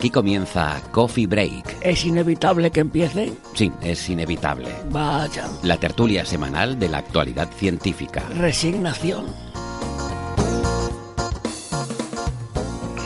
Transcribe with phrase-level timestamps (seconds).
[0.00, 1.76] Aquí comienza Coffee Break.
[1.82, 3.34] ¿Es inevitable que empiece?
[3.52, 4.70] Sí, es inevitable.
[4.90, 5.46] Vaya.
[5.62, 8.22] La tertulia semanal de la actualidad científica.
[8.34, 9.26] Resignación.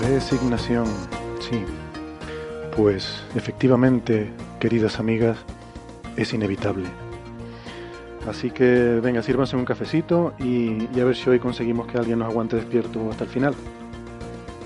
[0.03, 0.85] Resignación,
[1.41, 1.65] sí.
[2.77, 5.39] Pues efectivamente, queridas amigas,
[6.17, 6.87] es inevitable.
[8.29, 12.21] Así que venga, sírvanse un cafecito y, y a ver si hoy conseguimos que alguien
[12.21, 13.55] nos aguante despierto hasta el final.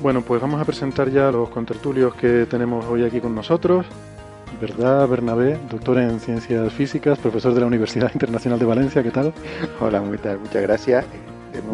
[0.00, 3.86] Bueno, pues vamos a presentar ya los contertulios que tenemos hoy aquí con nosotros.
[4.60, 5.58] ¿Verdad, Bernabé?
[5.70, 9.32] Doctor en Ciencias Físicas, profesor de la Universidad Internacional de Valencia, ¿qué tal?
[9.80, 11.04] Hola, muchas, muchas gracias.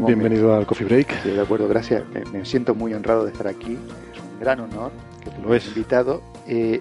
[0.06, 1.22] Bienvenido me- al Coffee Break.
[1.22, 2.02] Sí, de acuerdo, gracias.
[2.12, 3.78] Me, me siento muy honrado de estar aquí.
[4.14, 4.90] Es un gran honor
[5.22, 5.66] que tú Lo es.
[5.68, 6.22] invitado.
[6.48, 6.80] Eh,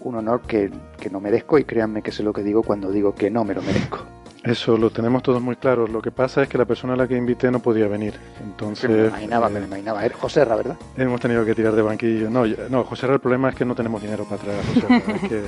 [0.00, 3.14] un honor que, que no merezco y créanme que sé lo que digo cuando digo
[3.14, 3.98] que no me lo merezco.
[4.42, 5.86] Eso lo tenemos todos muy claro.
[5.86, 8.14] Lo que pasa es que la persona a la que invité no podía venir.
[8.42, 10.04] Entonces, me lo imaginaba, eh, me imaginaba.
[10.04, 10.76] Era José Ra, ¿verdad?
[10.96, 12.30] hemos tenido que tirar de banquillo.
[12.30, 14.86] No, no, José Ra, el problema es que no tenemos dinero para traer a José
[14.88, 15.14] Ra.
[15.16, 15.42] Es que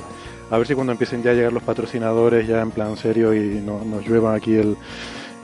[0.51, 3.61] a ver si cuando empiecen ya a llegar los patrocinadores ya en plan serio y
[3.61, 4.77] no- nos lluevan aquí el,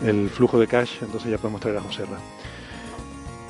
[0.06, 2.18] el flujo de cash, entonces ya podemos traer a José Ra.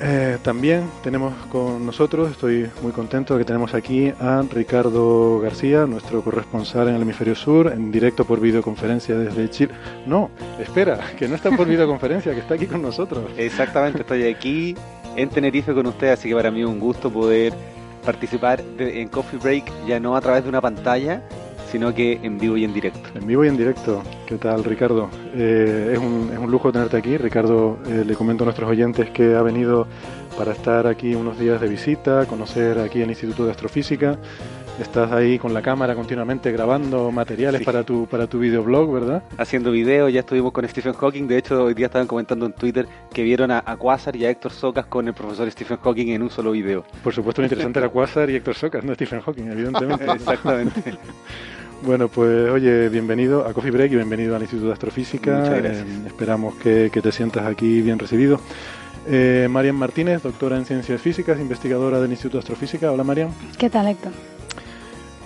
[0.02, 5.84] Eh, también tenemos con nosotros, estoy muy contento de que tenemos aquí a Ricardo García,
[5.84, 9.74] nuestro corresponsal en el hemisferio sur, en directo por videoconferencia desde Chile.
[10.06, 13.24] No, espera, que no está por videoconferencia, que está aquí con nosotros.
[13.36, 14.74] Exactamente, estoy aquí
[15.16, 17.52] en Tenerife con ustedes, así que para mí es un gusto poder
[18.02, 21.22] participar de- en Coffee Break ya no a través de una pantalla,
[21.70, 23.00] sino que en vivo y en directo.
[23.14, 24.02] En vivo y en directo.
[24.26, 25.08] ¿Qué tal, Ricardo?
[25.34, 27.16] Eh, es, un, es un lujo tenerte aquí.
[27.16, 29.86] Ricardo, eh, le comento a nuestros oyentes que ha venido
[30.36, 34.18] para estar aquí unos días de visita, conocer aquí el Instituto de Astrofísica.
[34.80, 37.64] Estás ahí con la cámara continuamente grabando materiales Sí.
[37.66, 39.22] para tu para tu videoblog, ¿verdad?
[39.36, 42.86] Haciendo videos, ya estuvimos con Stephen Hawking, de hecho hoy día estaban comentando en Twitter
[43.12, 46.22] que vieron a, a Quasar y a Héctor Socas con el profesor Stephen Hawking en
[46.22, 46.84] un solo video.
[47.04, 50.04] Por supuesto, lo interesante era Quasar y Héctor Socas, no Stephen Hawking, evidentemente.
[50.14, 50.94] Exactamente.
[51.82, 55.38] Bueno, pues oye, bienvenido a Coffee Break y bienvenido al Instituto de Astrofísica.
[55.38, 55.86] Muchas gracias.
[55.86, 58.38] Eh, esperamos que, que te sientas aquí bien recibido.
[59.08, 62.92] Eh, Marian Martínez, doctora en Ciencias Físicas, investigadora del Instituto de Astrofísica.
[62.92, 63.30] Hola, Marian.
[63.58, 64.12] ¿Qué tal, Héctor?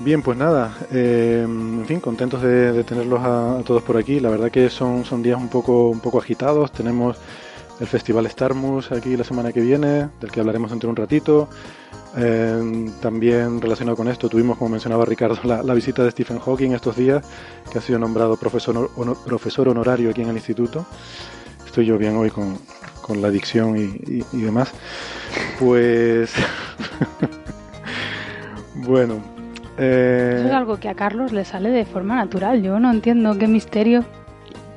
[0.01, 4.21] Bien, pues nada, eh, en fin, contentos de, de tenerlos a, a todos por aquí.
[4.21, 6.71] La verdad que son, son días un poco, un poco agitados.
[6.71, 7.17] Tenemos
[7.81, 11.49] el Festival Starmus aquí la semana que viene, del que hablaremos dentro de un ratito.
[12.17, 16.97] Eh, también relacionado con esto, tuvimos, como mencionaba Ricardo, la, visita de Stephen Hawking estos
[16.97, 17.27] días,
[17.73, 20.87] que ha sido nombrado profesor, hono- profesor honorario aquí en el instituto.
[21.67, 22.57] Estoy yo bien hoy con,
[23.03, 24.71] con la dicción y, y- y demás.
[25.59, 26.33] Pues.
[28.77, 29.21] bueno.
[29.79, 32.63] eh, Eso es algo que a Carlos le sale de forma natural.
[32.63, 34.05] Yo no entiendo qué misterio.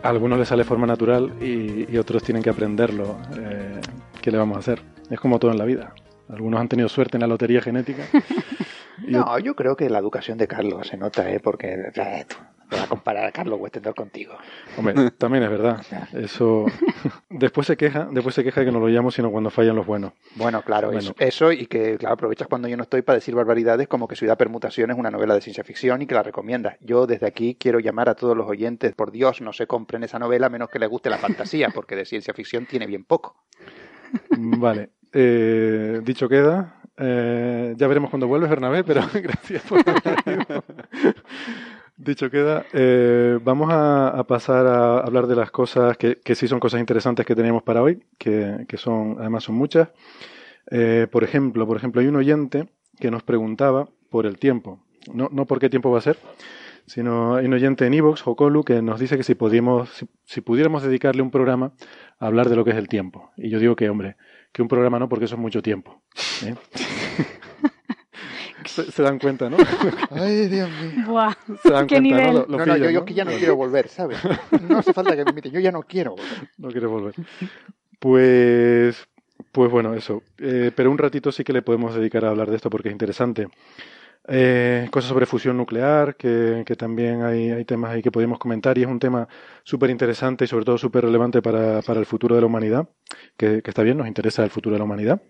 [0.08, 3.18] Algunos les sale forma natural y, y otros tienen que aprenderlo.
[3.38, 3.82] Eh,
[4.22, 4.82] ¿Qué le vamos a hacer?
[5.10, 5.94] Es como todo en la vida.
[6.30, 8.04] Algunos han tenido suerte en la lotería genética.
[9.06, 11.40] No, yo creo que la educación de Carlos se nota, ¿eh?
[11.40, 12.26] Porque eh,
[12.70, 14.36] vas a comparar a Carlos Westendor contigo.
[14.78, 15.82] Hombre, también es verdad.
[16.14, 16.66] Eso.
[17.30, 19.86] después se queja, después se queja de que no lo llamo, sino cuando fallan los
[19.86, 20.14] buenos.
[20.36, 21.00] Bueno, claro, Bueno.
[21.00, 24.16] Eso, eso y que claro, aprovechas cuando yo no estoy para decir barbaridades como que
[24.16, 26.78] Ciudad Permutación es una novela de ciencia ficción y que la recomiendas.
[26.82, 30.20] Yo desde aquí quiero llamar a todos los oyentes, por Dios, no se compren esa
[30.20, 33.36] novela a menos que les guste la fantasía, porque de ciencia ficción tiene bien poco.
[34.38, 34.90] Vale.
[35.14, 36.77] Eh, dicho queda.
[36.98, 39.84] Eh, ya veremos cuando vuelves, Bernabé, pero gracias por.
[41.98, 46.60] Dicho queda, eh, vamos a, pasar a hablar de las cosas que, que sí son
[46.60, 49.90] cosas interesantes que teníamos para hoy, que, que son, además son muchas.
[50.70, 54.80] Eh, por ejemplo, por ejemplo, hay un oyente que nos preguntaba por el tiempo.
[55.12, 56.18] No, no por qué tiempo va a ser,
[56.86, 60.42] sino hay un oyente en Evox, Jokolu, que nos dice que si, podíamos, si, si
[60.42, 61.74] pudiéramos dedicarle un programa
[62.20, 63.32] a hablar de lo que es el tiempo.
[63.38, 64.18] Y yo digo que, hombre,
[64.58, 66.02] que un programa no, porque eso es mucho tiempo.
[66.44, 66.56] ¿eh?
[68.66, 69.58] se, se dan cuenta, ¿no?
[70.12, 71.06] Ay, Dios mío.
[71.06, 71.34] Buah,
[71.64, 72.34] Se dan qué cuenta, nivel.
[72.34, 72.40] ¿no?
[72.40, 73.06] Lo- lo no, no, yo, pillan, yo ¿no?
[73.06, 74.18] que ya no quiero volver, ¿sabes?
[74.68, 76.50] No hace falta que me inviten, yo ya no quiero volver.
[76.58, 77.14] No quiere volver.
[78.00, 79.08] Pues,
[79.52, 80.24] pues bueno, eso.
[80.40, 82.94] Eh, pero un ratito sí que le podemos dedicar a hablar de esto porque es
[82.94, 83.48] interesante.
[84.30, 88.78] Eh, cosas sobre fusión nuclear, que, que también hay, hay, temas ahí que podemos comentar
[88.78, 89.28] y es un tema
[89.64, 92.90] súper interesante y sobre todo súper relevante para, para, el futuro de la humanidad,
[93.38, 95.22] que, que, está bien, nos interesa el futuro de la humanidad.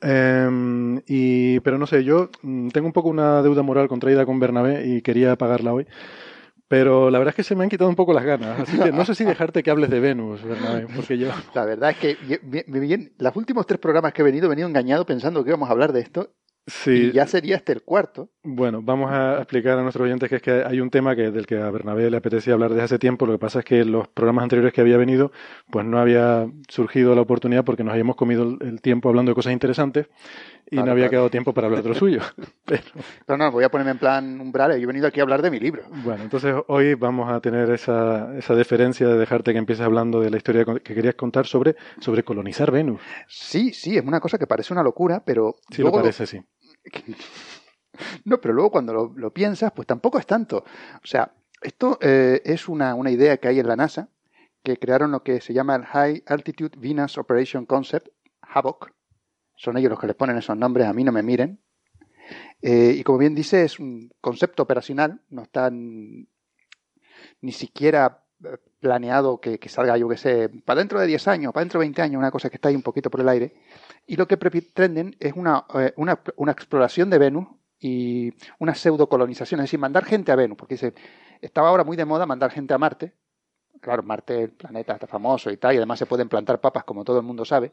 [0.00, 4.40] Eh, y, pero no sé, yo mm, tengo un poco una deuda moral contraída con
[4.40, 5.86] Bernabé y quería pagarla hoy.
[6.68, 8.60] Pero la verdad es que se me han quitado un poco las ganas.
[8.60, 11.28] Así que no sé si dejarte que hables de Venus, Bernabé, porque yo...
[11.54, 14.68] La verdad es que bien, bien, los últimos tres programas que he venido, he venido
[14.68, 16.30] engañado pensando que íbamos a hablar de esto
[16.68, 16.90] Sí.
[16.90, 18.28] Y ya sería este el cuarto.
[18.44, 21.46] Bueno, vamos a explicar a nuestros oyentes que es que hay un tema que, del
[21.46, 23.26] que a Bernabé le apetecía hablar desde hace tiempo.
[23.26, 25.32] Lo que pasa es que los programas anteriores que había venido,
[25.70, 29.52] pues no había surgido la oportunidad porque nos habíamos comido el tiempo hablando de cosas
[29.52, 30.08] interesantes
[30.66, 31.10] y claro, no había claro.
[31.10, 32.20] quedado tiempo para hablar de lo suyo.
[32.64, 32.82] Pero...
[33.26, 34.72] no, no, voy a ponerme en plan umbral.
[34.72, 35.84] Yo he venido aquí a hablar de mi libro.
[36.04, 40.30] Bueno, entonces hoy vamos a tener esa, esa deferencia de dejarte que empieces hablando de
[40.30, 43.00] la historia que querías contar sobre, sobre colonizar Venus.
[43.26, 45.54] Sí, sí, es una cosa que parece una locura, pero...
[45.70, 46.40] Sí, lo parece, sí.
[48.24, 50.58] No, pero luego cuando lo, piensas, pues tampoco es tanto.
[50.58, 54.08] O sea, esto eh, es una, una, idea que hay en la NASA,
[54.62, 58.08] que crearon lo que se llama el High Altitude Venus Operation Concept,
[58.42, 58.92] HAVOC.
[59.56, 61.60] Son ellos los que les ponen esos nombres, a mí no me miren.
[62.62, 66.26] Eh, y como bien dice, es un concepto operacional, no está ni
[67.52, 71.62] siquiera eh, planeado que, que, salga, yo que sé, para dentro de 10 años, para
[71.64, 73.54] dentro de 20 años, una cosa que está ahí un poquito por el aire.
[74.08, 77.46] Y lo que pretenden es una, eh, una, una exploración de Venus
[77.78, 80.94] y una pseudocolonización, es decir, mandar gente a Venus, porque dice,
[81.42, 83.12] estaba ahora muy de moda mandar gente a Marte.
[83.82, 87.04] Claro, Marte, el planeta está famoso y tal, y además se pueden plantar papas, como
[87.04, 87.70] todo el mundo sabe.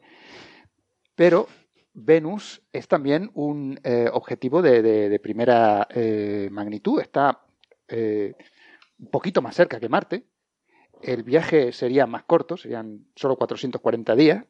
[1.14, 1.48] Pero
[1.94, 7.00] Venus es también un eh, objetivo de, de, primera eh, magnitud.
[7.00, 7.40] Está
[7.88, 10.26] un poquito más cerca que Marte.
[11.00, 14.44] El viaje sería más corto, serían solo 440 días.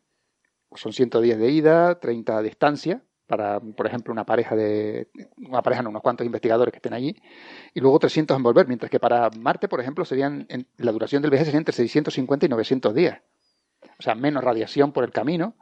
[0.74, 5.82] Son 110 de ida, 30 de estancia para, por ejemplo, una pareja de, una pareja,
[5.82, 7.16] no, unos cuantos investigadores que estén allí,
[7.74, 11.22] y luego 300 en volver, mientras que para Marte, por ejemplo, serían, en, la duración
[11.22, 13.20] del viaje sería entre 650 y 900 días.
[13.98, 15.56] O sea, menos radiación por el camino,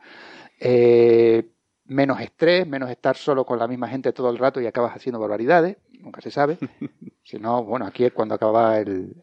[0.61, 1.49] eh,
[1.87, 5.19] menos estrés, menos estar solo con la misma gente todo el rato y acabas haciendo
[5.19, 6.59] barbaridades, nunca se sabe.
[7.23, 9.15] si no, bueno, aquí es cuando acaba el,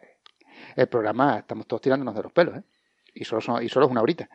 [0.75, 2.63] el programa, estamos todos tirándonos de los pelos, ¿eh?
[3.13, 4.30] Y solo, son, y solo es una horita.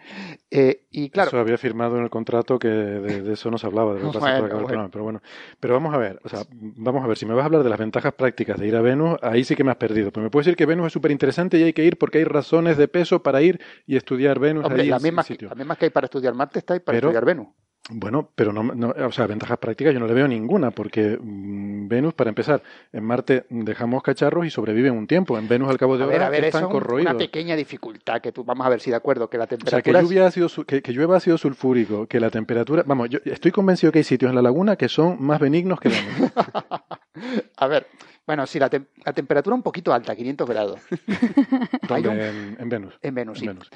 [0.51, 3.67] Eh, y claro, eso había firmado en el contrato que de, de eso no se
[3.67, 4.89] hablaba, de lo que pasa bueno, bueno.
[4.91, 5.23] Pero bueno.
[5.61, 7.71] Pero vamos a ver, o sea, vamos a ver, si me vas a hablar de
[7.71, 10.11] las ventajas prácticas de ir a Venus, ahí sí que me has perdido.
[10.13, 12.25] Pero me puedes decir que Venus es súper interesante y hay que ir porque hay
[12.25, 14.65] razones de peso para ir y estudiar Venus.
[14.65, 15.49] Hombre, ahí las mismas, sitio.
[15.49, 17.49] las mismas que hay para estudiar Marte está ahí para pero, estudiar Venus.
[17.89, 21.87] Bueno, pero no, no, o sea, ventajas prácticas yo no le veo ninguna, porque mmm,
[21.87, 22.63] Venus, para empezar,
[22.93, 25.39] en Marte dejamos cacharros y sobreviven un tiempo.
[25.39, 27.11] En Venus, al cabo de a ver, horas, a ver, están eso corroídos.
[27.13, 29.59] una pequeña dificultad que tú, vamos a ver si de acuerdo, que la O sea,
[29.59, 30.01] temperatura...
[30.01, 32.83] que, lluvia ácido, que, que llueva ácido sulfúrico, que la temperatura...
[32.85, 35.91] Vamos, yo estoy convencido que hay sitios en la laguna que son más benignos que
[35.91, 36.33] Venus.
[37.57, 37.87] a ver,
[38.27, 40.81] bueno, sí, la, tem la, temperatura un poquito alta, 500 grados.
[41.89, 42.09] ¿Dónde?
[42.09, 42.21] un...
[42.21, 42.99] En, en, Venus.
[43.01, 43.45] En Venus, sí.
[43.47, 43.71] En Venus.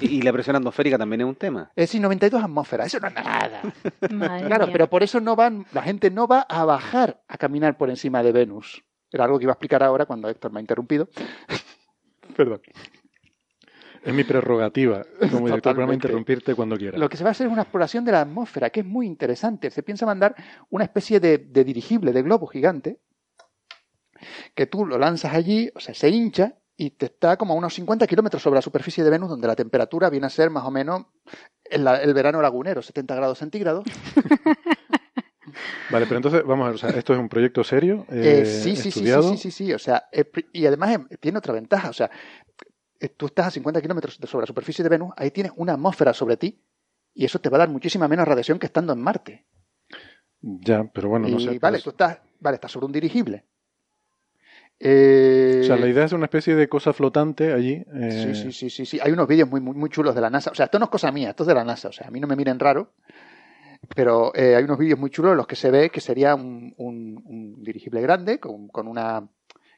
[0.00, 1.70] Y, y, la presión atmosférica también es un tema.
[1.74, 3.62] Es decir, 92 atmósferas, eso no es nada.
[4.10, 4.72] Madre claro, mía.
[4.72, 8.22] pero por eso no van, la gente no va a bajar a caminar por encima
[8.22, 8.84] de Venus.
[9.10, 11.08] Era algo que iba a explicar ahora cuando Héctor me ha interrumpido.
[12.36, 12.60] Perdón.
[14.04, 16.98] Es mi prerrogativa como director del programa interrumpirte cuando quiera.
[16.98, 19.06] Lo que se va a hacer es una exploración de la atmósfera, que es muy
[19.06, 19.70] interesante.
[19.70, 20.34] Se piensa mandar
[20.70, 22.98] una especie de, de dirigible, de globo gigante,
[24.54, 27.74] que tú lo lanzas allí, o sea, se hincha y te está como a unos
[27.74, 30.70] 50 kilómetros sobre la superficie de Venus, donde la temperatura viene a ser más o
[30.70, 31.04] menos
[31.64, 33.84] el, el verano lagunero, 70 grados centígrados.
[35.90, 38.44] Vale, pero entonces, vamos a ver, o sea, esto es un proyecto serio, Eh, eh,
[38.44, 40.08] sí, sí, sí, sí, sí, sí, sí, o sea,
[40.52, 42.10] y además tiene otra ventaja, o sea,
[43.00, 46.14] eh, tú estás a 50 kilómetros sobre la superficie de Venus, ahí tienes una atmósfera
[46.14, 46.58] sobre ti,
[47.14, 49.44] y eso te va a dar muchísima menos radiación que estando en Marte.
[50.40, 51.58] Ya, pero bueno, no y sé.
[51.58, 53.44] vale, pues- tú estás, vale, estás sobre un dirigible.
[54.84, 57.84] Eh, O sea, la idea es una especie de cosa flotante allí.
[57.94, 58.98] eh, Sí, sí, sí, sí, sí.
[59.00, 60.50] Hay unos vídeos muy, muy, muy chulos de la NASA.
[60.50, 61.88] O sea, esto no es cosa mía, esto es de la NASA.
[61.88, 62.92] O sea, a mí no me miren raro.
[63.94, 66.72] Pero eh, hay unos vídeos muy chulos en los que se ve que sería un,
[66.78, 69.26] un, un dirigible grande con, con, una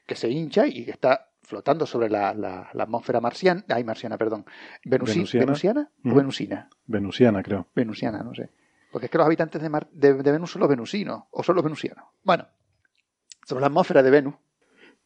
[0.05, 3.63] que se hincha y que está flotando sobre la, la, la atmósfera marciana.
[3.67, 4.45] Ay, marciana, perdón.
[4.83, 5.45] Venusi, Venusiana.
[5.45, 6.69] ¿Venusiana o venusina?
[6.85, 7.67] Venusiana, creo.
[7.75, 8.49] Venusiana, no sé.
[8.91, 11.55] Porque es que los habitantes de, Mar- de, de Venus son los venusinos o son
[11.55, 12.05] los venusianos.
[12.23, 12.47] Bueno,
[13.45, 14.35] sobre la atmósfera de Venus.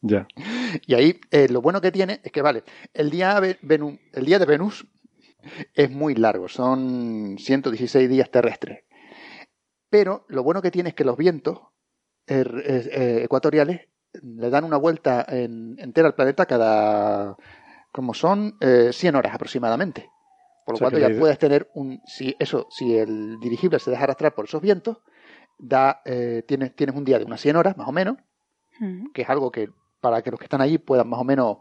[0.02, 0.26] Ya.
[0.86, 2.64] Y ahí eh, lo bueno que tiene es que, vale,
[2.94, 4.86] el día, el día de Venus
[5.74, 8.84] es muy largo, son 116 días terrestres.
[9.88, 11.58] Pero lo bueno que tiene es que los vientos
[12.26, 13.88] eh, eh, ecuatoriales
[14.22, 17.36] le dan una vuelta en- entera al planeta cada,
[17.92, 20.08] como son, eh, 100 horas aproximadamente.
[20.64, 23.90] Por lo O sea, cual ya puedes tener un, si eso, si el dirigible se
[23.90, 24.98] deja arrastrar por esos vientos,
[25.58, 28.16] da, eh, tienes, tienes un día de unas 100 horas, más o menos,
[28.78, 29.10] Mm.
[29.12, 29.68] que es algo que
[30.00, 31.58] para que los que están allí puedan más o menos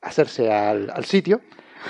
[0.00, 1.40] hacerse al, al sitio.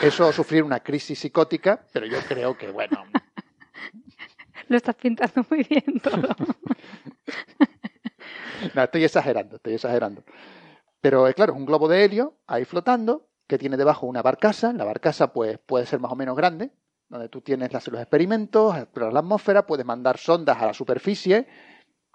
[0.03, 3.05] Eso sufrir una crisis psicótica, pero yo creo que, bueno,
[4.69, 6.29] Lo estás pintando muy bien todo.
[8.75, 10.23] no, estoy exagerando, estoy exagerando.
[11.01, 14.73] Pero eh, claro, es un globo de helio ahí flotando, que tiene debajo una barcaza.
[14.73, 16.71] La barcaza pues, puede ser más o menos grande,
[17.09, 21.49] donde tú tienes las- los experimentos, exploras la atmósfera, puedes mandar sondas a la superficie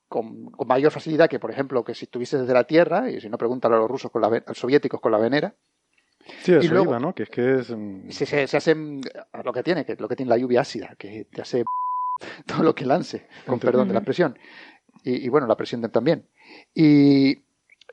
[0.08, 3.30] con, con mayor facilidad que, por ejemplo, que si estuvieses desde la Tierra, y si
[3.30, 5.54] no, pregúntalo a los rusos, con la, a los soviéticos con la venera.
[6.42, 7.14] Sí, eso Y luego- iba, ¿no?
[7.14, 7.70] Que es que es...
[7.70, 9.02] mm, se, se, se hacen
[9.44, 11.64] lo que tiene, que lo que tiene la lluvia ácida, que te hace
[12.46, 14.38] todo lo que lance, con perdón de la presión.
[15.04, 16.28] Y, y bueno, la presión también.
[16.74, 17.32] Y,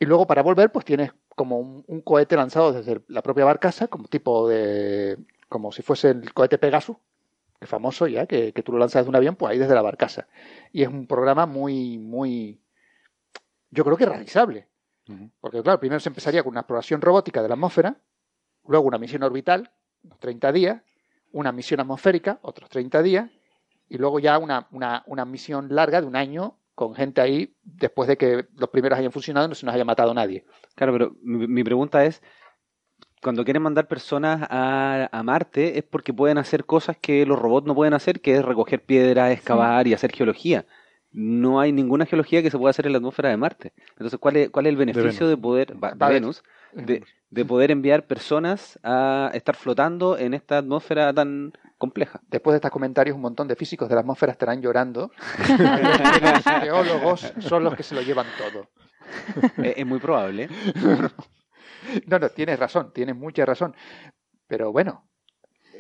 [0.01, 3.89] y luego para volver, pues tienes como un, un cohete lanzado desde la propia barcaza,
[3.89, 5.19] como tipo de.
[5.49, 6.97] como si fuese el cohete Pegasus,
[7.63, 9.83] el famoso ya, que, que tú lo lanzas de un avión, pues ahí desde la
[9.83, 10.27] barcaza.
[10.73, 12.61] Y es un programa muy, muy.
[13.71, 14.69] Yo creo que realizable.
[15.41, 17.97] Porque, claro, primero se empezaría con una exploración robótica de la atmósfera,
[18.67, 19.71] luego una misión orbital,
[20.05, 20.83] unos 30 días,
[21.33, 23.31] una misión atmosférica, otros 30 días,
[23.89, 28.09] y luego ya una, una, una misión larga de un año con gente ahí después
[28.09, 30.47] de que los primeros hayan funcionado y no se nos haya matado nadie.
[30.75, 32.23] Claro, pero mi, mi pregunta es,
[33.23, 37.67] cuando quieren mandar personas a, a Marte es porque pueden hacer cosas que los robots
[37.67, 40.67] no pueden hacer, que es recoger piedras, excavar y hacer geología.
[41.13, 43.73] No hay ninguna geología que se pueda hacer en la atmósfera de Marte.
[43.91, 46.09] Entonces, ¿cuál es, cuál es el beneficio de, poder, de.
[46.09, 52.21] Venus, de, de poder enviar personas a estar flotando en esta atmósfera tan compleja?
[52.29, 55.13] Después de estos comentarios, un montón de físicos de la atmósfera estarán llorando.
[55.49, 58.69] los geólogos son los que se lo llevan todo.
[59.63, 60.49] es, es muy probable.
[62.07, 63.75] No, no, tienes razón, tienes mucha razón.
[64.47, 65.09] Pero bueno,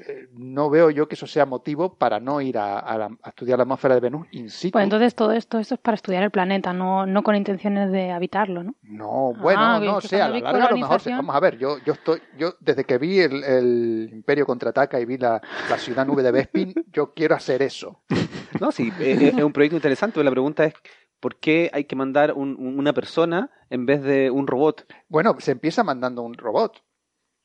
[0.09, 3.29] eh, no veo yo que eso sea motivo para no ir a, a la- a
[3.29, 4.73] estudiar la atmósfera de Venus in situ.
[4.73, 8.11] Pues entonces todo esto, esto es para estudiar el planeta, no, no con intenciones de
[8.11, 8.75] habitarlo, ¿no?
[8.83, 11.79] No, bueno, Ah, no sé, a la larga a lo mejor, vamos a ver, yo,
[11.85, 16.07] yo estoy, yo desde que vi el, el Imperio contraataca y vi la, la ciudad
[16.07, 18.03] nube de Bespin, yo quiero hacer eso.
[18.61, 20.75] No, sí, es, es- es un proyecto interesante, pero la pregunta es,
[21.23, 24.87] ¿por qué hay que mandar un- un- una persona en vez de un robot?
[25.09, 26.83] Bueno, se empieza mandando un robot.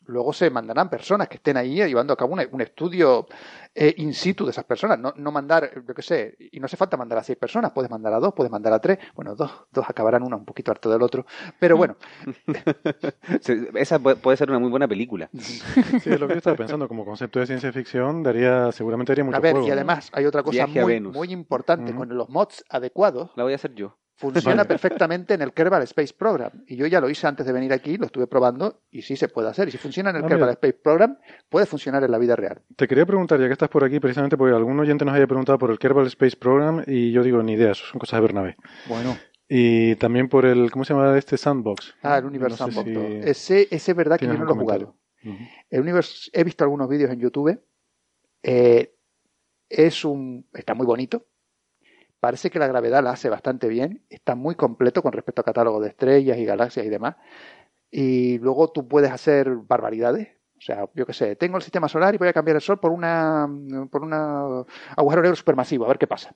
[0.07, 3.27] Luego se mandarán personas que estén ahí llevando a cabo un estudio
[3.75, 4.97] eh, in situ de esas personas.
[4.99, 7.91] No, no mandar, yo qué sé, y no hace falta mandar a seis personas, puedes
[7.91, 8.97] mandar a dos, puedes mandar a tres.
[9.15, 11.25] Bueno, dos, dos acabarán una un poquito harto del otro.
[11.59, 11.95] Pero bueno,
[13.75, 15.29] Esa puede ser una muy buena película.
[16.01, 16.87] Sí, es lo que yo estaba pensando.
[16.87, 19.67] Como concepto de ciencia ficción, daría, seguramente haría mucho a ver, juego.
[19.67, 19.73] y ¿no?
[19.75, 21.93] además hay otra cosa muy, muy importante.
[21.93, 23.97] Con los mods adecuados, La voy a hacer yo.
[24.19, 26.51] Funciona perfectamente en el Kerbal Space Program.
[26.65, 29.27] Y yo ya lo hice antes de venir aquí, lo estuve probando y sí se
[29.27, 29.67] puede hacer.
[29.67, 30.51] Y si funciona en el Ah, Kerbal mira.
[30.53, 31.17] Space Program,
[31.49, 32.61] puede funcionar en la vida real.
[32.75, 35.59] Te quería preguntar, ya que estás por aquí, precisamente porque algún oyente nos haya preguntado
[35.59, 38.55] por el Kerbal Space Program y yo digo, ni idea, eso son cosas de Bernabé.
[38.89, 39.15] Bueno.
[39.47, 41.93] Y también por el, ¿cómo se llama este Sandbox?
[42.01, 42.89] Ah, el Universe No Sandbox.
[43.23, 44.95] si Ese, ese es verdad que yo no lo he jugado.
[45.69, 47.61] El Universe, he visto algunos vídeos en YouTube.
[48.43, 48.93] Eh,
[49.69, 51.25] es un, está muy bonito.
[52.19, 54.03] Parece que la gravedad la hace bastante bien.
[54.09, 57.15] Está muy completo con respecto a catálogo de estrellas y galaxias y demás.
[57.91, 60.29] Y luego tú puedes hacer barbaridades.
[60.57, 62.79] O sea, yo qué sé, tengo el sistema solar y voy a cambiar el sol
[62.79, 63.47] por una
[63.91, 66.35] por una agujero negro supermasivo, a ver qué pasa.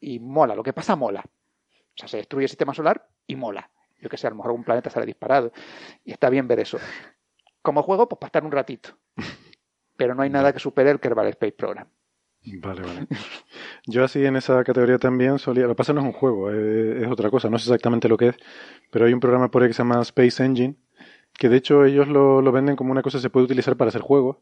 [0.00, 1.24] Y mola, lo que pasa mola.
[1.24, 3.70] O sea, se destruye el sistema solar y mola.
[4.00, 5.52] Yo que sé, a lo mejor algún planeta sale disparado.
[6.04, 6.78] Y está bien ver eso.
[7.62, 8.90] Como juego, pues para estar un ratito.
[9.96, 11.88] Pero no hay nada que supere el Kerbal Space Program.
[12.60, 13.06] Vale, vale.
[13.86, 15.64] Yo así en esa categoría también solía...
[15.64, 18.16] Lo que pasa no es un juego, eh, es otra cosa, no sé exactamente lo
[18.16, 18.36] que es,
[18.90, 20.76] pero hay un programa por ahí que se llama Space Engine,
[21.38, 23.90] que de hecho ellos lo, lo venden como una cosa que se puede utilizar para
[23.90, 24.38] hacer juegos,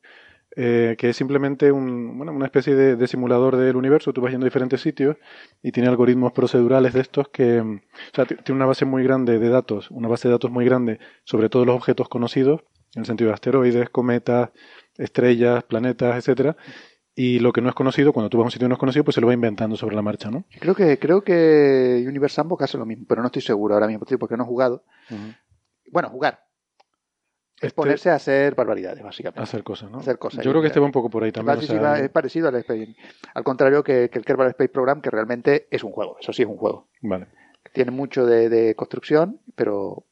[0.56, 4.46] eh, que es simplemente un, bueno, una especie de, simulador del universo, tú vas yendo
[4.46, 5.16] a diferentes sitios
[5.62, 7.62] y tiene algoritmos procedurales de estos que...
[7.62, 10.64] mm, O sea, tiene una base muy grande de datos, una base de datos muy
[10.64, 12.62] grande sobre todos los objetos conocidos,
[12.94, 14.50] en el sentido de asteroides, cometas,
[14.96, 16.56] estrellas, planetas, etcétera,
[17.16, 19.04] y lo que no es conocido, cuando tú vas a un sitio no es conocido,
[19.04, 20.44] pues se lo va inventando sobre la marcha, ¿no?
[20.60, 24.04] Creo que, creo que Universe Sandbox hace lo mismo, pero no estoy seguro ahora mismo,
[24.18, 24.84] porque no he jugado.
[25.90, 26.40] Bueno, jugar.
[27.56, 29.40] Es Este- ponerse a hacer barbaridades, básicamente.
[29.40, 29.98] Hacer cosas, ¿no?
[29.98, 30.44] Hacer cosas.
[30.44, 31.56] Yo creo que este va un poco por ahí también.
[31.58, 32.96] O sea, es parecido al Space.
[33.32, 36.16] Al contrario que, que el Kerbal Space Program, que realmente es un juego.
[36.20, 36.88] Eso sí es un juego.
[37.00, 37.28] Vale.
[37.72, 40.04] Tiene mucho de, de construcción, pero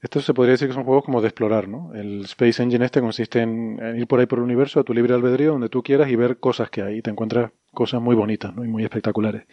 [0.00, 1.92] Esto se podría decir que son juegos como de explorar, ¿no?
[1.94, 4.94] El Space Engine este consiste en, en ir por ahí por el universo a tu
[4.94, 6.98] libre albedrío, donde tú quieras y ver cosas que hay.
[6.98, 8.64] Y te encuentras cosas muy bonitas, ¿no?
[8.64, 9.44] Y muy espectaculares.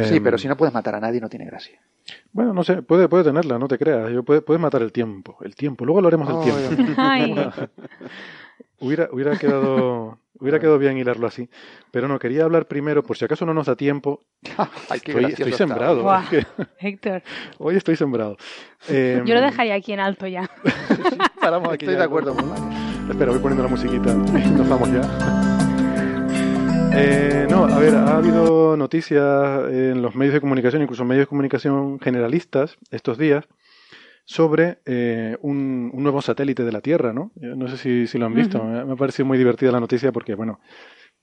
[0.00, 1.80] sí, Eh, pero si no puedes matar a nadie no tiene gracia.
[2.32, 4.10] Bueno, no sé, puede, puede tenerla, no te creas.
[4.12, 5.36] Yo puede, puedes matar el tiempo.
[5.42, 5.84] El tiempo.
[5.84, 6.92] Luego hablaremos del Oh, tiempo.
[6.98, 7.34] Ay,
[8.80, 10.18] Hubiera, hubiera quedado.
[10.40, 11.48] Hubiera quedado bien hilarlo así.
[11.92, 14.20] Pero no, quería hablar primero, por si acaso no nos da tiempo.
[14.90, 16.04] Ay, qué Estoy, estoy sembrado.
[16.28, 16.44] Que
[16.80, 17.22] Héctor,
[17.58, 18.36] hoy estoy sembrado.
[18.88, 20.50] Eh, yo lo dejaría aquí en alto ya.
[21.40, 22.00] Paramos aquí Estoy ya.
[22.00, 22.52] de acuerdo con.
[23.10, 25.63] Espera, voy poniendo la musiquita nos vamos ya.
[26.96, 31.28] Eh, no, a ver, ha habido noticias en los medios de comunicación, incluso medios de
[31.28, 33.44] comunicación generalistas estos días,
[34.24, 37.30] sobre eh, un, un nuevo satélite de la Tierra, ¿no?
[37.34, 38.62] Yo No sé si, si lo han visto.
[38.64, 40.60] Me ha parecido muy divertida la noticia porque, bueno,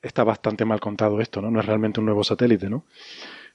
[0.01, 1.49] está bastante mal contado esto, ¿no?
[1.49, 2.85] No es realmente un nuevo satélite, ¿no?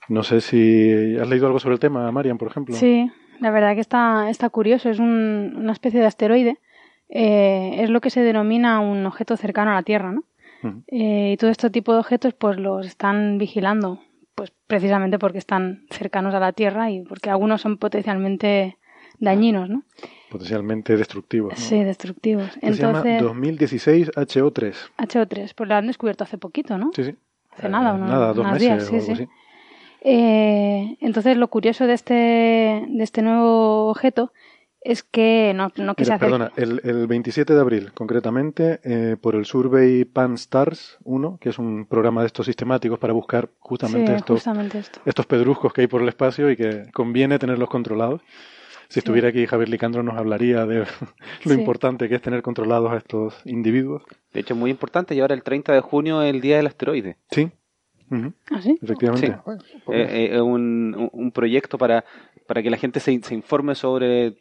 [0.09, 2.75] No sé si has leído algo sobre el tema, Marian, por ejemplo.
[2.75, 4.89] Sí, la verdad que está, está curioso.
[4.91, 6.59] Es un- una especie de asteroide.
[7.09, 10.25] Eh, es lo que se denomina un objeto cercano a la Tierra, ¿no?
[10.89, 14.01] Eh, y todo este tipo de objetos pues los están vigilando,
[14.35, 18.77] pues precisamente porque están cercanos a la Tierra y porque algunos son potencialmente
[19.19, 19.83] dañinos, ¿no?
[20.31, 21.49] Potencialmente destructivo.
[21.51, 21.57] ¿no?
[21.57, 22.47] Sí, destructivos.
[22.61, 24.75] Esto se llama Entonces, 2016 HO3.
[24.99, 26.91] HO3, pues lo han descubierto hace poquito, ¿no?
[26.95, 27.15] Sí, sí.
[27.53, 29.13] Hace nada, unos- nada, dos meses días, o sí, algo sí.
[29.13, 29.29] así.
[30.03, 32.15] Eh, entonces, lo curioso de este,
[32.87, 34.33] de este nuevo objeto
[34.87, 36.19] es que no, no que Mira, se hace.
[36.25, 41.49] perdona, el, el 27 de abril, concretamente, eh, por el Survey Pan Stars 1, que
[41.51, 45.01] es un programa de estos sistemáticos para buscar justamente Sí, estos, justamente esto.
[45.05, 48.21] estos pedruscos que hay por el espacio y que conviene tenerlos controlados.
[48.89, 50.79] Si estuviera aquí Javier Licandro nos hablaría de
[51.45, 51.59] lo Sí.
[51.59, 54.05] importante que es tener controlados a estos individuos.
[54.33, 55.15] De hecho, es muy importante.
[55.15, 57.17] Y ahora el 30 de junio es el día del asteroide.
[57.31, 57.51] Sí,
[58.09, 58.79] Ujú, ¿Ah, sí?
[58.81, 59.27] efectivamente.
[59.27, 59.33] Sí.
[59.45, 62.05] Bueno, pues Eh, eh, es un, un- un proyecto para,
[62.47, 64.37] para que la gente se, se informe sobre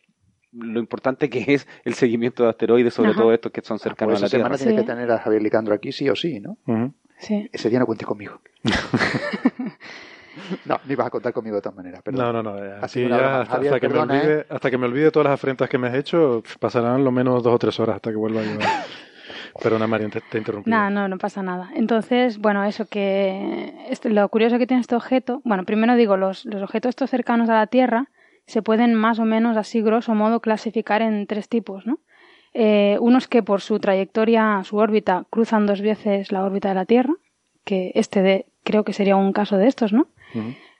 [0.57, 3.21] lo importante que es el seguimiento de asteroides, sobre Ajá.
[3.21, 4.43] todo estos que son pues cercanos a esa la Tierra.
[4.43, 4.77] semana tiene Sí.
[4.77, 6.57] que tener a Javier Licandro aquí, sí o sí, ¿no?
[7.17, 7.49] Sí.
[7.53, 8.39] Ese día no cuentes conmigo.
[10.65, 12.33] no, ni vas a contar conmigo de todas maneras, perdón.
[12.33, 12.63] No, no, no.
[12.63, 13.41] eh, así ya broma.
[13.41, 14.01] hasta, Javier, hasta que me ¿eh?
[14.01, 17.43] olvide, hasta que me olvide todas las afrentas que me has hecho, pasarán lo menos
[17.43, 18.59] dos o tres horas hasta que vuelva yo.
[19.63, 20.75] Perdona, Marian, te, te he interrumpido.
[20.75, 21.69] Nada, no, no pasa nada.
[21.75, 26.61] Entonces, bueno, eso que lo curioso que tiene este objeto, bueno, primero digo, los, los
[26.61, 28.09] objetos estos cercanos a la Tierra
[28.45, 31.99] se pueden más o menos así grosso modo clasificar en tres tipos, ¿no?
[32.53, 36.85] Eh, unos que por su trayectoria, su órbita, cruzan dos veces la órbita de la
[36.85, 37.13] Tierra,
[37.65, 40.07] que este de, creo que sería un caso de estos, ¿no?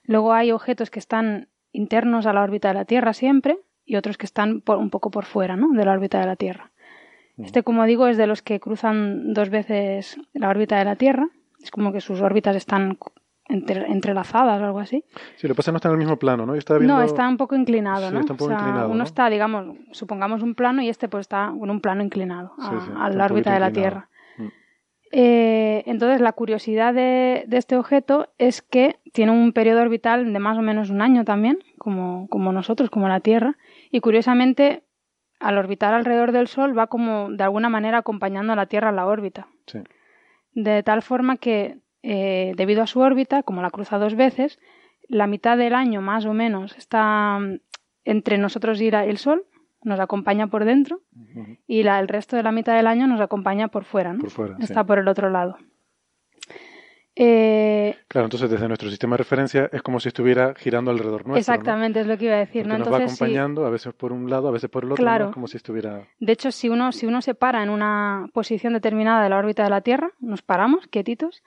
[0.03, 4.17] Luego hay objetos que están internos a la órbita de la Tierra siempre y otros
[4.17, 5.69] que están por- un poco por fuera, ¿no?
[5.73, 6.71] De la órbita de la Tierra.
[7.37, 11.27] Este, como digo, es de los que cruzan dos veces la órbita de la Tierra.
[11.61, 12.97] Es como que sus órbitas están
[13.47, 15.03] entre- entrelazadas o algo así.
[15.35, 16.53] Sí, lo que pasa no está en el mismo plano, ¿no?
[16.53, 16.95] Yo estaba viendo...
[16.95, 18.19] No, está un poco inclinado, Sí, ¿no?
[18.21, 19.03] está un poco o sea, inclinado, uno ¿no?
[19.03, 22.75] está, digamos, supongamos un plano y este pues está en un plano inclinado a, Sí,
[22.85, 23.71] sí, a la órbita de la.
[23.71, 24.09] Tierra.
[24.37, 24.47] Mm.
[25.11, 30.39] Eh, entonces, la curiosidad de, de este objeto es que tiene un periodo orbital de
[30.39, 33.55] más o menos un año también, como, como nosotros, como la Tierra,
[33.91, 34.83] y curiosamente,
[35.39, 38.95] al orbitar alrededor del Sol va como de alguna manera acompañando a la Tierra en
[38.97, 39.47] la órbita.
[39.67, 39.79] Sí.
[40.53, 41.77] De tal forma que,
[42.07, 44.59] eh, debido a su órbita, como la cruza dos veces,
[45.07, 47.57] la mitad del año más o menos está mm,
[48.03, 49.43] entre nosotros y el Sol,
[49.81, 51.01] nos acompaña por dentro,
[51.67, 54.19] y la, el resto de la mitad del año nos acompaña por fuera, ¿no?
[54.19, 54.63] Por fuera, sí.
[54.63, 55.57] Está por el otro lado.
[57.15, 61.37] Eh, Claro, entonces desde nuestro sistema de referencia es como si estuviera girando alrededor nuestro.
[61.53, 62.85] exactamente, es lo que iba a decir, Porque ¿no?
[62.85, 65.09] nos va sí, acompañando, a veces por un lado, a veces por el otro, ¿no?
[65.09, 65.25] Claro.
[65.29, 66.07] Es como si estuviera...
[66.19, 69.63] de hecho, si uno, si uno se para en una posición determinada de la órbita
[69.63, 71.41] de la Tierra, nos paramos quietitos,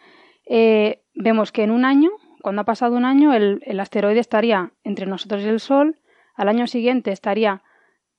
[0.48, 2.10] eh, vemos que en un año,
[2.42, 5.96] cuando ha pasado un año, el, el asteroide estaría entre nosotros y el Sol,
[6.34, 7.62] al año siguiente estaría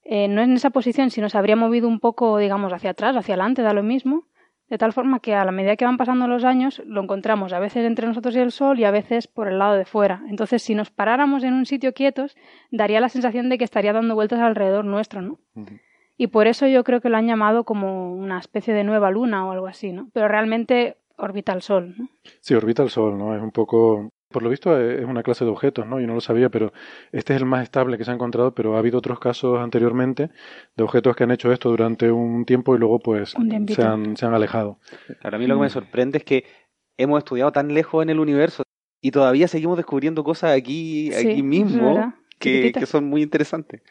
[0.04, 3.36] eh, no en esa posición, sino se habría movido un poco, digamos, hacia atrás, hacia
[3.36, 4.26] adelante, da lo mismo,
[4.68, 7.60] de tal forma que a la medida que van pasando los años lo encontramos a
[7.60, 10.24] veces entre nosotros y el Sol y a veces por el lado de fuera.
[10.28, 12.36] Entonces, si nos paráramos en un sitio quietos,
[12.72, 15.40] daría la sensación de que estaría dando vueltas alrededor nuestro, ¿no?
[16.18, 19.48] Y por eso yo creo que lo han llamado como una especie de nueva luna
[19.48, 20.10] o algo así, ¿no?
[20.14, 22.10] Pero realmente orbita el Sol, ¿no?
[22.42, 23.36] Sí, orbita el Sol, ¿no?
[23.36, 24.10] Es un poco...
[24.32, 26.00] Por lo visto eh, es una clase de objetos, ¿no?
[26.00, 26.72] Yo no lo sabía, pero
[27.12, 30.30] este es el más estable que se ha encontrado, pero ha habido otros casos anteriormente
[30.76, 34.26] de objetos que han hecho esto durante un tiempo y luego pues se han, se
[34.26, 34.78] han alejado.
[35.20, 36.44] Claro, a mí lo que me sorprende es que
[36.96, 38.62] hemos estudiado tan lejos en el universo
[39.02, 42.14] y todavía seguimos descubriendo cosas aquí, Sí, aquí es mismo verdad.
[42.40, 43.82] Que, que son muy interesantes.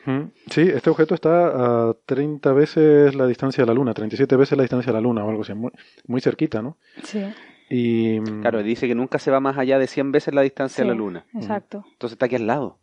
[0.51, 4.63] Sí, este objeto está a 30 veces la distancia de la Luna, 37 veces la
[4.65, 5.71] distancia de la Luna o algo así, muy,
[6.07, 6.77] muy cerquita, ¿no?
[7.05, 7.23] Sí,
[7.71, 10.89] Y Claro, dice que nunca se va más allá de 100 veces la distancia de
[10.91, 11.27] la Luna.
[11.35, 11.85] exacto.
[11.93, 12.79] Entonces está aquí al lado.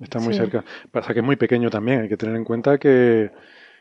[0.00, 0.38] está muy Sí.
[0.40, 0.64] cerca.
[0.92, 3.30] Pasa que es muy pequeño también, hay que tener en cuenta que,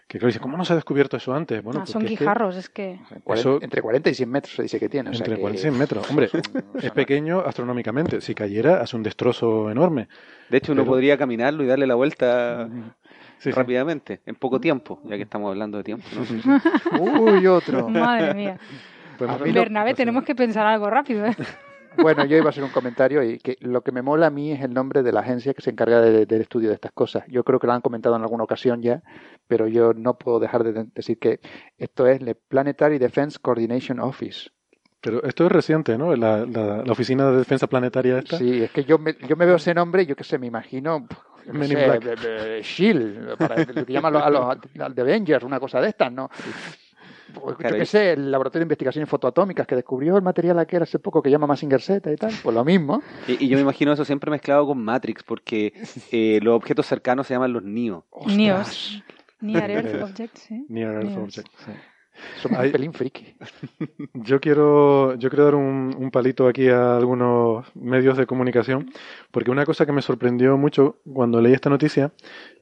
[0.10, 1.62] Que claro, dice, ¿cómo no se ha descubierto eso antes?
[1.64, 3.00] Bueno, Ah, porque son es que guijarros, es que...
[3.28, 5.12] Eso- entre 40 y 100 metros se dice que tiene.
[5.12, 6.10] o sea entre que- 40 y 100 metros.
[6.10, 6.30] Hombre,
[6.82, 8.20] es pequeño astronómicamente.
[8.20, 10.08] Si cayera, hace un destrozo enorme.
[10.50, 12.68] De hecho, uno Pero- podría caminarlo y darle la vuelta
[13.38, 13.52] Sí, sí.
[13.52, 16.06] rápidamente, en poco tiempo, ya que estamos hablando de tiempo.
[16.16, 17.04] ¿no?
[17.22, 17.88] Uy, otro.
[17.88, 18.60] Madre mía.
[19.20, 21.36] Lo- Bernabé, tenemos que pensar algo rápido, ¿eh?
[21.98, 24.52] Bueno, yo iba a hacer un comentario y que lo que me mola a mí
[24.52, 27.24] es el nombre de la agencia que se encarga de- del estudio de estas cosas.
[27.28, 29.02] Yo creo que lo han comentado en alguna ocasión ya,
[29.48, 31.40] pero yo no puedo dejar de de- decir que
[31.78, 34.50] esto es el Planetary Defense Coordination Office.
[35.02, 36.16] Pero esto es reciente, ¿no?
[36.16, 38.38] La, la- la oficina de defensa planetaria esta.
[38.38, 40.48] Sí, es que yo me, yo me veo ese nombre y yo qué sé, me
[40.48, 41.08] imagino
[41.64, 45.60] sé, de- de- Shield, para lo que llaman los, a los, a los Avengers, una
[45.60, 46.30] cosa de estas, ¿no?
[47.34, 50.84] Pues, Claro, yo qué sé, el laboratorio de investigaciones fotoatómicas que descubrió el material aquel
[50.84, 53.02] hace poco que llama Massinger Z y tal, pues lo mismo.
[53.28, 55.74] Y, y yo me imagino eso siempre mezclado con Matrix, porque
[56.12, 58.06] eh, los objetos cercanos se llaman los NIO.
[58.28, 59.04] Nios.
[59.42, 60.66] Near Earth Objects, ¿sí?
[60.70, 61.42] Near Earth sí.
[62.42, 63.36] Somos un pelín friki.
[64.14, 68.92] Yo quiero, yo quiero dar un, un palito aquí a algunos medios de comunicación,
[69.32, 72.12] porque una cosa que me sorprendió mucho cuando leí esta noticia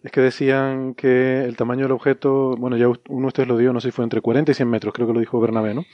[0.03, 3.73] es que decían que el tamaño del objeto, bueno, ya uno de ustedes lo dio,
[3.73, 5.85] no sé si fue entre 40 y 100 metros, creo que lo dijo Bernabé, ¿no?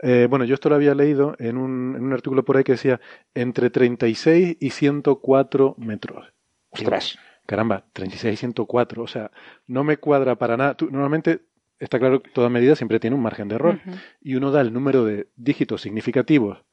[0.00, 2.72] Eh, bueno, yo esto lo había leído en un, en un artículo por ahí que
[2.72, 3.00] decía
[3.34, 6.26] entre 36 y 104 metros.
[6.70, 7.18] Ostras.
[7.46, 9.30] Caramba, 36 y 104, o sea,
[9.66, 10.74] no me cuadra para nada.
[10.74, 11.46] Tú- normalmente,
[11.78, 13.80] está claro que toda medida siempre tiene un margen de error
[14.20, 16.64] y uno da el número de dígitos significativos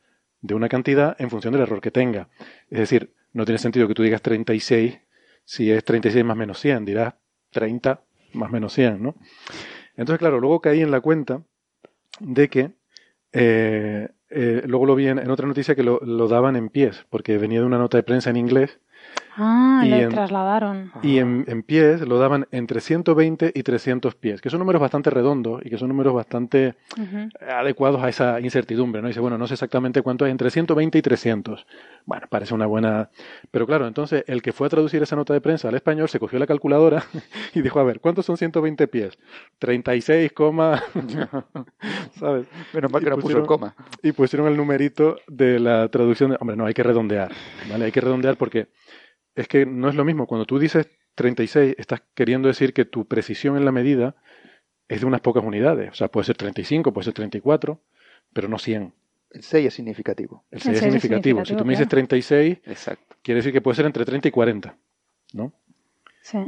[0.41, 2.29] de una cantidad en función del error que tenga.
[2.69, 4.99] Es decir, no tiene sentido que tú digas 36
[5.43, 7.13] si es 36 más menos 100, dirás
[7.51, 8.01] 30
[8.33, 9.15] más menos 100, ¿no?
[9.95, 11.43] Entonces, claro, luego caí en la cuenta
[12.19, 12.71] de que,
[13.31, 17.05] eh, eh, luego lo vi en, en otra noticia que lo, lo daban en pies,
[17.09, 18.79] porque venía de una nota de prensa en inglés
[19.37, 20.91] Ah, Y le en- trasladaron.
[21.03, 25.09] y en, en pies lo daban entre 120 y 300 pies, que son números bastante
[25.09, 27.29] redondos y que son números bastante Ujú.
[27.49, 29.07] adecuados a esa incertidumbre, ¿no?
[29.09, 31.65] Dice, bueno, no sé exactamente cuánto es, entre 120 y 300.
[32.05, 33.09] Bueno, parece una buena...
[33.51, 36.19] Pero claro, entonces el que fue a traducir esa nota de prensa al español se
[36.19, 37.03] cogió la calculadora
[37.53, 39.17] y dijo, a ver, ¿cuántos son 120 pies?
[39.59, 40.81] 36, coma...
[42.19, 42.47] ¿sabes?
[42.73, 43.75] Menos mal Y que no puso pusieron- el coma.
[44.01, 46.31] Y pusieron el numerito de la traducción.
[46.31, 46.37] De...
[46.39, 47.31] Hombre, no, hay que redondear,
[47.69, 47.85] ¿vale?
[47.85, 48.67] Hay que redondear porque
[49.35, 50.27] es que no es lo mismo.
[50.27, 54.15] Cuando tú dices 36, estás queriendo decir que tu precisión en la medida
[54.87, 55.91] es de unas pocas unidades.
[55.91, 57.79] O sea, puede ser 35, puede ser 34,
[58.33, 58.93] pero no 100.
[59.31, 60.43] El 6 es significativo.
[60.51, 61.39] El El 6 es seis es significativo.
[61.39, 62.07] Si significativo, tú me dices claro.
[62.07, 63.15] 36, Exacto.
[63.21, 64.77] quiere decir que puede ser entre 30 y 40,
[65.33, 65.51] ¿no?
[66.27, 66.39] Sí,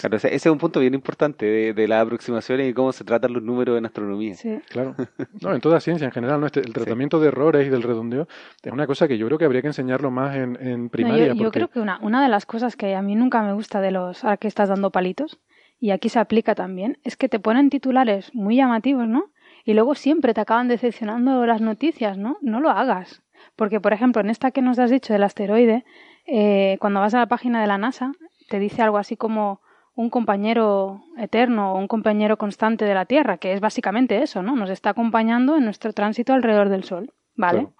[0.00, 3.02] Claro, ese ese es un punto bien importante de, de las aproximaciones y cómo se
[3.02, 4.34] tratan los números en astronomía.
[4.36, 4.60] sí.
[4.68, 4.94] Claro.
[5.42, 6.46] No, en toda ciencia en general, ¿no?
[6.46, 8.28] Este- el tratamiento de errores y del redondeo
[8.62, 11.26] es una cosa que yo creo que habría que enseñarlo más en, en No, primaria.
[11.26, 11.58] yo, yo porque...
[11.58, 14.22] creo que una, una de las cosas que a mí nunca me gusta de los,
[14.22, 15.40] ahora que estás dando palitos,
[15.80, 19.32] y aquí se aplica también, es que te ponen titulares muy llamativos, ¿no?
[19.64, 22.36] Y luego siempre te acaban decepcionando las noticias, ¿no?
[22.40, 23.20] No lo hagas.
[23.56, 25.84] Porque, por ejemplo, en esta que nos has dicho del asteroide,
[26.26, 28.12] eh, cuando vas a la página de la NASA,
[28.48, 29.60] te dice algo así como
[29.96, 34.56] un compañero eterno o un compañero constante de la Tierra, que es básicamente eso, ¿no?
[34.56, 37.60] Nos está acompañando en nuestro tránsito alrededor del Sol, ¿vale?
[37.60, 37.74] Claro.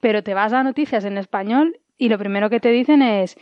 [0.00, 3.36] pero te vas a noticias en español y lo primero que te dicen es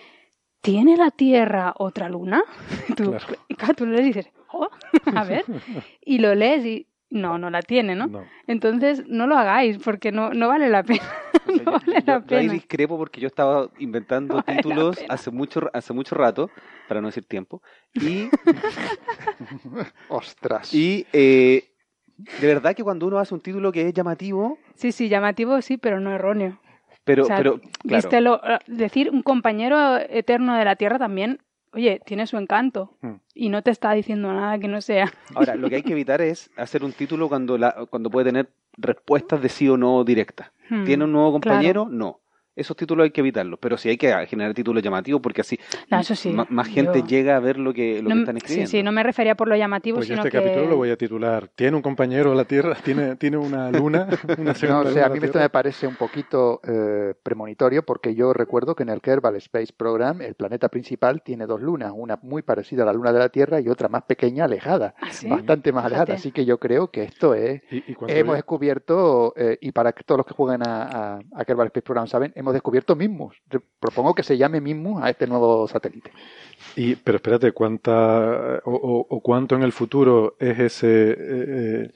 [0.62, 2.42] ¿tiene la Tierra otra luna?
[2.96, 3.26] Tú, Claro.
[3.48, 4.68] y claro, tú le dices, "Oh,
[5.14, 5.44] a ver,
[6.04, 8.06] y lo lees y no, no la tiene, ¿no?
[8.06, 8.24] No.
[8.46, 11.02] Entonces no lo hagáis porque no, no vale la pena.
[11.56, 14.62] No yo- vale yo- la yo ahí discrepo porque yo estaba inventando No vale la
[14.62, 16.50] títulos hace mucho, hace mucho rato,
[16.88, 17.62] para no decir tiempo,
[17.94, 18.28] y,
[20.08, 20.72] Ostras.
[20.74, 21.64] y eh,
[22.40, 25.76] de verdad que cuando uno hace un título que es llamativo, Sí, sí, llamativo sí,
[25.76, 26.58] pero no erróneo.
[27.04, 30.98] pero, O sea, pero claro, Viste lo- eh, decir un compañero eterno de la Tierra
[30.98, 31.40] también,
[31.72, 33.14] oye, tiene su encanto Mm.
[33.34, 35.12] y no te está diciendo nada que no sea.
[35.34, 38.48] ahora lo que hay que evitar es hacer un título cuando, la, cuando puede tener
[38.76, 40.50] respuestas de sí o no directas.
[40.70, 41.56] Hmm, ¿Tiene un nuevo claro.
[41.56, 41.88] compañero?
[41.90, 42.20] No.
[42.58, 45.58] Esos títulos hay que evitarlos, pero sí hay que generar títulos llamativos porque así
[45.90, 48.20] No, eso sí, ma- más gente yo- llega a ver lo que, lo No que
[48.20, 48.70] están sí, escribiendo.
[48.70, 50.42] sí, no me refería por lo llamativo, Pues yo sino este que...
[50.44, 52.74] capítulo lo voy a titular ¿Tiene un compañero la Tierra?
[52.82, 54.08] ¿Tiene, tiene una luna?
[54.38, 58.32] Una No, o sea, a mí esto me parece un poquito eh, premonitorio porque yo
[58.32, 62.42] recuerdo que en el Kerbal Space Program el planeta principal tiene dos lunas, una muy
[62.42, 65.28] parecida a la luna de la Tierra y otra más pequeña, alejada, ¿Ah, sí?
[65.28, 66.06] bastante más alejada.
[66.06, 66.18] Fíjate.
[66.20, 67.62] Así que yo creo que esto es...
[67.70, 70.82] Y, y cuando Hemos descubierto, eh, y para que todos los que juegan a,
[71.16, 73.36] a, a Kerbal Space Program saben, hemos descubierto Mismus.
[73.80, 76.10] Propongo que se llame Mismus a este nuevo satélite.
[76.76, 81.90] y- pero espérate, ¿cuánta o, o- o cuánto en el futuro es ese, eh,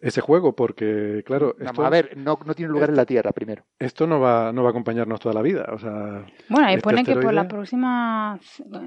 [0.00, 3.64] ese juego, porque, claro, Vamos a ver, no, no tiene lugar en la Tierra primero.
[3.80, 5.66] esto no va, no va a acompañarnos toda la vida.
[5.72, 8.38] O sea, Bueno, ahí este pone que por asteroide la próxima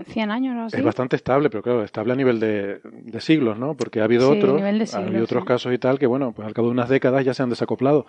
[0.07, 0.77] 100 años o así.
[0.77, 3.75] es bastante estable, pero claro, estable a nivel de, de siglos, ¿no?
[3.75, 5.47] Porque ha habido Sí, otros, nivel de ha habido otros sí.
[5.47, 8.05] casos y tal que, bueno, pues al cabo de unas décadas ya se han desacoplado,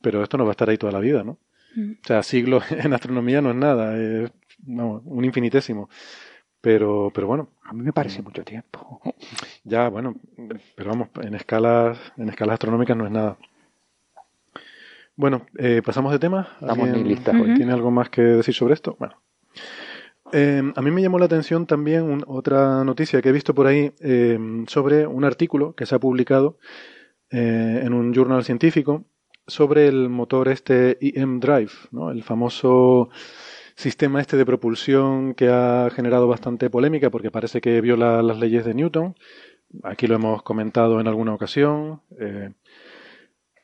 [0.00, 1.38] pero esto no va a estar ahí toda la vida, ¿no?
[1.76, 1.92] Mm.
[1.92, 5.88] O sea, siglos en astronomía no es nada, es vamos, un infinitésimo.
[6.60, 9.00] Pero, pero bueno, A mí me parece mucho tiempo.
[9.64, 10.14] ya, bueno,
[10.74, 13.36] pero vamos, en escalas, en escalas astronómicas no es nada.
[15.16, 16.48] Bueno, eh, pasamos de tema.
[16.54, 17.54] Estamos ¿Alguien nihilistas hoy.
[17.54, 18.96] ¿Tiene algo más que decir sobre esto?
[18.98, 19.20] Bueno.
[20.32, 23.66] Eh, a mí me llamó la atención también un- otra noticia que he visto por
[23.66, 26.58] ahí eh, sobre un artículo que se ha publicado
[27.30, 29.04] eh, en un journal científico
[29.46, 32.10] sobre el motor este EM Drive, ¿no?
[32.10, 33.10] el famoso
[33.76, 38.64] sistema este de propulsión que ha generado bastante polémica porque parece que viola las leyes
[38.64, 39.14] de Newton.
[39.82, 42.00] Aquí lo hemos comentado en alguna ocasión.
[42.20, 42.52] Eh,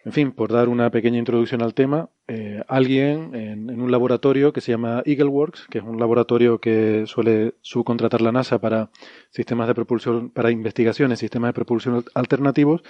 [0.03, 4.63] en fin, por dar una pequeña introducción al tema, eh, alguien en, un laboratorio que
[4.63, 8.91] se llama EagleWorks, que es un laboratorio que suele subcontratar la NASA para
[9.31, 12.83] sistemas de propulsión, para investigaciones, sistemas de propulsión alternativos,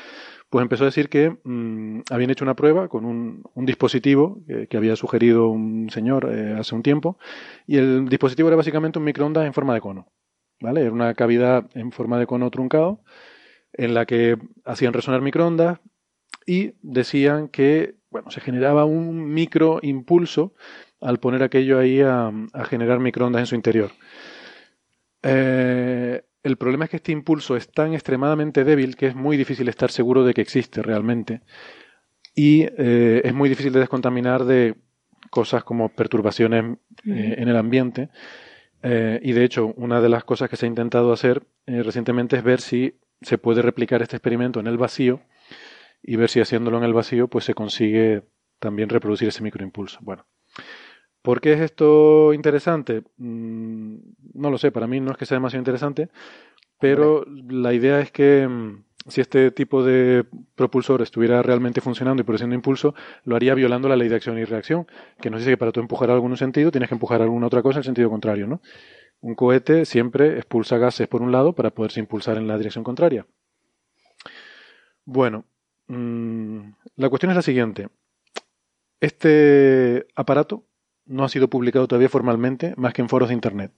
[0.50, 4.76] pues empezó a decir que mm, habían hecho una prueba con un, dispositivo que, que
[4.76, 7.18] había sugerido un señor eh, hace un tiempo,
[7.66, 10.12] y el dispositivo era básicamente un microondas en forma de cono,
[10.60, 10.82] ¿vale?
[10.82, 13.02] Era una cavidad en forma de cono truncado
[13.72, 15.80] en la que hacían resonar microondas
[16.50, 20.52] y decían que bueno, se generaba un microimpulso
[21.00, 23.92] al poner aquello ahí a, a generar microondas en su interior.
[25.22, 29.68] Eh, el problema es que este impulso es tan extremadamente débil que es muy difícil
[29.68, 31.42] estar seguro de que existe realmente.
[32.34, 34.74] Y eh, es muy difícil de descontaminar de
[35.30, 38.08] cosas como perturbaciones eh, en el ambiente.
[38.82, 42.42] Eh, y de hecho, una de las cosas que se ha intentado hacer recientemente es
[42.42, 45.20] ver si se puede replicar este experimento en el vacío
[46.02, 48.24] y ver si haciéndolo en el vacío pues se consigue
[48.58, 49.98] también reproducir ese microimpulso.
[50.02, 50.26] Bueno,
[51.22, 53.02] ¿por qué es esto interesante?
[53.16, 53.96] Mm,
[54.34, 56.08] no lo sé, para mí no es que sea demasiado interesante,
[56.78, 62.24] pero la idea es que mm, si este tipo de propulsor estuviera realmente funcionando y
[62.24, 64.86] produciendo impulso, lo haría violando la ley de acción y reacción,
[65.20, 67.46] que nos dice que para tú empujar algo en un sentido tienes que empujar alguna
[67.46, 68.60] otra cosa en el sentido contrario, ¿no?
[69.20, 73.26] Un cohete siempre expulsa gases por un lado para poderse impulsar en la dirección contraria.
[75.04, 75.44] Bueno,
[75.90, 77.88] mm, la cuestión es la siguiente.
[79.00, 80.64] Este aparato
[81.06, 83.72] no ha sido publicado todavía formalmente más que en foros de Internet.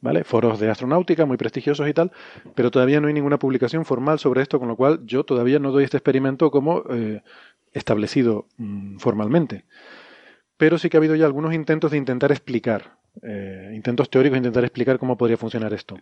[0.00, 0.22] ¿Vale?
[0.22, 2.12] Foros de astronáutica muy prestigiosos y tal,
[2.54, 5.72] pero todavía no hay ninguna publicación formal sobre esto, con lo cual yo todavía no
[5.72, 7.22] doy este experimento como eh,
[7.72, 9.64] establecido mm, formalmente.
[10.56, 14.38] Pero sí que ha habido ya algunos intentos de intentar explicar, eh, intentos teóricos de
[14.38, 15.98] intentar explicar cómo podría funcionar esto.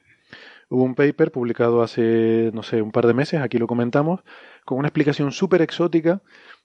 [0.68, 4.20] Hubo un paper publicado hace, no sé, un par de meses, aquí lo comentamos,
[4.64, 6.22] con una explicación súper exótica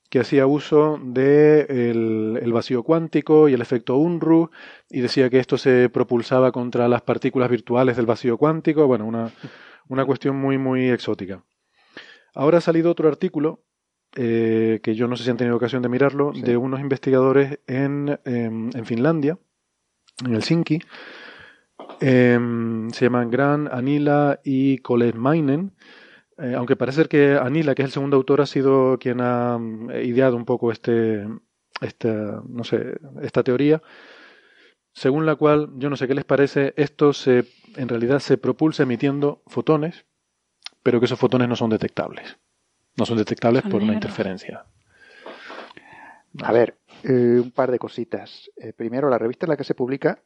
[0.10, 4.50] que hacía uso de el, el vacío cuántico y el efecto Unruh
[4.90, 8.88] y decía que esto se propulsaba contra las partículas virtuales del vacío cuántico.
[8.88, 9.32] Bueno, una,
[9.88, 11.44] una cuestión muy, muy exótica.
[12.34, 13.64] Ahora ha salido otro artículo
[14.16, 16.42] eh, que yo no sé si han tenido ocasión de mirarlo, Sí.
[16.42, 19.38] de unos investigadores en, em, en Finlandia,
[20.26, 20.80] en Helsinki.
[22.00, 25.74] Em, se llaman Gran, Anila y Kolemainen.
[26.38, 29.58] Eh, aunque parece ser que Anila, que es el segundo autor, ha sido quien ha
[29.58, 31.28] mm, ideado un poco este,
[31.82, 33.82] esta, no sé, esta teoría,
[34.94, 38.84] según la cual, yo no sé qué les parece, esto se, en realidad se propulsa
[38.84, 40.06] emitiendo fotones,
[40.84, 42.38] pero que esos fotones no son detectables.
[42.98, 44.66] No son detectables Son por una interferencia.
[46.44, 48.52] A ver, eh, un par de cositas.
[48.58, 50.22] Eh, primero, la revista en la que se publica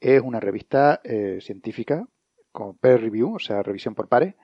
[0.00, 2.06] es una revista eh, científica
[2.52, 4.34] con peer review, o sea, revisión por pares.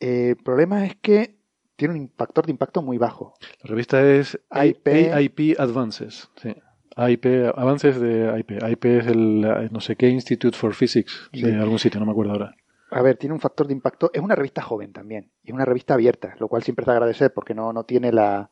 [0.00, 1.36] Eh, el problema es que
[1.76, 3.34] tiene un factor de impacto muy bajo.
[3.62, 4.88] La revista es IP.
[5.12, 6.30] AIP Advances.
[6.36, 6.54] Sí.
[6.96, 8.62] AIP, avances de AIP.
[8.62, 11.46] AIP es el eh, no sé qué Institute for Physics de Sí.
[11.54, 12.56] algún sitio, no me acuerdo ahora.
[12.90, 14.10] A ver, tiene un factor de impacto.
[14.12, 15.30] Es una revista joven también.
[15.44, 18.10] Y es una revista abierta, lo cual siempre es de agradecer porque no, no tiene
[18.12, 18.50] la.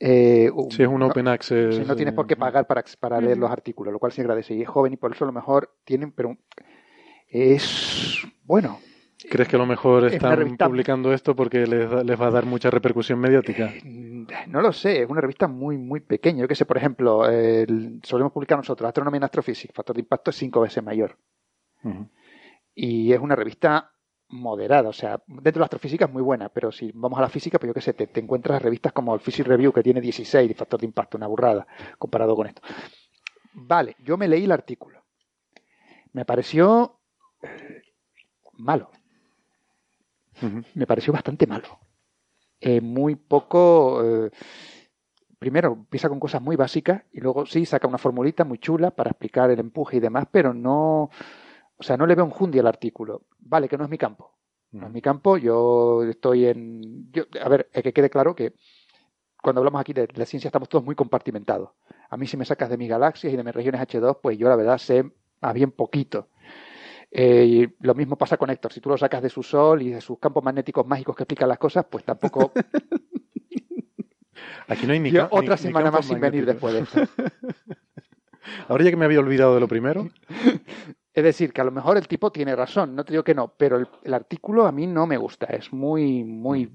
[0.00, 1.74] Eh, un- Sí, es un no- open access.
[1.76, 4.20] sí, no tienes por eh, qué pagar para, para leer los artículos, lo cual se
[4.22, 4.54] agradece.
[4.54, 6.36] Y es joven y por eso a lo mejor tienen, pero
[7.28, 8.78] es bueno.
[9.30, 12.30] ¿Crees que a lo mejor Es están revista- publicando esto porque les, les va a
[12.30, 13.72] dar mucha repercusión mediática?
[13.84, 16.42] Mm, No lo sé, es una revista muy, muy pequeña.
[16.42, 20.30] Yo que sé, por ejemplo, el- solemos publicar nosotros Astronomía and Astrophysics, factor de impacto
[20.30, 21.16] es cinco veces mayor.
[22.74, 23.92] Y es una revista
[24.30, 27.28] moderada, o sea, dentro de la astrofísica es muy buena, pero si vamos a la
[27.28, 30.00] física, pues yo qué sé, te, te encuentras revistas como el Physics Review, que tiene
[30.00, 31.66] 16 de factor de impacto, una burrada,
[31.98, 32.62] comparado con esto.
[33.52, 35.04] Vale, yo me leí el artículo.
[36.12, 37.00] Me pareció
[37.42, 37.82] eh,
[38.54, 38.90] malo,
[40.74, 41.78] me pareció bastante malo.
[42.60, 44.02] eh, muy poco...
[44.04, 44.30] eh,
[45.38, 49.10] primero, empieza con cosas muy básicas y luego sí saca una formulita muy chula para
[49.10, 51.10] explicar el empuje y demás, pero no...
[51.78, 53.22] O sea, no le veo un jundi al artículo.
[53.38, 54.34] Vale, que no es mi campo.
[54.72, 57.10] No es mi campo, yo estoy en...
[57.10, 58.54] Yo, a ver, es que quede claro que
[59.42, 61.70] cuando hablamos aquí de la ciencia estamos todos muy compartimentados.
[62.10, 64.48] A mí si me sacas de mis galaxias y de mis regiones H2, pues yo
[64.48, 65.10] la verdad sé
[65.40, 66.28] a bien poquito.
[67.10, 68.72] Eh, y lo mismo pasa con Héctor.
[68.72, 71.48] Si tú lo sacas de su sol y de sus campos magnéticos mágicos que explican
[71.48, 72.52] las cosas, pues tampoco...
[74.68, 77.00] Aquí no hay ni Yo otra ni semana más sin venir después de esto.
[78.68, 80.08] Ahora ya que me había olvidado de lo primero,
[81.14, 83.48] Es decir, que a lo mejor el tipo tiene razón, no te digo que no,
[83.56, 85.46] pero el, el artículo a mí no me gusta.
[85.46, 86.70] Es muy, muy...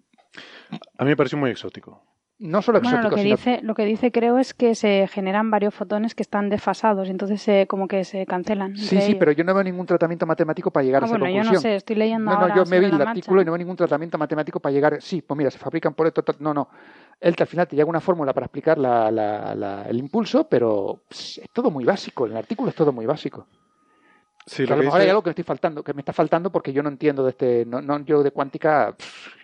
[0.97, 2.03] a mí me pareció muy exótico.
[2.39, 3.35] No solo Bueno, exótico, lo que, sino...
[3.37, 7.41] dice, lo que dice creo es que se generan varios fotones que están desfasados, entonces
[7.41, 8.75] se, como que se cancelan.
[8.75, 9.15] Sí, sí, ellos.
[9.19, 11.59] pero yo no veo ningún tratamiento matemático para llegar Ah, a esa bueno, yo no
[11.59, 13.09] sé, estoy leyendo No, no, ahora yo me vi el marcha.
[13.11, 15.01] artículo y no veo ningún tratamiento matemático para llegar.
[15.01, 16.21] Sí, pues mira, se fabrican por esto.
[16.39, 16.67] No, no.
[17.21, 21.03] Él al final te llega una fórmula para explicar la- la- la- el impulso, pero
[21.07, 22.25] pss, es todo muy básico.
[22.25, 23.47] El artículo es todo muy básico.
[24.45, 26.01] Sí, Que lo a lo mejor dice- hay algo que me estoy faltando, que me
[26.01, 27.65] está faltando porque yo no entiendo de este.
[27.65, 28.93] No, no yo de cuántica.
[28.97, 29.35] pff,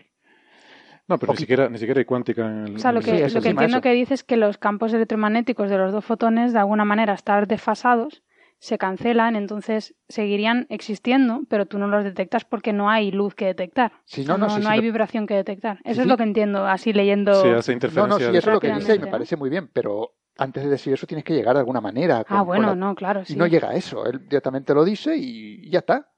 [1.07, 2.75] No, pero ni siquiera, ni siquiera hay cuántica en el...
[2.75, 3.81] O sea, lo que, lo entiendo eso.
[3.81, 7.47] que dice es que los campos electromagnéticos de los dos fotones, de alguna manera, estar
[7.47, 8.21] desfasados,
[8.59, 13.45] se cancelan, entonces seguirían existiendo, pero tú no los detectas porque no hay luz que
[13.45, 13.93] detectar.
[14.05, 15.79] Sí, no, no, sí, sí, hay vibración que detectar.
[15.83, 17.33] Eso Sí, es lo que entiendo, así leyendo.
[17.41, 18.07] Sí, hace No, interferencia.
[18.07, 19.11] no, sí, de- eso es lo que dice y me ¿no?
[19.11, 22.23] parece muy bien, pero antes de decir eso tienes que llegar de alguna manera.
[22.23, 23.33] con- ah, bueno, la- no, claro, sí.
[23.33, 24.05] Y no llega a eso.
[24.05, 26.09] Él directamente lo dice y ya está.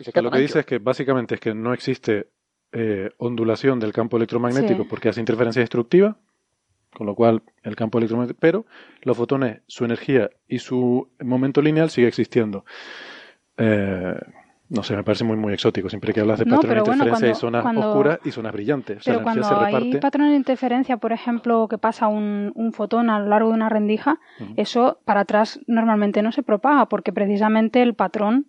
[0.00, 0.46] Y se queda lo que ancho.
[0.46, 2.30] dice es que básicamente es que no existe
[2.72, 4.88] eh, ondulación del campo electromagnético Sí.
[4.90, 6.16] porque hace interferencia destructiva,
[6.92, 8.66] con lo cual el campo electromagnético, pero
[9.02, 12.64] los fotones, su energía y su momento lineal sigue existiendo.
[13.56, 14.18] Eh,
[14.68, 15.88] no sé, me parece muy muy exótico.
[15.88, 18.30] Siempre que hablas de No, patrón de pero bueno, interferencia hay zonas cuando- oscuras y
[18.32, 18.98] zonas brillantes.
[18.98, 19.76] O sea, Pero cuando se reparte.
[19.76, 23.54] hay patrones de interferencia, por ejemplo, que pasa un, un fotón a lo largo de
[23.54, 24.18] una rendija,
[24.56, 28.46] eso para atrás normalmente no se propaga porque precisamente el patrón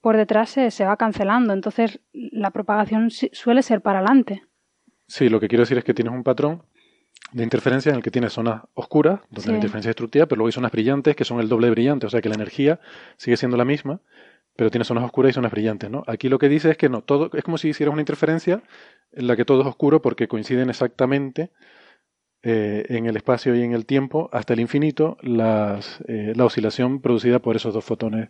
[0.00, 1.52] por detrás se, se va cancelando.
[1.52, 4.42] Entonces la propagación suele ser para adelante.
[5.06, 6.62] Sí, lo que quiero decir es que tienes un patrón
[7.32, 9.48] de interferencia en el que tienes zonas oscuras, donde Sí.
[9.50, 12.10] la interferencia es destructiva, pero luego hay zonas brillantes que son el doble brillante, o
[12.10, 12.80] sea que la energía
[13.18, 14.00] sigue siendo la misma,
[14.60, 16.02] pero tiene zonas oscuras y zonas brillantes, ¿no?
[16.06, 18.62] Aquí lo que dice es que no, todo es como si hicieras una interferencia
[19.10, 21.50] en la que todo es oscuro porque coinciden exactamente
[22.42, 27.00] eh, en el espacio y en el tiempo hasta el infinito las, eh, la oscilación
[27.00, 28.28] producida por esos dos fotones.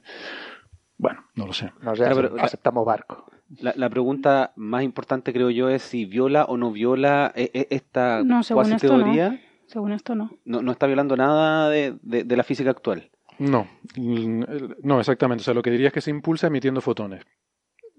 [0.98, 1.72] Bueno, no lo sé.
[1.82, 3.24] No ace- pero- aceptamos barco.
[3.58, 8.22] La, la pregunta más importante creo yo es si viola o no viola eh, esta
[8.22, 9.02] No, según cuasi esto no.
[9.02, 9.40] teoría.
[9.66, 10.30] Según esto no.
[10.44, 13.10] No, no está violando nada de, de- de la física actual.
[13.40, 13.66] No,
[14.82, 15.40] no, exactamente.
[15.42, 17.22] O sea, lo que diría es que se impulsa emitiendo fotones.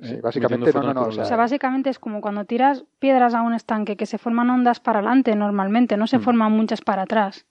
[0.01, 1.27] Sí, básicamente, no, no, no, o sea, O lado.
[1.27, 4.99] sea, básicamente es como cuando tiras piedras a un estanque que se forman ondas para
[4.99, 6.21] adelante normalmente, no se Mm.
[6.21, 7.45] forman muchas para atrás.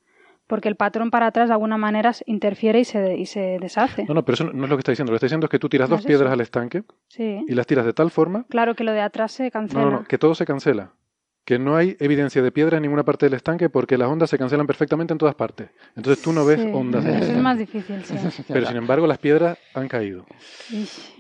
[0.49, 4.05] Porque el patrón para atrás de alguna manera interfiere y se, y se deshace.
[4.09, 5.13] No, no, pero eso no es lo que está diciendo.
[5.13, 6.33] Lo que está diciendo es que tú tiras No dos es piedras eso.
[6.35, 7.45] al estanque Sí.
[7.47, 8.45] y las tiras de tal forma.
[8.49, 9.85] Claro que lo de atrás se cancela.
[9.85, 10.91] No, no, no, que todo se cancela.
[11.51, 14.39] Que no hay evidencia de piedra en ninguna parte del estanque porque las ondas se
[14.39, 15.69] cancelan perfectamente en todas partes.
[15.97, 16.71] Entonces tú no ves Sí.
[16.73, 18.15] ondas en el Eso es más difícil, sí.
[18.47, 20.25] Pero sin embargo las piedras han caído.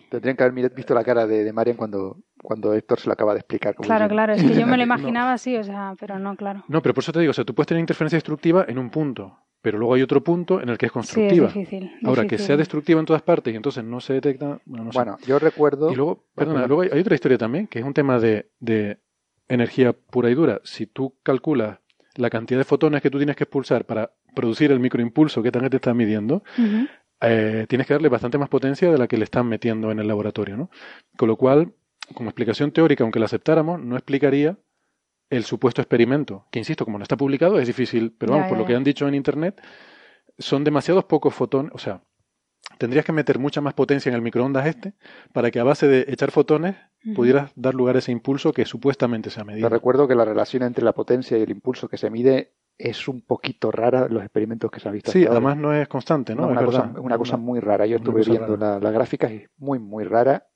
[0.08, 3.32] Tendrían que haber visto la cara de, de Marian cuando, cuando Héctor se lo acaba
[3.34, 3.74] de explicar.
[3.74, 4.94] como Claro, claro, es que yo me lo No.
[4.94, 6.62] imaginaba así, o sea, pero no, claro.
[6.68, 8.88] No, pero por eso te digo, o sea, tú puedes tener interferencia destructiva en un
[8.90, 11.46] punto, pero luego hay otro punto en el que es Sí, es constructiva.
[11.48, 11.90] difícil.
[12.04, 14.98] Ahora, que sea destructiva en todas partes y entonces no se detecta, bueno, no sé.
[14.98, 15.90] Bueno, yo recuerdo...
[15.90, 16.68] Y luego, perdona, perdón.
[16.68, 18.98] luego hay, hay otra historia también, que es un tema de, de
[19.50, 20.60] energía pura y dura.
[20.64, 21.80] Si tú calculas
[22.14, 25.70] la cantidad de fotones que tú tienes que expulsar para producir el microimpulso que también
[25.70, 26.42] te está midiendo,
[27.20, 30.08] eh, tienes que darle bastante más potencia de la que le están metiendo en el
[30.08, 30.70] laboratorio, ¿no?
[31.16, 31.74] Con lo cual,
[32.14, 34.56] como explicación teórica, aunque la aceptáramos, no explicaría
[35.28, 38.58] el supuesto experimento, que insisto, como no está publicado, es difícil, pero Ya, vamos, por
[38.58, 39.60] lo que han dicho en internet,
[40.38, 42.02] son demasiados pocos fotones, o sea,
[42.78, 44.94] tendrías que meter mucha más potencia en el microondas este
[45.32, 46.76] para que a base de echar fotones
[47.14, 49.68] Pudieras dar lugar a ese impulso que supuestamente se ha medido.
[49.68, 53.08] Te recuerdo que la relación entre la potencia y el impulso que se mide es
[53.08, 55.10] un poquito rara los experimentos que se han visto.
[55.10, 55.38] Sí, hasta ahora.
[55.38, 56.42] además no es constante, ¿no?
[56.42, 56.98] No, es una, cosa, verdad.
[56.98, 57.86] una cosa muy rara.
[57.86, 58.74] Yo estuve viendo rara.
[58.74, 60.46] la, la gráfica y es muy, muy rara.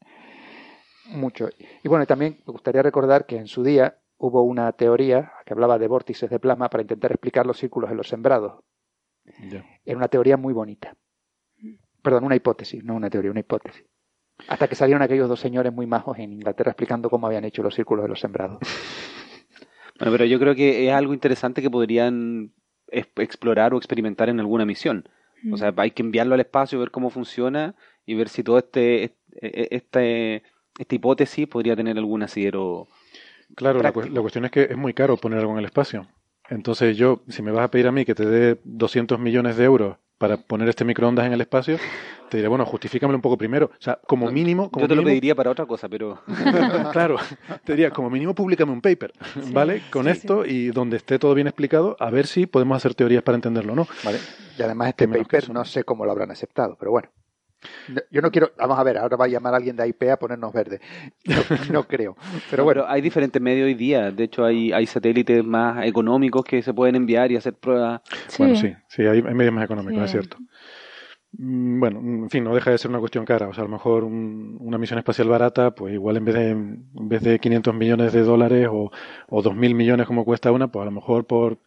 [1.11, 1.49] Mucho.
[1.83, 5.53] Y bueno, y también me gustaría recordar que en su día hubo una teoría que
[5.53, 8.63] hablaba de vórtices de plasma para intentar explicar los círculos en los sembrados.
[9.85, 10.95] Era una teoría muy bonita.
[12.03, 13.85] Perdón, una hipótesis, no una teoría, una hipótesis.
[14.49, 17.75] Hasta que salieron aquellos dos señores muy majos en Inglaterra explicando cómo habían hecho los
[17.75, 18.59] círculos de los sembrados.
[19.99, 22.51] Bueno, pero yo creo que es algo interesante que podrían
[22.91, 25.09] explorar o experimentar en alguna misión.
[25.53, 29.05] O sea, hay que enviarlo al espacio, ver cómo funciona y ver si todo este,
[29.05, 30.43] este, este
[30.79, 32.89] esta hipótesis podría tener algún asidero
[33.55, 36.09] Claro, la, cu- la cuestión es que es muy caro poner algo en el espacio.
[36.51, 39.65] Entonces yo, si me vas a pedir a mí que te dé 200 millones de
[39.65, 41.79] euros para poner este microondas en el espacio,
[42.29, 43.67] te diré, bueno, justifícamelo un poco primero.
[43.67, 46.21] O sea, como mínimo, como Yo te lo pediría para otra cosa, pero
[46.93, 47.17] claro,
[47.65, 49.13] te diría, como mínimo, públicame un paper,
[49.53, 49.83] ¿vale?
[49.91, 53.23] Con sí, esto y donde esté todo bien explicado, a ver si podemos hacer teorías
[53.23, 53.87] para entenderlo, ¿no?
[54.05, 54.19] ¿vale?
[54.59, 57.09] Y además este paper no sé cómo lo habrán aceptado, pero bueno.
[57.89, 60.11] No- Yo no quiero, vamos a ver, ahora va a llamar a alguien de IP
[60.11, 60.81] a ponernos verde.
[61.25, 61.35] No,
[61.73, 62.17] no creo.
[62.51, 64.11] Pero No, bueno, hay diferentes medios hoy día.
[64.11, 68.01] De hecho, hay, hay satélites más económicos que se pueden enviar y hacer pruebas.
[68.39, 70.05] Bueno, sí, sí, hay, hay medios más económicos, Sí.
[70.05, 70.37] es cierto.
[71.37, 73.49] Mm, Bueno, en fin, no deja de ser una cuestión cara.
[73.49, 76.51] O sea, a lo mejor un- una misión espacial barata, pues igual en vez de,
[76.51, 78.91] en vez de 500 millones de dólares o,
[79.29, 81.59] o 2.000 millones como cuesta una, pues a lo mejor por...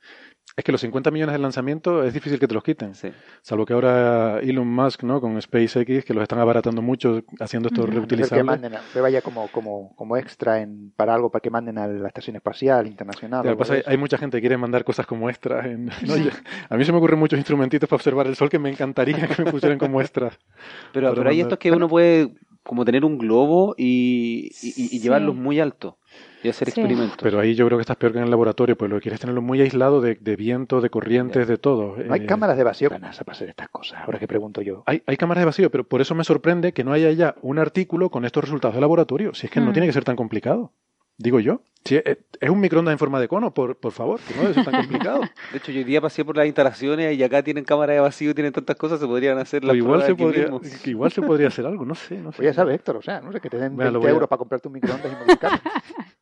[0.58, 2.96] Es que los 50 millones de lanzamiento es difícil que te los quiten.
[2.96, 3.10] Sí.
[3.44, 5.22] Salvo que ahora Elon Musk, ¿no?
[5.22, 9.00] Con SpaceX, que los están abaratando mucho, haciendo esto no ser que manden, a- que
[9.00, 12.88] vaya como, como, como extra en, para algo para que manden a la estación espacial
[12.88, 13.56] internacional.
[13.56, 15.64] Pasa hay mucha gente que quiere mandar cosas como extras.
[15.68, 16.18] en- ¿no?
[16.18, 16.32] Yo-
[16.68, 19.44] a mí se me ocurren muchos instrumentitos para observar el sol que me encantaría que
[19.44, 20.40] me pusieran como extras.
[20.92, 22.32] Pero, pero hay estos que uno puede
[22.64, 25.00] como tener un globo y, y- y Sí.
[25.02, 26.00] llevarlos muy alto
[26.48, 26.80] y hacer Sí.
[26.82, 27.18] experimentos.
[27.22, 29.18] Pero ahí yo creo que estás peor que en el laboratorio, pues lo que quieres
[29.18, 31.96] es tenerlo muy aislado de, de viento, de corrientes, de todo.
[31.98, 34.62] No hay Eh, cámaras de vacío para NASA para hacer estas cosas, ahora que pregunto
[34.62, 34.84] yo.
[34.86, 37.60] Hay, hay cámaras de vacío, pero por eso me sorprende que no haya ya un
[37.60, 39.34] artículo con estos resultados de laboratorio.
[39.34, 39.74] Si es que no Mm.
[39.74, 40.72] tiene que ser tan complicado.
[41.20, 41.62] Digo yo.
[41.84, 42.04] Si es,
[42.40, 44.82] es un microondas en forma de cono, por, por favor, que no debe ser tan
[44.82, 45.22] complicado.
[45.52, 48.36] De hecho, yo hoy día pasé por las instalaciones y acá tienen cámara de vacío,
[48.36, 50.48] tienen tantas cosas, se podrían hacer las igual se podría,
[50.86, 52.38] igual se podría hacer algo, no sé, no sé.
[52.38, 54.08] Pues ya sabes, Héctor, o sea, no sé, que te den Venga, lo 20 voy
[54.10, 55.58] a- euros para comprarte un microondas y modificarlo.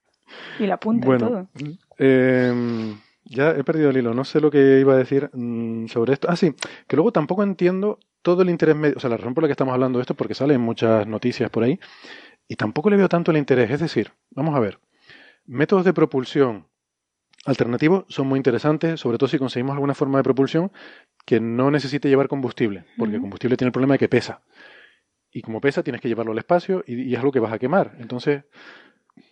[0.59, 1.47] Y la punta y Bueno, todo.
[1.97, 6.13] Eh, ya he perdido el hilo, no sé lo que iba a decir mm, sobre
[6.13, 6.27] esto.
[6.29, 6.53] Ah, sí,
[6.87, 9.53] que luego tampoco entiendo todo el interés medio, o sea, la razón por la que
[9.53, 11.79] estamos hablando de esto es porque salen muchas noticias por ahí
[12.47, 13.71] y tampoco le veo tanto el interés.
[13.71, 14.79] Es decir, vamos a ver,
[15.45, 16.67] métodos de propulsión
[17.45, 20.71] alternativos son muy interesantes, sobre todo si conseguimos alguna forma de propulsión
[21.25, 24.41] que no necesite llevar combustible, porque el combustible tiene el problema de que pesa.
[25.31, 27.59] Y como pesa, tienes que llevarlo al espacio y, y es algo que vas a
[27.59, 27.95] quemar.
[27.99, 28.43] Entonces,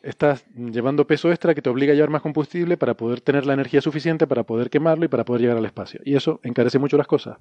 [0.02, 3.54] estás llevando peso extra que te obliga a llevar más combustible para poder tener la
[3.54, 6.02] energía suficiente para poder quemarlo y para poder llegar al espacio.
[6.04, 7.38] Y eso encarece mucho las cosas.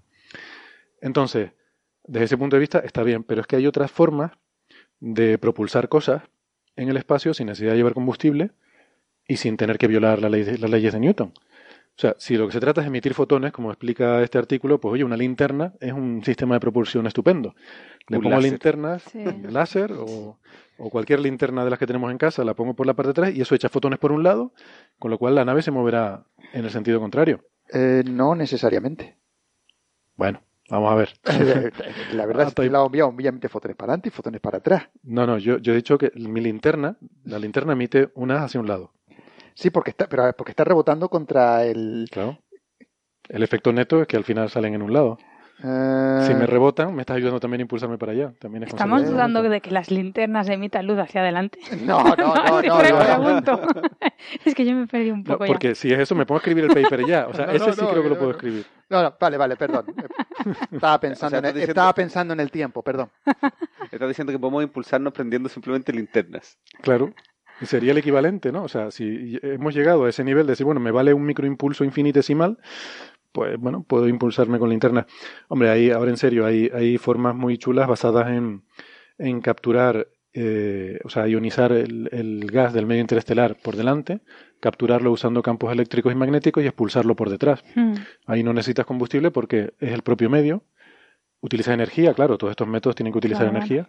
[1.01, 1.53] Entonces,
[2.05, 4.33] desde ese punto de vista está bien, pero es que hay otras formas
[5.01, 6.23] de propulsar cosas
[6.77, 8.53] en el espacio sin necesidad de llevar combustible
[9.27, 11.33] y sin tener que violar las leyes de Newton.
[12.03, 14.95] O sea, si lo que se trata es emitir fotones, como explica este artículo, pues
[14.95, 17.55] oye, una linterna es un sistema de propulsión estupendo.
[18.09, 18.51] Le Un pongo láser.
[18.51, 19.25] linternas, Sí.
[19.49, 20.37] láser o,
[20.79, 23.11] o cualquier linterna de las que tenemos en casa, la pongo por la parte de
[23.13, 24.53] atrás y eso echa fotones por un lado,
[24.99, 27.45] con lo cual la nave se moverá en el sentido contrario.
[27.73, 29.17] Eh, no necesariamente.
[30.17, 31.11] Bueno, vamos a ver.
[32.15, 34.89] la verdad es Hasta que la obvia, obviamente fotones para adelante y fotones para atrás.
[35.05, 38.67] No, no, yo, yo he dicho que mi linterna, la linterna emite unas hacia un
[38.67, 38.93] lado.
[39.55, 42.09] Sí, porque está, pero porque está rebotando contra el.
[42.11, 42.39] Claro.
[43.29, 45.17] El efecto neto es que al final salen en un lado.
[45.63, 48.33] eh, Si me rebotan, me estás ayudando también a impulsarme para allá.
[48.41, 51.59] También es Estamos dudando de que las linternas emitan luz hacia adelante.
[51.85, 52.63] No, no, no,
[53.41, 53.61] no.
[54.45, 55.53] es que yo me perdí un No, poco ya.
[55.53, 57.27] porque si es eso, me pongo a escribir el paper ya.
[57.29, 58.37] O sea, No, ese no, sí no, creo que lo puedo no.
[58.37, 58.67] escribir.
[58.91, 59.87] No, no, vale, vale, perdón.
[60.73, 63.11] Estaba pensando, O sea, en, el, estás diciendo- estaba pensando en el tiempo, perdón.
[63.91, 66.59] Estás diciendo que podemos impulsarnos prendiendo simplemente linternas.
[66.83, 67.13] Claro.
[67.63, 68.65] Y sería el equivalente, ¿no?
[68.65, 71.85] O sea, si hemos llegado a ese nivel de decir, bueno, me vale un microimpulso
[71.85, 72.59] infinitesimal,
[73.31, 75.07] pues bueno, puedo impulsarme con linterna.
[75.49, 78.65] Hombre, ahí, ahora en serio, hay, hay formas muy chulas basadas en,
[79.17, 84.21] en capturar, eh, o sea, ionizar el, el gas del medio interestelar por delante,
[84.61, 87.65] capturarlo usando campos eléctricos y magnéticos y expulsarlo por detrás.
[87.75, 87.95] Mm.
[88.27, 90.65] Ahí no necesitas combustible porque es el propio medio.
[91.41, 93.89] Utiliza energía, claro, todos estos métodos tienen que utilizar Claro, energía.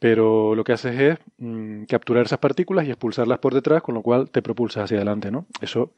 [0.00, 4.02] Pero lo que haces es mm, capturar esas partículas y expulsarlas por detrás, con lo
[4.02, 5.46] cual te propulsas hacia adelante, ¿no?
[5.60, 5.92] Eso,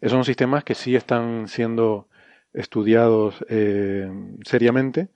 [0.00, 2.08] esos son sistemas que sí están siendo
[2.54, 4.10] estudiados eh,
[4.44, 5.08] seriamente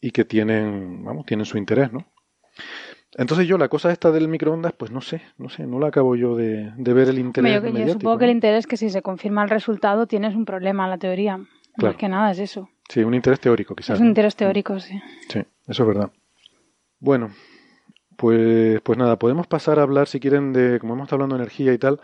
[0.00, 2.06] y que tienen, vamos, tienen su interés, ¿no?
[3.14, 6.16] Entonces yo la cosa esta del microondas, pues no sé, no sé, no la acabo
[6.16, 8.88] yo de, de ver el interés yo, yo supongo que el interés es que si
[8.88, 11.36] se confirma el resultado tienes un problema en la teoría.
[11.74, 11.92] Claro.
[11.92, 12.70] Más que nada es eso.
[12.88, 13.96] Sí, un interés teórico quizás.
[13.96, 15.00] es un interés teórico, sí.
[15.28, 16.10] Sí, eso es verdad.
[17.00, 17.30] Bueno,
[18.16, 21.42] pues, pues nada, podemos pasar a hablar, si quieren, de, como hemos estado hablando de
[21.42, 22.00] energía y tal,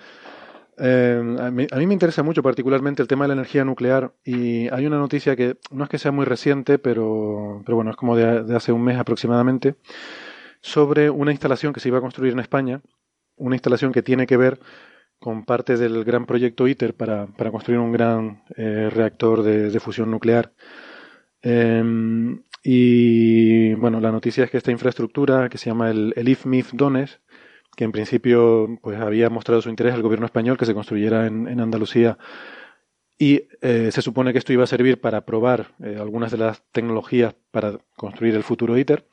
[0.81, 4.87] eh, a, mí, me interesa mucho particularmente el tema de la energía nuclear y hay
[4.87, 8.55] una noticia que no es que sea muy reciente, pero, pero bueno, es como de,
[8.55, 9.75] hace un mes aproximadamente,
[10.61, 12.81] sobre una instalación que se iba a construir en España,
[13.37, 14.61] una instalación que tiene que ver
[15.19, 20.11] con parte del gran proyecto ITER para, para construir un gran eh, reactor de, fusión
[20.11, 20.53] nuclear.
[21.43, 21.83] Eh,
[22.63, 27.21] y bueno, la noticia es que esta infraestructura, que se llama el, el IFMIF Dones,
[27.77, 31.47] que en principio pues había mostrado su interés el gobierno español que se construyera en,
[31.47, 32.19] en Andalucía
[33.21, 36.63] y eh, se supone que esto iba a servir para probar eh, algunas de las
[36.73, 39.07] tecnologías para construir el futuro ITER,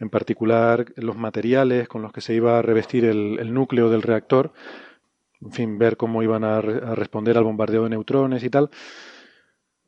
[0.00, 4.02] en particular los materiales con los que se iba a revestir el, el núcleo del
[4.02, 4.52] reactor,
[5.40, 8.70] en fin, ver cómo iban a, re- a responder al bombardeo de neutrones y tal.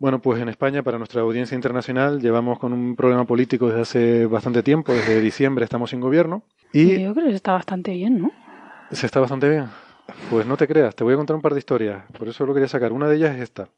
[0.01, 4.26] Bueno, pues en España, para nuestra audiencia internacional, llevamos con un problema político desde hace
[4.26, 6.42] bastante tiempo, desde diciembre estamos sin gobierno,
[6.72, 8.32] y Yo creo que está bastante bien, ¿no?
[8.90, 9.66] se está bastante bien.
[10.30, 12.55] Pues no te creas, te voy a contar un par de historias, por eso lo
[12.55, 12.92] quería sacar.
[12.92, 13.68] Una de ellas es esta.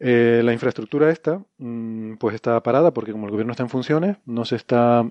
[0.00, 4.16] Eh, la infraestructura esta, mm, pues está parada porque como el gobierno está en funciones,
[4.26, 5.08] no se está,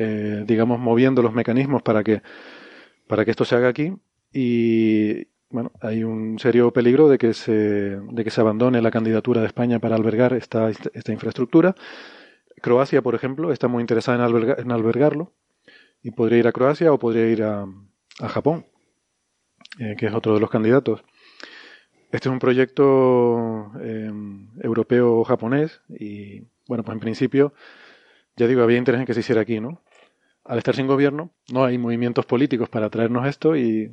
[0.00, 2.22] eh, digamos, moviendo los mecanismos para que,
[3.06, 3.92] para que esto se haga aquí
[4.32, 9.40] y, bueno, hay un serio peligro de que se, de que se abandone la candidatura
[9.40, 11.74] de España para albergar esta, esta infraestructura.
[12.62, 15.32] Croacia, por ejemplo, está muy interesada en, alberga- en albergarlo
[16.02, 17.66] y podría ir a Croacia o podría ir a,
[18.20, 18.66] a Japón,
[19.78, 21.02] eh, que es otro de los candidatos.
[22.12, 24.10] Este es un proyecto eh,
[24.62, 27.54] europeo-japonés y, bueno, pues en principio,
[28.36, 29.80] ya digo, había interés en que se hiciera aquí, ¿no?
[30.50, 33.86] Al estar sin gobierno, no hay movimientos políticos para traernos esto y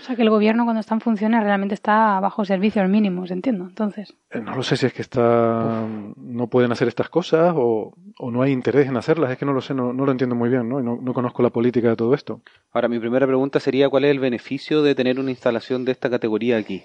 [0.00, 3.64] O sea que el gobierno cuando está en funciones realmente está bajo servicios mínimos, entiendo.
[3.64, 5.84] Entonces, eh, no lo sé si es que está,
[6.16, 9.52] no pueden hacer estas cosas o, o no hay interés en hacerlas, es que no
[9.52, 10.78] lo sé, no, no lo entiendo muy bien, ¿no?
[10.78, 12.42] Y no, no conozco la política de todo esto.
[12.72, 16.08] Ahora, mi primera pregunta sería, ¿cuál es el beneficio de tener una instalación de esta
[16.10, 16.84] categoría aquí?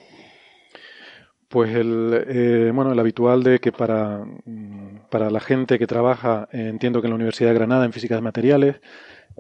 [1.50, 6.48] Pues el, eh, bueno, el habitual de que para, mm, para la gente que trabaja,
[6.52, 8.82] eh, entiendo que en la Universidad de Granada en física de materiales,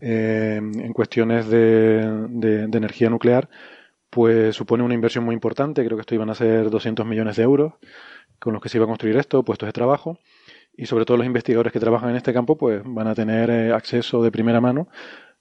[0.01, 3.49] eh, en cuestiones de, de- de energía nuclear,
[4.09, 7.43] pues supone una inversión muy importante, creo que esto iban a ser 200 millones de
[7.43, 7.73] euros
[8.39, 10.17] con los que se iba a construir esto, puestos de trabajo,
[10.75, 13.73] y sobre todo los investigadores que trabajan en este campo, pues van a tener eh,
[13.73, 14.87] acceso de primera mano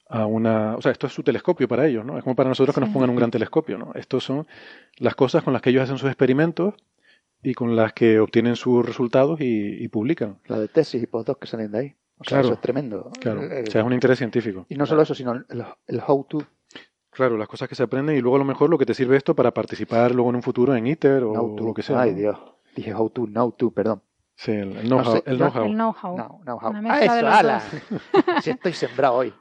[0.08, 2.16] a una, o sea, esto es su telescopio para ellos, ¿no?
[2.18, 3.92] Es como para nosotros que nos pongan un gran telescopio, ¿no?
[3.94, 4.46] Estos son
[4.98, 6.74] las cosas con las que ellos hacen sus experimentos
[7.42, 10.38] y con las que obtienen sus resultados y, y publican.
[10.46, 11.94] La de tesis y postdoc que salen de ahí.
[12.20, 12.44] O sea, Claro.
[12.48, 13.10] eso es tremendo.
[13.20, 14.66] Claro, Eh, o sea, es un interés científico.
[14.68, 15.46] Y no solo eso, sino el,
[15.86, 16.38] el how-to.
[17.10, 19.16] Claro, las cosas que se aprenden y luego a lo mejor lo que te sirve
[19.16, 22.00] esto para participar luego en un futuro en ITER o lo que sea.
[22.02, 22.16] Ay, ¿no?
[22.18, 22.38] Dios.
[22.76, 24.02] Dije how-to, know-to, perdón.
[24.36, 25.12] Sí, el, el know-how.
[25.16, 25.64] sé, el know-how.
[25.64, 26.16] el know-how.
[26.16, 26.70] No, know-how.
[26.70, 27.60] Una Ah, eso, ala.
[28.42, 29.34] Sí estoy sembrado hoy.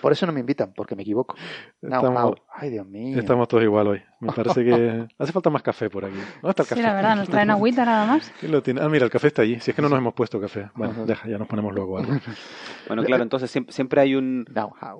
[0.00, 1.34] Por eso no me invitan, porque me equivoco.
[1.82, 3.18] Estamos, Ay, Dios mío.
[3.18, 4.02] estamos todos igual hoy.
[4.20, 6.16] Me parece que hace falta más café por aquí.
[6.42, 6.82] ¿Dónde está el Sí, café?
[6.82, 8.32] la verdad, nos traen agüita nada más.
[8.38, 8.80] ¿Quién lo tiene?
[8.82, 9.58] Ah, mira, el café está allí.
[9.60, 10.70] Si es que no nos hemos puesto café.
[10.74, 12.12] Bueno, deja, ya nos ponemos luego algo.
[12.86, 14.98] Bueno, claro, entonces siempre, siempre hay un Know-how.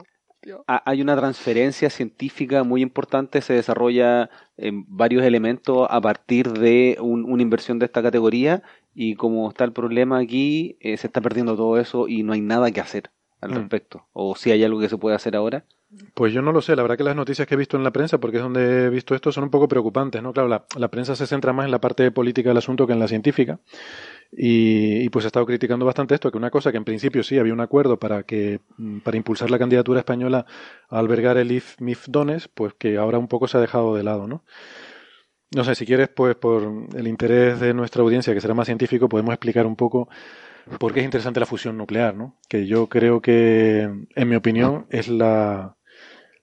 [0.66, 6.96] ha- hay una transferencia científica muy importante, se desarrolla en varios elementos a partir de
[7.00, 8.62] un- una inversión de esta categoría
[8.94, 12.40] y como está el problema aquí, eh, se está perdiendo todo eso y no hay
[12.40, 13.10] nada que hacer
[13.40, 13.54] al Mm.
[13.54, 14.06] respecto.
[14.12, 15.64] O si hay algo que se puede hacer ahora.
[16.14, 17.90] Pues yo no lo sé, la verdad que las noticias que he visto en la
[17.90, 20.32] prensa, porque es donde he visto esto, son un poco preocupantes, ¿no?
[20.32, 23.00] Claro, la, la prensa se centra más en la parte política del asunto que en
[23.00, 23.58] la científica.
[24.30, 27.38] Y, y, pues he estado criticando bastante esto, que una cosa que en principio sí
[27.40, 30.46] había un acuerdo para que mm, para impulsar la candidatura española
[30.88, 34.04] a albergar el IF MIF Dones, pues que ahora un poco se ha dejado de
[34.04, 34.44] lado, ¿no?
[35.52, 36.62] No sé, si quieres, pues por
[36.94, 40.08] el interés de nuestra audiencia, que será más científico, podemos explicar un poco
[40.78, 42.36] por qué es interesante la fusión nuclear, ¿no?
[42.48, 43.82] Que yo creo que,
[44.14, 45.76] en mi opinión, es la,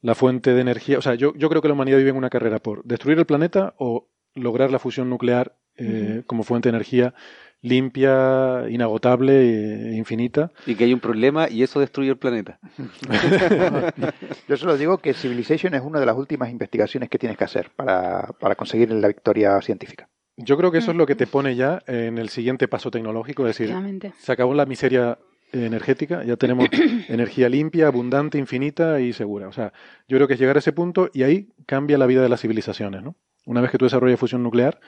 [0.02, 0.98] la fuente de energía.
[0.98, 3.26] O sea, yo, yo creo que la humanidad vive en una carrera por destruir el
[3.26, 7.14] planeta o lograr la fusión nuclear eh, como fuente de energía
[7.62, 10.52] limpia, inagotable e infinita.
[10.66, 12.60] Y que hay un problema y eso destruye el planeta.
[14.48, 17.72] Yo solo digo que Civilization es una de las últimas investigaciones que tienes que hacer
[17.76, 20.08] para, para conseguir la victoria científica.
[20.38, 23.48] Yo creo que eso es lo que te pone ya en el siguiente paso tecnológico,
[23.48, 23.76] es decir,
[24.20, 25.18] se acabó la miseria
[25.52, 26.68] energética, ya tenemos
[27.10, 29.48] energía limpia, abundante, infinita y segura.
[29.48, 29.74] O sea,
[30.08, 32.42] yo creo que es llegar a ese punto y ahí cambia la vida de las
[32.42, 33.16] civilizaciones, ¿no?
[33.46, 34.80] Una vez que tú desarrollas fusión nuclear,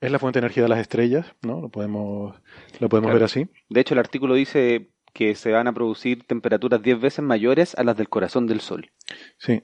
[0.00, 1.60] es la fuente de energía de las estrellas, ¿no?
[1.60, 2.34] Lo podemos,
[2.80, 3.14] lo podemos Claro.
[3.20, 3.46] ver así.
[3.70, 7.84] De hecho, el artículo dice que se van a producir temperaturas 10 veces mayores a
[7.84, 8.90] las del corazón del Sol.
[9.38, 9.62] Sí.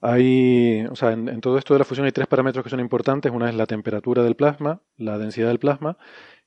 [0.00, 2.80] Hay, o sea, en, en todo esto de la fusión hay tres parámetros que son
[2.80, 3.32] importantes.
[3.32, 5.98] Una es la temperatura del plasma, la densidad del plasma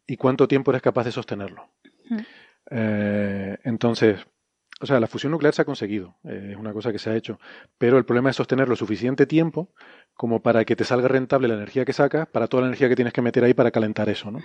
[0.08, 1.70] y cuánto tiempo eres capaz de sostenerlo.
[2.10, 2.18] Mm.
[2.72, 4.26] Eh, entonces,
[4.82, 7.16] o sea, la fusión nuclear se ha conseguido, eh, es una cosa que se ha
[7.16, 7.40] hecho,
[7.78, 9.74] pero el problema es sostenerlo suficiente tiempo
[10.14, 12.96] como para que te salga rentable la energía que sacas para toda la energía que
[12.96, 14.40] tienes que meter ahí para calentar eso, ¿no?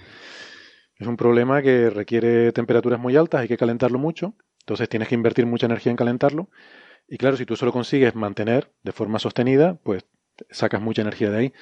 [0.96, 5.14] Es un problema que requiere temperaturas muy altas, hay que calentarlo mucho, entonces tienes que
[5.14, 6.50] invertir mucha energía en calentarlo.
[7.08, 10.04] Y claro, si tú solo consigues mantener de forma sostenida, pues
[10.50, 11.52] sacas mucha energía de ahí.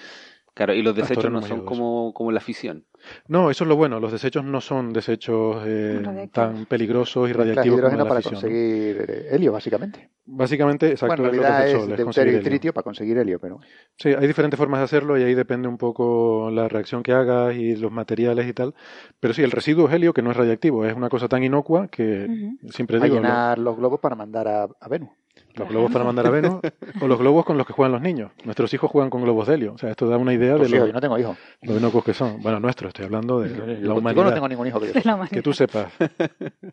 [0.55, 2.86] Claro, y los desechos no son a como, como la fisión.
[3.28, 4.01] No, eso es lo bueno.
[4.01, 8.34] Los desechos no son desechos eh, tan peligrosos y radiactivos como la para fisión.
[8.34, 8.40] ¿no?
[8.40, 10.09] conseguir eh, helio, básicamente.
[10.24, 12.42] Básicamente, exacto, bueno, en es lo que es Sol, es y helio.
[12.42, 13.61] tritio para conseguir helio, pero
[13.99, 17.55] Sí, hay diferentes formas de hacerlo y ahí depende un poco la reacción que hagas
[17.55, 18.74] y los materiales y tal.
[19.20, 21.88] Pero sí, el residuo es helio, que no es radiactivo, es una cosa tan inocua
[21.88, 22.28] que
[22.70, 25.11] siempre digo, lo- llenar los globos para mandar a, a Venus.
[25.57, 26.61] Los globos para mandar a Venus
[27.01, 28.31] o los globos con los que juegan los niños.
[28.45, 29.73] Nuestros hijos juegan con globos de helio.
[29.75, 31.37] O sea, esto da una idea Pues de sí, lo, yo no tengo hijos.
[31.63, 32.41] lo inocos que son.
[32.43, 34.25] Bueno, nuestros, estoy hablando de Yo, la yo humanidad.
[34.25, 35.93] no tengo ningún hijo que yo, Que tú sepas,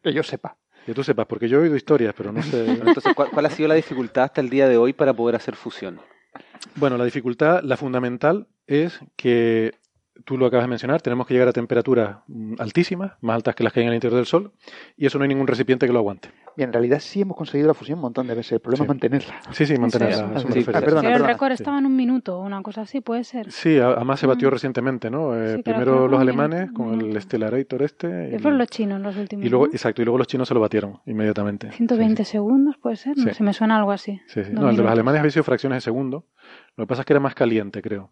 [0.04, 0.56] que yo sepa.
[0.86, 2.66] que tú sepas, porque yo he oído historias, pero no sé.
[2.72, 5.56] Entonces, ¿cuál, cuál ha sido la dificultad hasta el día de hoy para poder hacer
[5.56, 6.00] fusión?
[6.76, 9.74] Bueno, la dificultad, la fundamental es que
[10.26, 13.64] tú lo acabas de mencionar, tenemos que llegar a temperaturas mm, altísimas, más altas que
[13.64, 14.52] las que hay en el interior del Sol,
[14.96, 16.30] y eso no hay ningún recipiente que lo aguante.
[16.56, 18.52] Bien, en realidad sí hemos conseguido la fusión un montón de veces.
[18.54, 18.84] El problema Sí.
[18.84, 19.34] es mantenerla.
[19.52, 20.40] Sí, sí, mantenerla.
[20.40, 20.78] Sí, refería.
[20.78, 21.54] ah, perdona, el récord Sí.
[21.56, 23.52] estaba en un minuto o una cosa así, puede ser.
[23.52, 24.52] Sí, además se batió Mm.
[24.52, 25.36] recientemente, ¿no?
[25.36, 27.20] Eh, Sí, primero los alemanes minuto, con el.
[27.20, 28.36] Stellarator este.
[28.36, 29.44] Y, fueron los chinos los últimos.
[29.46, 29.72] y luego, ¿no?
[29.74, 31.72] exacto, y luego los chinos se lo batieron inmediatamente.
[31.72, 33.18] 120 segundos, puede ser.
[33.18, 33.34] No Sí.
[33.34, 34.22] sé, me suena algo así.
[34.28, 34.52] Sí, sí.
[34.54, 36.28] No, el de los alemanes había sido fracciones de segundo.
[36.78, 38.12] Lo que pasa es que era más caliente, creo.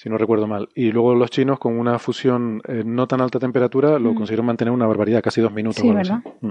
[0.00, 0.68] Si no recuerdo mal.
[0.76, 4.14] Y luego los chinos, con una fusión eh, no tan alta temperatura, lo Mm.
[4.14, 5.80] consiguieron mantener una barbaridad, casi dos minutos.
[5.82, 6.10] Sí, o algo así.
[6.12, 6.32] ¿verdad?
[6.40, 6.50] Mm.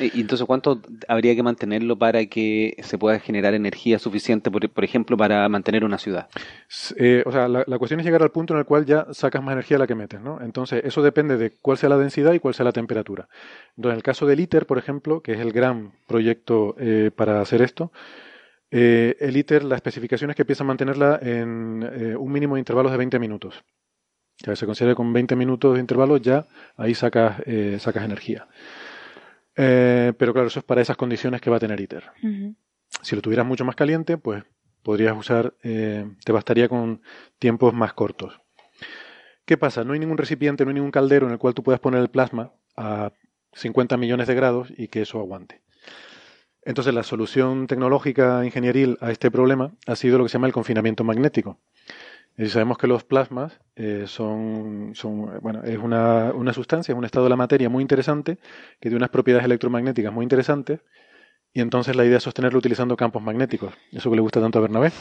[0.00, 4.66] Eh, Y entonces, ¿cuánto habría que mantenerlo para que se pueda generar energía suficiente, por,
[4.70, 6.28] por ejemplo, para mantener una ciudad?
[6.96, 9.42] Eh, o sea, la, la cuestión es llegar al punto en el cual ya sacas
[9.44, 10.40] más energía de la que metes, ¿no?
[10.40, 13.28] Entonces, eso depende de cuál sea la densidad y cuál sea la temperatura.
[13.76, 17.42] Entonces, en el caso del ITER, por ejemplo, que es el gran proyecto eh, para
[17.42, 17.92] hacer esto,
[18.70, 22.60] eh, el ITER, la especificación es que empieza a mantenerla en eh, un mínimo de
[22.60, 23.64] intervalos de 20 minutos.
[24.36, 26.46] Sea, se considera que con 20 minutos de intervalo ya
[26.76, 28.48] ahí sacas, eh, sacas energía.
[29.54, 32.04] Pero claro, eso es para esas condiciones que va a tener ITER.
[33.02, 34.42] Si lo tuvieras mucho más caliente, pues
[34.82, 37.02] podrías usar, te bastaría con
[37.38, 38.40] tiempos más cortos.
[39.44, 39.84] ¿Qué pasa?
[39.84, 42.08] No hay ningún recipiente, no hay ningún caldero en el cual tú puedas poner el
[42.08, 43.12] plasma a
[43.52, 45.60] 50 millones de grados y que eso aguante.
[46.64, 50.52] Entonces, la solución tecnológica ingenieril a este problema ha sido lo que se llama el
[50.52, 51.58] confinamiento magnético.
[52.36, 57.04] Y sabemos que los plasmas eh, son, son, bueno, es una, una sustancia, es un
[57.04, 58.36] estado de la materia muy interesante,
[58.78, 60.80] que tiene unas propiedades electromagnéticas muy interesantes,
[61.52, 63.74] y entonces la idea es sostenerlo utilizando campos magnéticos.
[63.92, 64.92] Eso que le gusta tanto a Bernabé.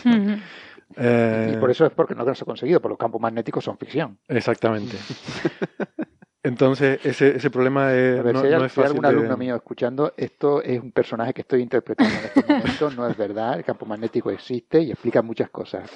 [0.97, 3.77] Eh, Y por eso es porque no se ha conseguido, porque los campos magnéticos son
[3.77, 4.17] ficción.
[4.27, 4.97] Exactamente.
[6.41, 8.97] Entonces, ese, ese problema es, A ver, no, si hay, no es si hay fácil
[8.97, 12.89] algún de- alumno mío escuchando, esto es un personaje que estoy interpretando en este momento,
[12.91, 15.89] no es verdad, el campo magnético existe y explica muchas cosas.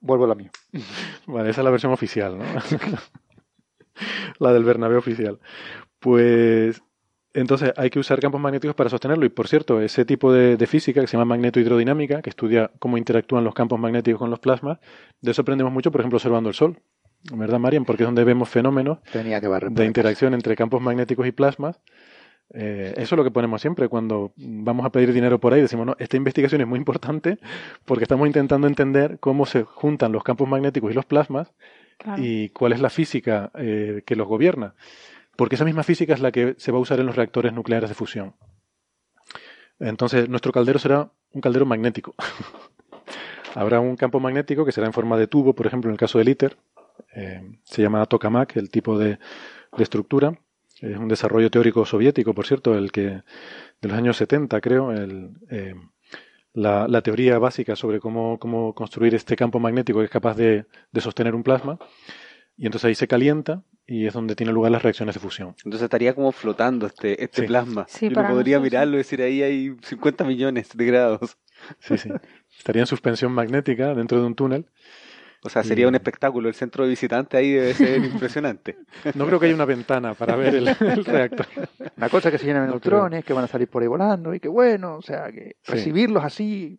[0.00, 0.50] Vuelvo a lo mío.
[1.26, 2.44] Vale, esa es la versión oficial, ¿no?
[4.38, 5.38] la del Bernabé oficial.
[5.98, 6.82] Pues
[7.34, 9.24] entonces hay que usar campos magnéticos para sostenerlo.
[9.24, 12.96] Y por cierto, ese tipo de, de física que se llama magnetohidrodinámica, que estudia cómo
[12.98, 14.78] interactúan los campos magnéticos con los plasmas,
[15.20, 16.78] de eso aprendemos mucho, por ejemplo, observando el Sol.
[17.30, 17.84] ¿Verdad, Marian?
[17.84, 21.80] Porque es donde vemos fenómenos Tenía que de interacción entre campos magnéticos y plasmas.
[22.54, 25.60] Eh, eso es lo que ponemos siempre cuando vamos a pedir dinero por ahí.
[25.60, 27.38] Decimos, no, esta investigación es muy importante
[27.84, 31.52] porque estamos intentando entender cómo se juntan los campos magnéticos y los plasmas
[31.98, 32.20] Claro.
[32.22, 34.74] y cuál es la física eh, que los gobierna.
[35.36, 37.88] Porque esa misma física es la que se va a usar en los reactores nucleares
[37.88, 38.34] de fusión.
[39.78, 42.14] Entonces, nuestro caldero será un caldero magnético.
[43.54, 46.18] Habrá un campo magnético que será en forma de tubo, por ejemplo, en el caso
[46.18, 46.56] del ITER.
[47.14, 49.18] Eh, se llama tokamak, el tipo de,
[49.76, 50.38] de estructura.
[50.80, 53.02] Es un desarrollo teórico soviético, por cierto, el que
[53.80, 55.74] de los años 70, creo, el, eh,
[56.54, 60.66] la, la teoría básica sobre cómo, cómo construir este campo magnético que es capaz de,
[60.90, 61.78] de sostener un plasma.
[62.56, 65.54] Y entonces ahí se calienta y es donde tienen lugar las reacciones de fusión.
[65.64, 67.46] Entonces estaría como flotando este, este Sí.
[67.46, 67.86] plasma.
[67.88, 71.38] Sí, y uno para podría nosotros, mirarlo y decir, ahí hay 50 millones de grados.
[71.78, 72.10] Sí, sí.
[72.58, 74.66] Estaría en suspensión magnética dentro de un túnel.
[75.44, 76.48] O sea, sería un espectáculo.
[76.48, 78.76] El centro de visitantes ahí debe ser impresionante.
[79.14, 81.46] No creo que haya una ventana para ver el, el reactor.
[81.96, 84.32] Una cosa que se llena de No neutrones, que van a salir por ahí volando
[84.34, 85.72] y que bueno, o sea, que Sí.
[85.72, 86.78] recibirlos así.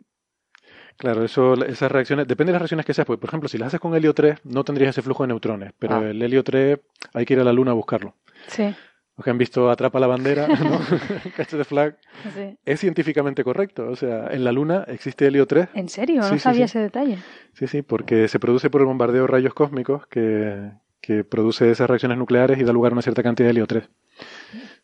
[0.96, 3.66] Claro, eso, esas reacciones, depende de las reacciones que seas, porque por ejemplo, si las
[3.68, 6.08] haces con helio 3, no tendrías ese flujo de neutrones, pero Ah.
[6.08, 6.78] el helio 3
[7.12, 8.14] hay que ir a la luna a buscarlo.
[8.46, 8.74] Sí,
[9.16, 10.80] Los que han visto Atrapa la bandera, ¿no?
[11.36, 11.96] Catch the flag,
[12.34, 12.56] sí.
[12.64, 13.88] es científicamente correcto.
[13.88, 15.68] O sea, en la luna existe helio 3.
[15.74, 16.22] ¿En serio?
[16.24, 17.18] Sí, no sí, sabía ese detalle.
[17.52, 21.88] Sí, sí, porque se produce por el bombardeo de rayos cósmicos que, que produce esas
[21.88, 23.88] reacciones nucleares y da lugar a una cierta cantidad de helio 3.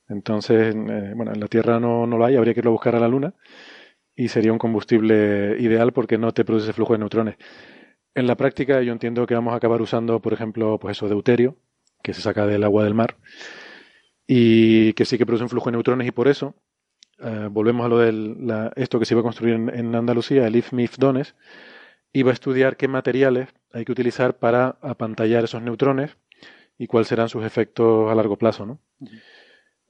[0.09, 2.97] Entonces, eh, bueno, en la Tierra no, no lo hay, habría que irlo a buscar
[2.97, 3.35] a la Luna
[4.16, 7.37] y sería un combustible ideal porque no te produce ese flujo de neutrones.
[8.14, 11.57] En la práctica yo entiendo que vamos a acabar usando, por ejemplo, pues eso, deuterio,
[12.03, 13.16] que se saca del agua del mar
[14.33, 16.55] y que sí que produce un flujo de neutrones y por eso
[17.18, 20.99] eh, volvemos a lo de esto que se iba a construir en, Andalucía, el IFMIF
[20.99, 21.35] Dones,
[22.12, 26.16] iba a estudiar qué materiales hay que utilizar para apantallar esos neutrones
[26.78, 28.78] y cuáles serán sus efectos a largo plazo, ¿no?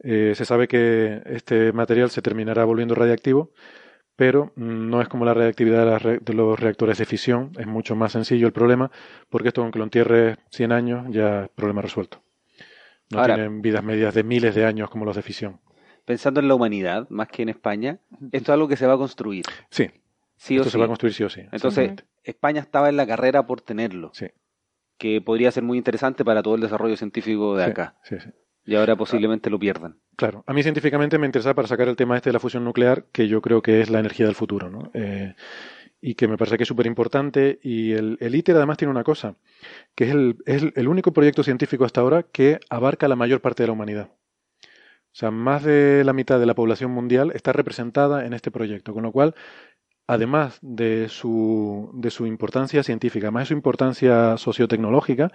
[0.02, 3.52] Eh, se sabe que este material se terminará volviendo radiactivo,
[4.16, 8.12] pero no es como la reactividad de, de los reactores de fisión, es mucho más
[8.12, 8.90] sencillo el problema,
[9.28, 12.22] porque esto aunque lo entierres 100 años, ya es problema resuelto.
[13.10, 15.60] No Ahora- tienen vidas medias de miles de años como los de fisión.
[16.04, 17.98] Pensando en la humanidad, más que en España,
[18.32, 19.44] esto es algo que se va a construir.
[19.70, 19.90] Sí,
[20.36, 20.78] Sí o esto se sí.
[20.78, 21.42] va a construir sí o sí.
[21.52, 21.92] Entonces.
[22.24, 24.26] España estaba en la carrera por tenerlo, Sí,
[24.98, 27.96] que podría ser muy interesante para todo el desarrollo científico de sí, acá.
[28.04, 28.30] sí, sí.
[28.66, 29.98] Y ahora posiblemente lo pierdan.
[30.16, 33.06] Claro, a mí científicamente me interesa para sacar el tema este de la fusión nuclear,
[33.10, 34.90] que yo creo que es la energía del futuro, ¿no?
[34.94, 35.34] Eh,
[36.00, 37.58] y que me parece que es súper importante.
[37.62, 39.36] Y el, ITER además tiene una cosa,
[39.94, 43.62] que es el, es el único proyecto científico hasta ahora que abarca la mayor parte
[43.62, 44.10] de la humanidad.
[45.12, 48.94] O sea, más de la mitad de la población mundial está representada en este proyecto,
[48.94, 49.34] con lo cual,
[50.06, 55.32] además de su, de su importancia científica, además de su importancia sociotecnológica,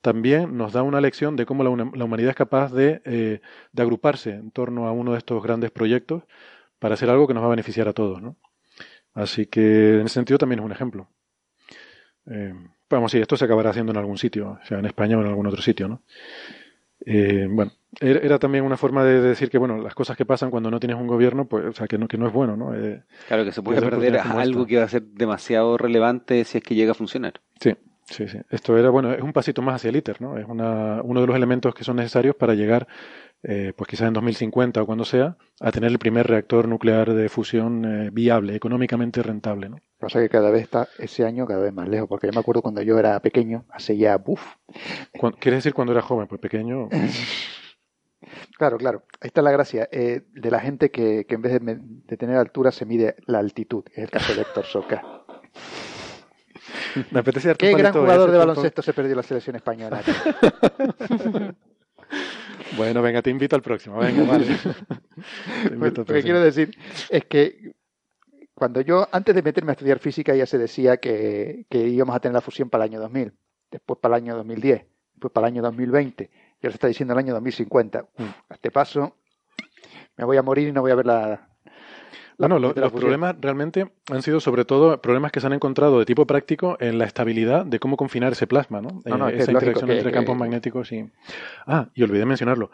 [0.00, 3.40] también nos da una lección de cómo la, la humanidad es capaz de, eh,
[3.72, 6.24] de agruparse en torno a uno de estos grandes proyectos
[6.78, 8.36] para hacer algo que nos va a beneficiar a todos, ¿no?
[9.18, 11.08] Así que en ese sentido también es un ejemplo.
[12.30, 12.54] Eh,
[12.88, 15.46] vamos, sí, esto se acabará haciendo en algún sitio, sea en España o en algún
[15.46, 16.02] otro sitio, ¿no?
[17.04, 20.70] Eh, bueno, era, también una forma de decir que, bueno, las cosas que pasan cuando
[20.70, 22.74] no tienes un gobierno, pues, o sea, que no, que no es bueno, ¿no?
[22.74, 24.68] Eh, Claro que se puede perder algo esta.
[24.68, 27.40] que va a ser demasiado relevante si es que llega a funcionar.
[27.60, 28.38] Sí, sí, sí.
[28.50, 30.38] Esto era, bueno, es un pasito más hacia el ITER, ¿no?
[30.38, 32.86] Es una, uno de los elementos que son necesarios para llegar,
[33.42, 37.28] eh, pues quizás en 2050 o cuando sea, a tener el primer reactor nuclear de
[37.28, 39.80] fusión eh, viable, económicamente rentable, ¿no?
[39.98, 42.62] Pasa que cada vez está ese año cada vez más lejos, porque yo me acuerdo
[42.62, 44.56] cuando yo era pequeño, hace ya, buf.
[45.40, 46.26] ¿Quieres decir cuando era joven?
[46.26, 46.88] Pues pequeño.
[48.58, 52.16] Claro, claro, ahí está la gracia eh, de la gente que, que en vez de,
[52.16, 55.02] tener altura se mide la altitud, es el caso de Héctor Soca.
[57.12, 60.02] Me apetece Qué gran jugador de baloncesto se perdió la selección española.
[62.76, 63.98] Bueno, venga, te invito al próximo.
[63.98, 64.46] Venga, vale.
[65.68, 66.76] Te invito al Bueno, lo que quiero decir
[67.10, 67.72] es que
[68.54, 72.20] cuando yo, antes de meterme a estudiar física, ya se decía que, que íbamos a
[72.20, 73.32] tener la fusión para el año 2000,
[73.70, 77.14] después para el año 2010, después para el año 2020, y ahora se está diciendo
[77.14, 78.08] el año 2050.
[78.18, 79.14] Uf, a este paso
[80.18, 81.47] me voy a morir y no voy a ver la...
[82.38, 85.46] la Bueno, lo- de la los problemas realmente han sido sobre todo problemas que se
[85.46, 89.00] han encontrado de tipo práctico en la estabilidad de cómo confinar ese plasma, ¿no?
[89.04, 91.04] No, no, Eh, es esa interacción que- entre que- campos magnéticos y...
[91.66, 92.70] Ah, y olvidé mencionarlo.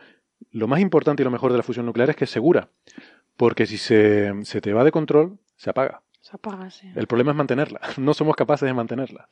[0.51, 2.69] Lo más importante y lo mejor de la fusión nuclear es que es segura,
[3.37, 6.03] porque si se, se te va de control, se apaga.
[6.21, 6.91] Se apaga, sí.
[6.95, 7.81] El problema es mantenerla.
[7.99, 9.29] No somos capaces de mantenerla.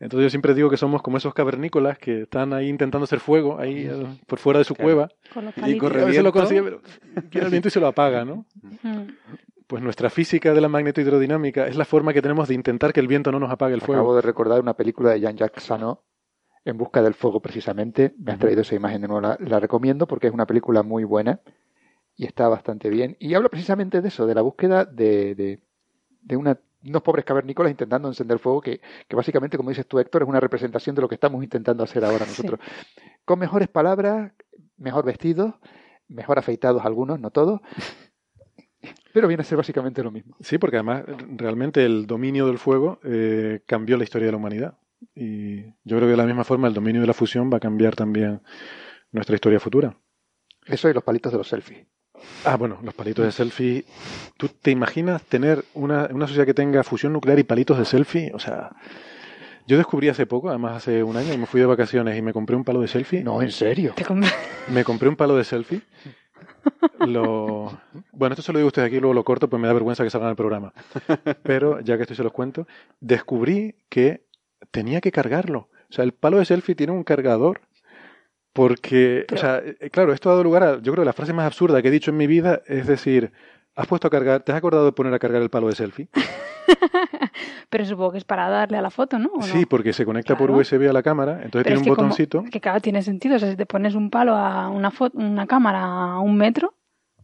[0.00, 3.58] Entonces yo siempre digo que somos como esos cavernícolas que están ahí intentando hacer fuego,
[3.58, 4.86] ahí eh, por fuera de su Claro.
[4.86, 5.08] cueva.
[5.32, 6.80] Con los Y corre A veces lo consigue, pero
[7.46, 8.44] el viento y se lo apaga, ¿no?
[9.66, 13.08] Pues nuestra física de la magnetohidrodinámica es la forma que tenemos de intentar que el
[13.08, 14.16] viento no nos apague el Acabo fuego.
[14.16, 16.02] de recordar una película de Jean-Jacques Sano,
[16.66, 18.14] En busca del fuego, precisamente.
[18.18, 21.04] Me has traído esa imagen de nuevo, la, la recomiendo porque es una película muy
[21.04, 21.40] buena
[22.16, 23.16] y está bastante bien.
[23.20, 25.60] Y habla precisamente de eso, de la búsqueda de, de,
[26.22, 30.22] de una- unos pobres cavernícolas intentando encender fuego, que, que básicamente, como dices tú, Héctor,
[30.22, 32.30] es una representación de lo que estamos intentando hacer ahora Sí.
[32.30, 32.60] nosotros.
[33.24, 34.32] Con mejores palabras,
[34.76, 35.54] mejor vestidos,
[36.08, 37.60] mejor afeitados algunos, no todos.
[39.12, 40.36] Pero viene a ser básicamente lo mismo.
[40.40, 41.04] Sí, porque además
[41.36, 44.78] realmente el dominio del fuego eh, cambió la historia de la humanidad.
[45.14, 47.60] Y yo creo que de la misma forma el dominio de la fusión va a
[47.60, 48.42] cambiar también
[49.12, 49.96] nuestra historia futura.
[50.66, 51.86] Eso y los palitos de los selfies.
[52.44, 53.84] Ah, bueno, los palitos de selfie.
[54.36, 58.32] ¿Tú te imaginas tener una, una sociedad que tenga fusión nuclear y palitos de selfie?
[58.34, 58.70] O sea,
[59.66, 62.54] yo descubrí hace poco, además hace un año, me fui de vacaciones y me compré
[62.54, 63.24] un palo de selfie.
[63.24, 63.94] No, en serio.
[64.68, 65.82] Me compré un palo de selfie.
[67.00, 67.78] Lo...
[68.12, 70.04] Bueno, esto se lo digo a ustedes aquí, luego lo corto, pues me da vergüenza
[70.04, 70.72] que salgan el programa.
[71.42, 72.66] Pero ya que estoy se los cuento,
[73.00, 74.24] descubrí que
[74.70, 75.68] tenía que cargarlo.
[75.90, 77.62] O sea, el palo de selfie tiene un cargador.
[78.54, 81.44] Porque, o sea, eh, claro, esto ha dado lugar a, yo creo, la frase más
[81.44, 83.32] absurda que he dicho en mi vida, es decir,
[83.74, 86.08] ¿has puesto a cargar, te has acordado de poner a cargar el palo de selfie?
[87.68, 89.30] Pero supongo que es para darle a la foto, ¿no?
[89.42, 90.50] Sí, porque se conecta por.
[90.52, 92.42] USB a la cámara, entonces Pero tiene un que como- botoncito.
[92.44, 93.36] es que claro, tiene sentido.
[93.36, 96.74] O sea, si te pones un palo a una, foto, una cámara a un metro,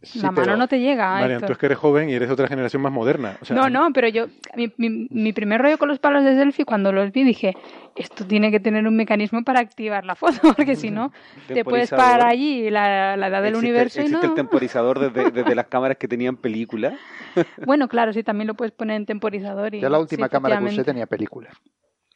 [0.03, 1.11] Sí, la mano pero- no te llega.
[1.13, 1.47] Marian, Héctor.
[1.49, 3.37] tú es que eres joven y eres de otra generación más moderna.
[3.41, 4.27] O sea, no, no, pero yo,
[4.57, 7.55] mi, mi, mi primer rollo con los palos de selfie, cuando los vi, dije,
[7.97, 11.13] esto tiene que tener un mecanismo para activar la foto, porque si no,
[11.49, 14.33] te puedes parar allí la, la edad del Existe- universo y existe no.
[14.33, 16.95] el temporizador desde, desde las cámaras que tenían película.
[17.65, 19.73] Bueno, claro, sí, también lo puedes poner en temporizador.
[19.75, 21.55] Y, Ya la última sí, cámara que usé tenía películas.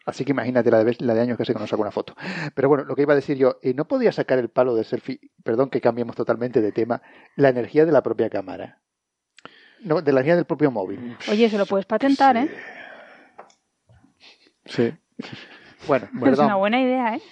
[0.07, 2.15] Así que imagínate la de, la de años que hace que no saco una foto.
[2.55, 4.85] Pero bueno, lo que iba a decir yo, eh, no podía sacar el palo de
[4.85, 7.01] selfie, perdón que cambiemos totalmente de tema,
[7.37, 8.81] la energía de la propia cámara.
[9.81, 11.17] No, de la energía del propio móvil.
[11.31, 12.51] Oye, eso lo puedes patentar, ¿eh?
[14.67, 14.93] Sí.
[15.87, 16.47] Bueno, Es perdón.
[16.47, 17.23] una buena idea, ¿eh?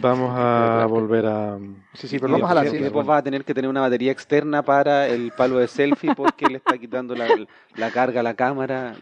[0.00, 1.56] Vamos a volver a...
[1.94, 2.82] Sí, sí, pero vamos a la ciencia.
[2.82, 6.46] después va a tener que tener una batería externa para el palo de selfie porque
[6.46, 7.28] le está quitando la,
[7.76, 8.96] la carga a la cámara.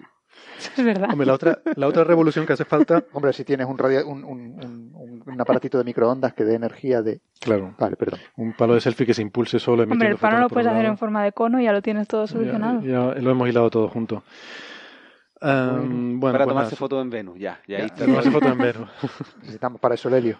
[0.59, 1.09] Eso es verdad.
[1.11, 3.03] Hombre, la otra, la otra revolución que hace falta...
[3.13, 6.55] Hombre, si tienes un, radio, un, un, un- un- un aparatito de microondas que dé
[6.55, 7.21] energía de...
[7.41, 8.21] Claro, Vale, perdón.
[8.37, 10.99] un palo de selfie que se impulse solo Hombre, el palo lo puedes hacer en
[10.99, 12.81] forma de cono y ya lo tienes todo Ya- solucionado.
[12.83, 14.23] Ya, lo hemos hilado todo junto.
[15.43, 17.55] Em, bueno, para pues tomarse fotos en Venus, ya.
[17.55, 18.05] Ahí Ya, está.
[18.05, 18.89] tomarse fotos en Venus.
[19.41, 20.39] Necesitamos para eso el helio.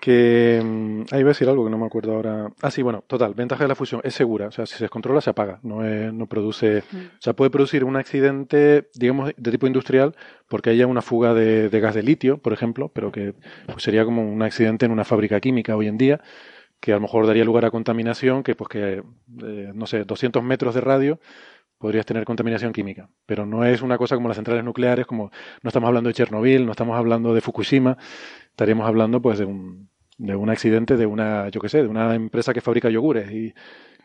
[0.00, 2.50] Que mm, ahí iba a decir algo que no me acuerdo ahora.
[2.60, 3.34] Ah, sí, bueno, total.
[3.34, 4.48] Ventaja de la fusión es segura.
[4.48, 5.60] O sea, si se descontrola, se apaga.
[5.62, 6.82] No, es- no produce.
[6.90, 6.96] Mm.
[6.96, 10.14] O sea, puede producir un accidente, digamos, de tipo industrial,
[10.48, 13.34] porque haya una fuga de, de gas de litio, por ejemplo, pero que
[13.66, 16.20] pues, sería como un accidente en una fábrica química hoy en día,
[16.80, 19.02] que a lo mejor daría lugar a contaminación, que pues que,
[19.44, 21.20] eh, no sé, 200 metros de radio
[21.82, 23.10] podrías tener contaminación química.
[23.26, 26.64] Pero no es una cosa como las centrales nucleares, como no estamos hablando de Chernobyl,
[26.64, 27.98] no estamos hablando de Fukushima,
[28.50, 32.14] estaríamos hablando pues de un, de un accidente de una, yo qué sé, de una
[32.14, 33.52] empresa que fabrica yogures y,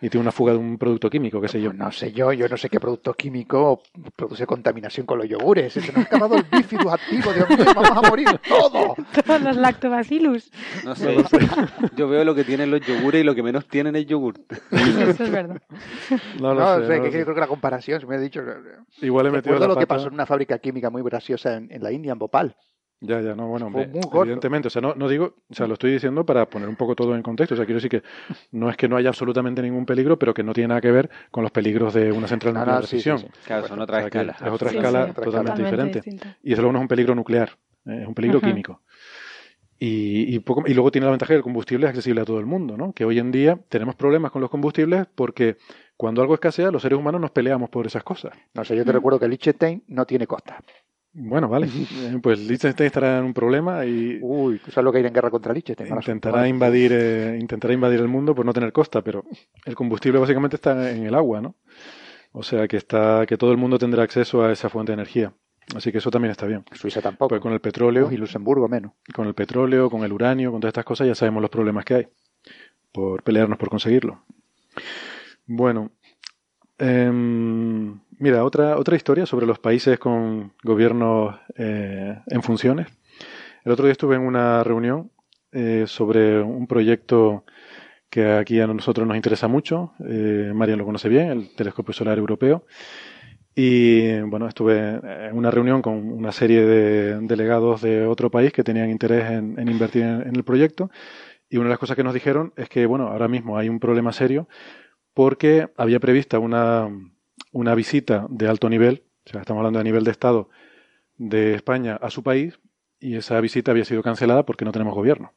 [0.01, 1.69] y tiene una fuga de un producto químico, qué sé yo.
[1.71, 3.81] Pues no sé yo, yo no sé qué producto químico
[4.15, 5.73] produce contaminación con los yogures.
[5.73, 8.97] Se nos ha acabado el bifidus activo, Dios mío, vamos a morir todos.
[9.25, 10.51] Todos los lactobacillus.
[10.85, 11.17] No sé.
[11.95, 14.35] Yo veo lo que tienen los yogures y lo que menos tienen es yogur.
[14.71, 15.61] Eso es verdad.
[16.39, 17.17] No lo No, sé, no que sé.
[17.19, 18.41] yo creo que la comparación, se me ha dicho...
[19.01, 21.71] Igual he metido Recuerdo la lo que pasó en una fábrica química muy graciosa en,
[21.71, 22.55] en la India, en Bhopal.
[22.99, 24.23] Ya, ya, no, bueno, gordo.
[24.23, 26.95] evidentemente, o sea, no, no digo, o sea, lo estoy diciendo para poner un poco
[26.95, 28.03] todo en contexto, o sea, quiero decir que
[28.51, 31.07] no es que no haya absolutamente ningún peligro, pero que no tiene nada que ver
[31.29, 33.19] con los peligros de una central No, nuclear no, de sí, sí, fisión.
[33.19, 33.27] sí.
[33.45, 34.41] Claro, son O otras sea, escalas.
[34.41, 35.99] Es otra Sí, escala sí, otra totalmente Totalmente diferente.
[36.11, 36.37] distinta.
[36.41, 37.49] Y desde luego no es un peligro nuclear,
[37.85, 38.81] eh, es un peligro químico.
[39.79, 42.39] Y, y, poco, y luego tiene la ventaja que el combustible es accesible a todo
[42.39, 42.93] el mundo, ¿no?
[42.93, 45.57] Que hoy en día tenemos problemas con los combustibles porque
[45.95, 48.33] cuando algo escasea, los seres humanos nos peleamos por esas cosas.
[48.55, 50.59] No sé, yo te recuerdo que Liechtenstein no tiene costa.
[51.19, 51.67] Bueno, vale.
[52.21, 55.53] Pues Liechtenstein estará en un problema y Uy, sabes lo que hay en guerra contra
[55.53, 55.93] Liechtenstein.
[55.95, 59.23] intentará invadir, eh, intentará invadir el mundo por no tener costa, pero
[59.65, 61.55] el combustible básicamente está en el agua, ¿no?
[62.31, 65.33] O sea que está, que todo el mundo tendrá acceso a esa fuente de energía.
[65.75, 66.63] Así que eso también está bien.
[66.73, 67.29] Suiza tampoco.
[67.29, 68.91] Pues con el petróleo, y Luxemburgo menos.
[69.13, 71.93] con el petróleo, con el uranio, con todas estas cosas, ya sabemos los problemas que
[71.95, 72.07] hay
[72.91, 74.23] por pelearnos por conseguirlo.
[75.45, 75.91] Bueno,
[76.77, 82.87] em, mira, otra, otra historia sobre los países con gobiernos eh, en funciones.
[83.63, 85.11] El otro día estuve en una reunión
[85.51, 87.43] eh, sobre un proyecto
[88.09, 89.93] que aquí a nosotros nos interesa mucho.
[90.07, 92.65] Eh, Marian lo conoce bien, el Telescopio Solar Europeo.
[93.53, 98.63] Y bueno, estuve en una reunión con una serie de delegados de otro país que
[98.63, 100.91] tenían interés en, en invertir en, en el proyecto.
[101.49, 103.79] Y una de las cosas que nos dijeron es que, bueno, ahora mismo hay un
[103.79, 104.47] problema serio
[105.13, 106.89] porque había prevista una,
[107.51, 110.49] una visita de alto nivel, o sea, estamos hablando de nivel de Estado
[111.17, 112.59] de España a su país,
[112.99, 115.33] y esa visita había sido cancelada porque no tenemos gobierno.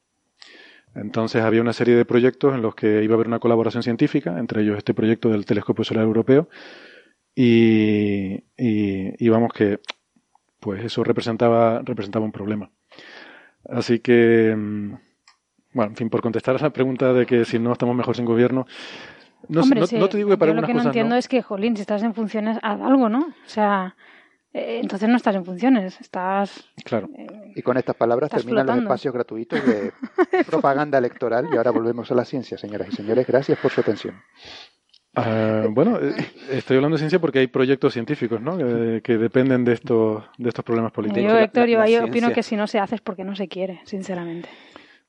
[0.95, 4.39] Entonces había una serie de proyectos en los que iba a haber una colaboración científica,
[4.39, 6.49] entre ellos este proyecto del Telescopio Solar Europeo,
[7.35, 9.79] y, y, vamos que
[10.59, 12.71] pues eso representaba, representaba un problema.
[13.65, 14.95] Así que, mm,
[15.73, 18.25] bueno, en fin, por contestar a la pregunta de que si no estamos mejor sin
[18.25, 18.67] gobierno,
[19.49, 20.87] no, Hombre, no, sí, no te digo que para yo lo algunas que no cosas
[20.91, 21.19] entiendo no.
[21.19, 23.21] es que, jolín, si estás en funciones, haz algo, ¿no?
[23.21, 23.97] O sea,
[24.53, 26.65] eh, entonces no estás en funciones, estás...
[26.85, 27.09] Claro.
[27.17, 28.83] eh, Y con estas palabras terminan los flotando.
[28.91, 29.93] espacios gratuitos de
[30.47, 31.49] propaganda electoral.
[31.53, 33.27] Y ahora volvemos a la ciencia, señoras y señores.
[33.27, 34.15] Gracias por su atención.
[35.17, 36.15] Ah, bueno, eh,
[36.53, 38.57] estoy hablando de ciencia porque hay proyectos científicos, ¿no?
[38.57, 41.25] Que, que dependen de estos, de estos problemas políticos.
[41.33, 43.81] yo, Héctor, yo ciencia- opino que si no se hace es porque no se quiere,
[43.85, 44.49] sinceramente.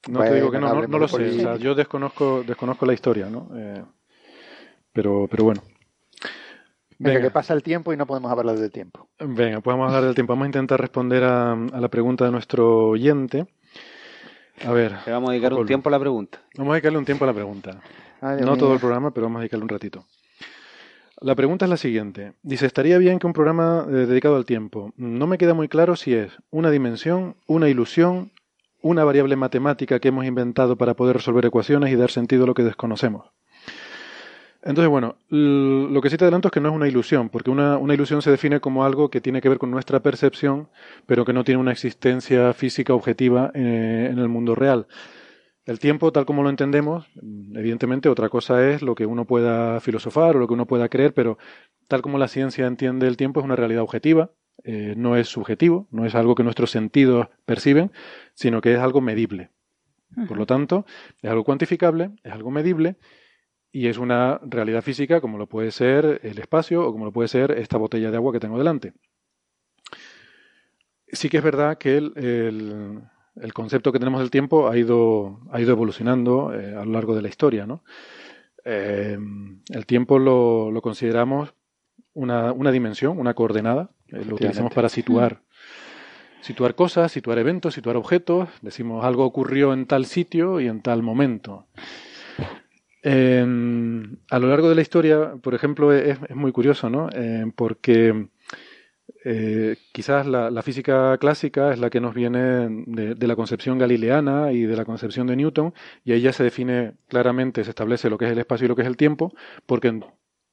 [0.10, 1.30] No te digo que no, no, no lo sé.
[1.30, 3.50] O sea, yo desconozco, desconozco la historia, ¿no?
[3.56, 3.84] Eh,
[4.94, 5.62] pero, pero bueno.
[7.00, 7.22] Venga, Venga.
[7.30, 9.10] que pasa el tiempo y no podemos hablar del tiempo.
[9.20, 10.34] Venga, pues vamos a hablar del tiempo.
[10.34, 13.48] Vamos a intentar responder a, a la pregunta de nuestro oyente.
[14.66, 16.40] A ver, Le vamos a dedicar un tiempo a la pregunta.
[16.58, 17.82] vamos a dedicarle un tiempo a la pregunta.
[18.22, 20.06] Ay, No todo el programa, pero vamos a dedicarle un ratito.
[21.20, 22.34] La pregunta es la siguiente.
[22.44, 24.94] Dice, estaría bien que un programa eh, dedicado al tiempo.
[24.98, 28.32] No me queda muy claro si es una dimensión, una ilusión,
[28.84, 32.54] una variable matemática que hemos inventado para poder resolver ecuaciones y dar sentido a lo
[32.54, 33.28] que desconocemos.
[34.64, 37.78] Entonces, bueno, lo que sí te adelanto es que no es una ilusión, porque una,
[37.78, 40.70] una ilusión se define como algo que tiene que ver con nuestra percepción,
[41.08, 44.86] pero que no tiene una existencia física objetiva eh, en el mundo real.
[45.66, 47.08] El tiempo, tal como lo entendemos,
[47.56, 51.14] evidentemente otra cosa es lo que uno pueda filosofar o lo que uno pueda creer,
[51.14, 51.40] pero
[51.88, 54.32] tal como la ciencia entiende el tiempo es una realidad objetiva,
[54.64, 57.92] eh, no es subjetivo, no es algo que nuestros sentidos perciben,
[58.36, 59.50] sino que es algo medible.
[60.28, 60.86] Por lo tanto,
[61.22, 62.98] es algo cuantificable, es algo medible
[63.72, 67.28] y es una realidad física como lo puede ser el espacio o como lo puede
[67.30, 68.94] ser esta botella de agua que tengo delante.
[71.08, 73.02] Sí que es verdad que el, el-
[73.42, 77.16] el concepto que tenemos del tiempo ha ido, ha ido evolucionando eh, a lo largo
[77.16, 77.82] de la historia, ¿no?
[78.66, 79.18] Eh,
[79.70, 81.54] el tiempo lo, lo consideramos
[82.14, 85.42] una, una, dimensión, una coordenada, eh, lo utilizamos para situar,
[86.42, 91.02] situar cosas, situar eventos, situar objetos, decimos algo ocurrió en tal sitio y en tal
[91.02, 91.68] momento.
[93.04, 93.42] Eh,
[94.30, 97.10] a lo largo de la historia, por ejemplo, es, es muy curioso, ¿no?
[97.14, 98.28] Eh, porque
[99.24, 104.64] eh, quizás la, física clásica es la que nos viene de, la concepción galileana y
[104.64, 105.74] de la concepción de Newton,
[106.04, 108.76] y ahí ya se define claramente, se establece lo que es el espacio y lo
[108.76, 109.34] que es el tiempo,
[109.66, 110.06] porque en,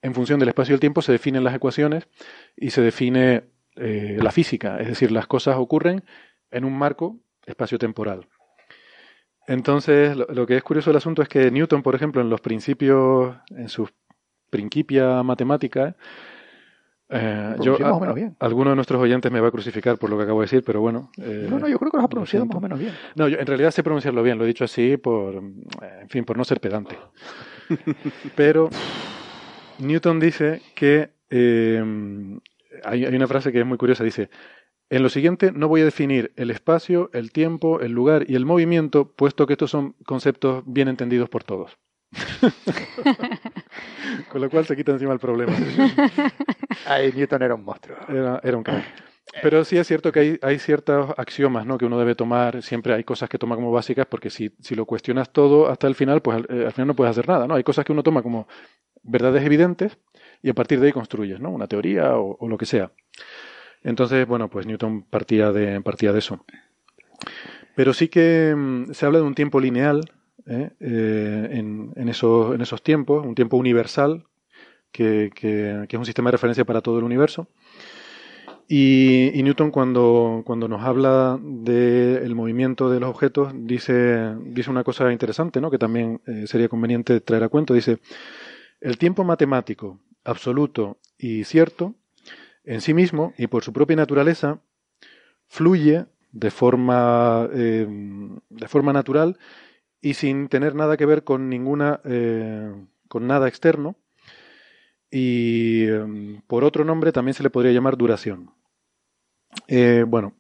[0.03, 2.09] en función del espacio y el tiempo se definen las ecuaciones
[2.57, 3.45] y se define
[3.77, 6.05] eh, la física, es decir, las cosas ocurren
[6.51, 8.29] en un marco espacio-temporal.
[9.49, 12.41] Entonces, lo, lo, que es curioso del asunto es que Newton, por ejemplo, en los
[12.41, 13.91] principios, en sus
[14.51, 15.95] Principia Matemática,
[17.11, 18.37] eh, yo, más o menos bien.
[18.39, 20.81] Alguno de nuestros oyentes me va a crucificar por lo que acabo de decir, pero
[20.81, 21.11] bueno.
[21.19, 22.93] Eh, no, no, yo creo que lo has pronunciado más o menos bien.
[23.15, 26.37] No, yo en realidad sé pronunciarlo bien, lo he dicho así por, en fin, por
[26.37, 26.99] no ser pedante.
[28.37, 28.69] pero
[29.79, 31.83] Newton dice que eh,
[32.85, 34.29] hay, hay, una frase que es muy curiosa, dice,
[34.91, 38.47] en lo siguiente no voy a definir el espacio, el tiempo, el lugar y el
[38.47, 41.79] movimiento, puesto que estos son conceptos bien entendidos por todos.
[44.33, 45.53] Con lo cual se quita encima el problema.
[46.87, 47.99] Ay, Newton era un monstruo.
[48.09, 48.65] Era, era un.
[49.43, 51.77] Pero sí es cierto que hay, hay ciertos axiomas ¿no?
[51.77, 54.87] que uno debe tomar, siempre hay cosas que toma como básicas, porque si, si lo
[54.87, 57.47] cuestionas todo hasta el final, pues al, al, final no puedes hacer nada.
[57.47, 57.55] ¿no?
[57.55, 58.49] Hay cosas que uno toma como
[59.03, 59.99] verdades evidentes
[60.43, 61.51] y a partir de ahí construyes ¿no?
[61.51, 62.91] una teoría o, o lo que sea.
[63.83, 66.45] Entonces, bueno, pues Newton partía de, partía de eso.
[67.75, 70.13] Pero sí que mmm, se habla de un tiempo lineal
[70.49, 70.71] ¿eh?
[70.81, 74.25] Eh, en, en, esos, en, esos, tiempos, un tiempo universal,
[74.91, 77.49] que, que, es un sistema de referencia para todo el universo.
[78.71, 84.71] Y, y Newton cuando, cuando, nos habla del de movimiento de los objetos dice, dice
[84.71, 85.71] una cosa interesante, ¿no?
[85.71, 87.73] que también eh, sería conveniente traer a cuento.
[87.73, 87.99] Dice,
[88.81, 91.95] el tiempo matemático, absoluto y cierto,
[92.69, 94.61] en sí mismo y por su propia naturaleza,
[95.47, 97.87] fluye de forma, eh,
[98.51, 99.39] de forma natural
[100.03, 102.71] y sin tener nada que ver con ninguna, eh,
[103.09, 103.97] con nada externo.
[105.11, 108.51] Y eh, por otro nombre también se le podría llamar duración.
[109.67, 110.35] Eh, bueno,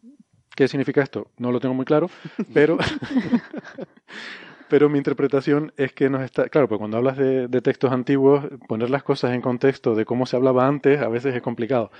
[0.54, 1.30] ¿qué significa esto?
[1.38, 2.10] No lo tengo muy claro,
[2.52, 2.76] pero,
[4.68, 8.44] pero mi interpretación es que nos está, claro, pues cuando hablas de, de, textos antiguos,
[8.68, 11.90] poner las cosas en contexto de cómo se hablaba antes a veces es complicado.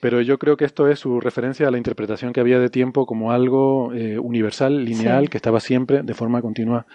[0.00, 3.04] Pero yo creo que esto es su referencia a la interpretación que había de tiempo
[3.04, 5.28] como algo eh, universal, lineal, sí.
[5.28, 6.86] que estaba siempre de forma continua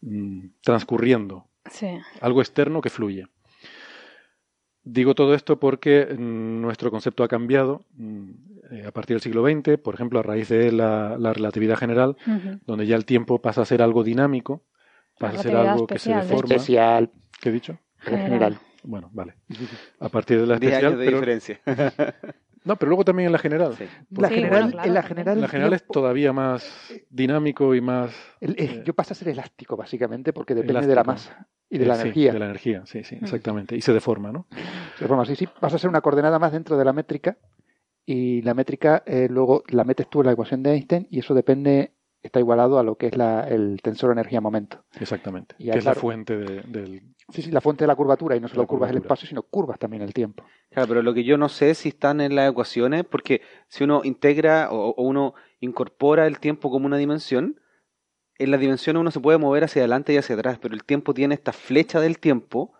[0.00, 1.46] mmm, transcurriendo.
[1.70, 1.88] Sí.
[2.20, 3.26] Algo externo que fluye.
[4.84, 8.30] Digo todo esto porque mmm, nuestro concepto ha cambiado mmm,
[8.72, 12.16] eh, a partir del siglo XX, por ejemplo, a raíz de la, la relatividad general,
[12.26, 12.60] uh -huh.
[12.66, 14.64] donde ya el tiempo pasa a ser algo dinámico,
[15.18, 16.54] pasa a ser algo especial, que se deforma.
[16.54, 17.10] Especial.
[17.40, 17.78] ¿Qué he dicho?
[17.98, 18.24] General.
[18.24, 18.58] general.
[18.84, 19.34] Bueno, vale.
[20.00, 20.86] A partir de la especial.
[20.86, 21.16] años de pero...
[21.18, 21.60] diferencia.
[22.64, 23.74] No, pero luego también en la general.
[23.76, 23.86] Sí.
[24.10, 24.88] La, sí, general bueno, claro.
[24.88, 28.14] en la general, la general es todavía más dinámico y más.
[28.40, 30.90] El, eh, yo pasa a ser elástico, básicamente, porque depende elástico.
[30.90, 32.32] de la masa y de eh, la sí, energía.
[32.32, 33.74] De la energía, sí, sí, exactamente.
[33.76, 34.46] Y se deforma, ¿no?
[34.96, 35.48] Se deforma, sí, sí.
[35.48, 37.36] Pasa a ser una coordenada más dentro de la métrica
[38.04, 41.34] y la métrica eh, luego la metes tú en la ecuación de Einstein y eso
[41.34, 41.92] depende
[42.22, 44.84] está igualado a lo que es la, el tensor energía-momento.
[45.00, 45.54] Exactamente.
[45.58, 47.02] Y que es la fuente de, del...
[47.30, 49.78] Sí, sí, la fuente de la curvatura, y no solo curvas el espacio, sino curvas
[49.78, 50.44] también el tiempo.
[50.70, 54.02] Claro, pero lo que yo no sé si están en las ecuaciones, porque si uno
[54.04, 57.60] integra o, o uno incorpora el tiempo como una dimensión,
[58.38, 61.14] en las dimensiones uno se puede mover hacia adelante y hacia atrás, pero el tiempo
[61.14, 62.72] tiene esta flecha del tiempo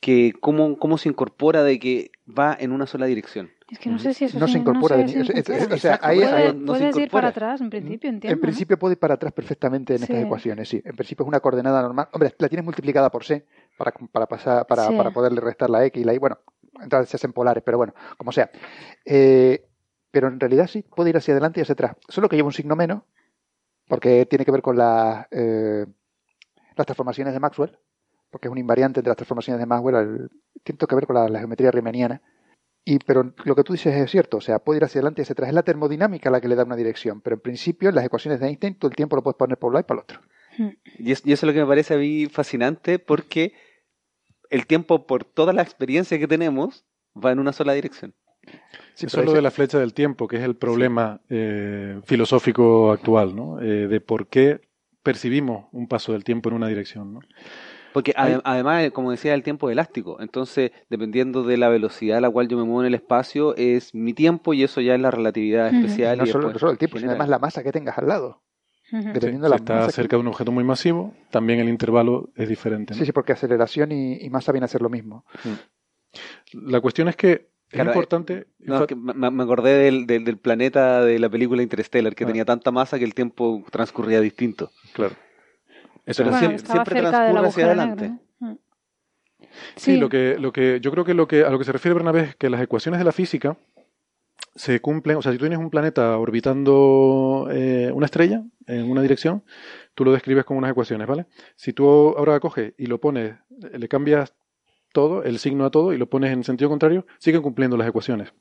[0.00, 3.50] que cómo, cómo se incorpora de que va en una sola dirección.
[3.70, 4.96] Es que no sé si eso no se, se incorpora.
[4.96, 8.08] No sé si se o sea, ahí, puede, no puedes ir para atrás, en principio,
[8.08, 8.34] entiendo.
[8.34, 8.80] En principio ¿no?
[8.80, 10.04] puede ir para atrás perfectamente en sí.
[10.04, 10.80] estas ecuaciones, sí.
[10.84, 12.08] En principio es una coordenada normal.
[12.12, 13.44] Hombre, la tienes multiplicada por c
[13.76, 14.96] para, para, pasar, para, sí.
[14.96, 16.18] para poderle restar la x y la y.
[16.18, 16.38] Bueno,
[16.80, 18.50] entonces se hacen polares, pero bueno, como sea.
[19.04, 19.66] Eh,
[20.10, 21.96] pero en realidad sí, puede ir hacia adelante y hacia atrás.
[22.08, 23.02] Solo que lleva un signo menos,
[23.86, 25.86] porque tiene que ver con eh,
[26.74, 27.78] las transformaciones de Maxwell,
[28.30, 30.30] porque es un invariante entre las transformaciones de Maxwell, el,
[30.62, 32.22] tiene que ver con la, la geometría riemanniana.
[32.90, 35.24] Y, pero lo que tú dices es cierto, o sea, puede ir hacia adelante y
[35.24, 35.48] hacia atrás.
[35.48, 38.40] Es la termodinámica la que le da una dirección, pero en principio en las ecuaciones
[38.40, 40.20] de Einstein todo el tiempo lo puedes poner por un lado y para el otro.
[40.56, 40.70] Hmm.
[40.98, 43.52] Y, es, y eso es lo que me parece a mí fascinante porque
[44.48, 48.14] el tiempo, por toda la experiencia que tenemos, va en una sola dirección.
[48.94, 51.34] Sí, Eso es lo de la flecha del tiempo, que es el problema sí.
[51.36, 53.60] eh, filosófico actual, ¿no?
[53.60, 54.62] Eh, de por qué
[55.02, 57.20] percibimos un paso del tiempo en una dirección, ¿no?
[57.92, 60.20] Porque ade además, como decía, el tiempo es elástico.
[60.20, 63.94] Entonces, dependiendo de la velocidad a la cual yo me muevo en el espacio, es
[63.94, 66.18] mi tiempo y eso ya es la relatividad especial.
[66.18, 67.14] No, y solo, no solo el tiempo, general.
[67.16, 68.42] sino además la masa que tengas al lado.
[68.90, 71.60] Dependiendo Sí, de si la está masa que- cerca de un objeto muy masivo, también
[71.60, 72.94] el intervalo es diferente.
[72.94, 72.98] ¿no?
[72.98, 75.24] Sí, sí, porque aceleración y, y masa viene a ser lo mismo.
[76.52, 78.46] La cuestión es que Claro, es importante.
[78.60, 82.24] No, es que me, me acordé del, del, del planeta de la película Interstellar, que
[82.24, 82.26] Ah.
[82.28, 84.70] tenía tanta masa que el tiempo transcurría distinto.
[84.94, 85.14] Claro.
[86.08, 88.12] Eso Pero Bueno, siempre del transcurre hacia adelante.
[88.40, 88.54] Mm.
[89.76, 91.94] Sí, lo que, lo que yo creo que, lo que a lo que se refiere
[91.94, 93.56] Bernabé es que las ecuaciones de la física
[94.54, 99.02] se cumplen, o sea, si tú tienes un planeta orbitando eh, una estrella en una
[99.02, 99.44] dirección,
[99.94, 101.26] tú lo describes con unas ecuaciones, ¿vale?
[101.56, 101.86] Si tú
[102.16, 103.36] ahora coges y lo pones,
[103.72, 104.34] le cambias
[104.92, 108.32] todo, el signo a todo, y lo pones en sentido contrario, siguen cumpliendo las ecuaciones.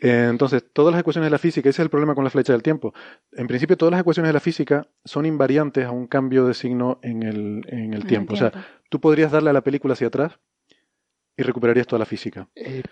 [0.00, 2.62] Entonces, todas las ecuaciones de la física, ese es el problema con la flecha del
[2.62, 2.94] tiempo.
[3.32, 6.98] En principio, todas las ecuaciones de la física son invariantes a un cambio de signo
[7.02, 8.32] en el, en el En el tiempo.
[8.34, 8.52] O sea,
[8.88, 10.38] tú podrías darle a la película hacia atrás
[11.36, 12.48] y recuperarías toda la física.
[12.54, 12.82] Eh,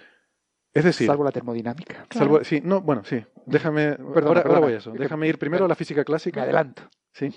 [0.74, 2.06] Es decir, salvo la termodinámica.
[2.10, 2.44] salvo- Claro.
[2.44, 3.24] sí, no, bueno, sí.
[3.46, 4.40] Déjame, ahora, perdona.
[4.42, 4.92] ahora voy a eso.
[4.92, 6.42] Déjame ir primero a la física Me clásica.
[6.42, 6.82] adelanto.
[7.14, 7.34] Sí.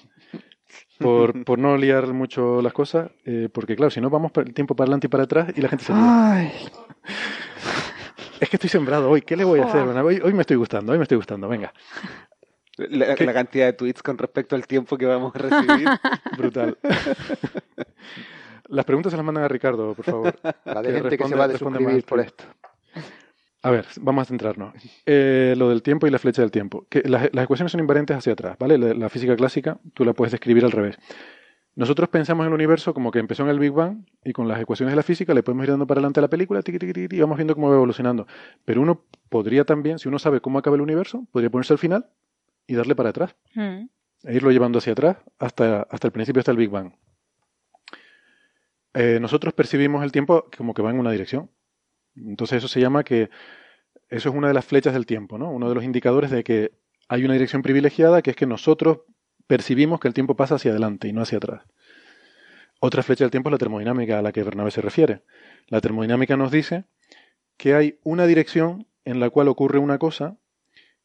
[1.00, 4.76] Por, por no liar mucho las cosas, eh, porque claro, si no vamos el tiempo
[4.76, 5.92] para adelante y para atrás y la gente se.
[5.96, 6.52] Ay,
[8.42, 9.86] Es que estoy sembrado hoy, ¿qué le voy a hacer?
[9.86, 10.16] Bernabé?
[10.16, 11.72] Hoy, hoy me estoy gustando, hoy me estoy gustando, venga.
[12.76, 15.88] La, cantidad de tweets con respecto al tiempo que vamos a recibir.
[16.38, 16.76] Brutal.
[18.68, 20.40] Las preguntas se las mandan a Ricardo, por favor.
[20.66, 22.46] la de Que gente que se va a desuscribir por esto.
[23.62, 24.74] A ver, vamos a centrarnos.
[25.06, 26.88] Eh, lo del tiempo y la flecha del tiempo.
[26.90, 28.80] Que las, las ecuaciones son invariantes hacia atrás, ¿vale?
[28.80, 30.98] La, la física clásica tú la puedes describir al revés.
[31.76, 34.60] Nosotros pensamos en el universo como que empezó en el Big Bang y con las
[34.60, 36.94] ecuaciones de la física le podemos ir dando para adelante a la película tiqui, tiqui,
[36.94, 38.28] tiqui, y vamos viendo cómo va evolucionando.
[38.66, 42.08] Pero uno podría también, si uno sabe cómo acaba el universo, podría ponerse al final
[42.68, 43.88] y darle para atrás Mm.
[44.24, 46.92] e irlo llevando hacia atrás hasta, hasta el principio, hasta el Big Bang.
[48.94, 51.50] Eh, nosotros percibimos el tiempo como que va en una dirección.
[52.16, 53.30] Entonces eso se llama que
[54.10, 55.50] eso es una de las flechas del tiempo, ¿no?
[55.50, 56.72] Uno de los indicadores de que
[57.08, 59.00] hay una dirección privilegiada, que es que nosotros
[59.56, 61.64] percibimos que el tiempo pasa hacia adelante y no hacia atrás.
[62.80, 65.24] Otra flecha del tiempo es la termodinámica a la que Bernabé se refiere.
[65.68, 66.86] La termodinámica nos dice
[67.58, 70.38] que hay una dirección en la cual ocurre una cosa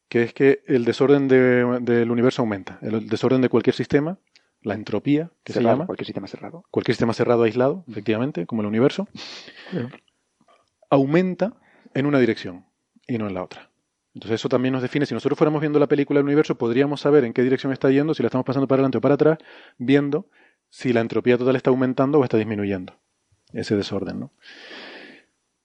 [0.07, 2.79] que es que el desorden de- del universo aumenta.
[2.81, 4.17] El desorden de cualquier sistema,
[4.61, 6.63] la entropía, que se llama, Cualquier sistema cerrado.
[6.71, 9.09] cualquier sistema cerrado aislado, efectivamente, como el universo,
[10.89, 11.53] aumenta
[11.93, 12.65] en una dirección
[13.07, 13.66] y no en la otra.
[14.17, 17.23] Entonces eso también nos define, si nosotros fuéramos viendo la película del universo, podríamos saber
[17.23, 19.37] en qué dirección está yendo, si la estamos pasando para adelante o para atrás,
[19.77, 20.25] viendo
[20.69, 22.93] si la entropía total está aumentando o está disminuyendo.
[23.53, 24.31] Ese desorden, ¿no?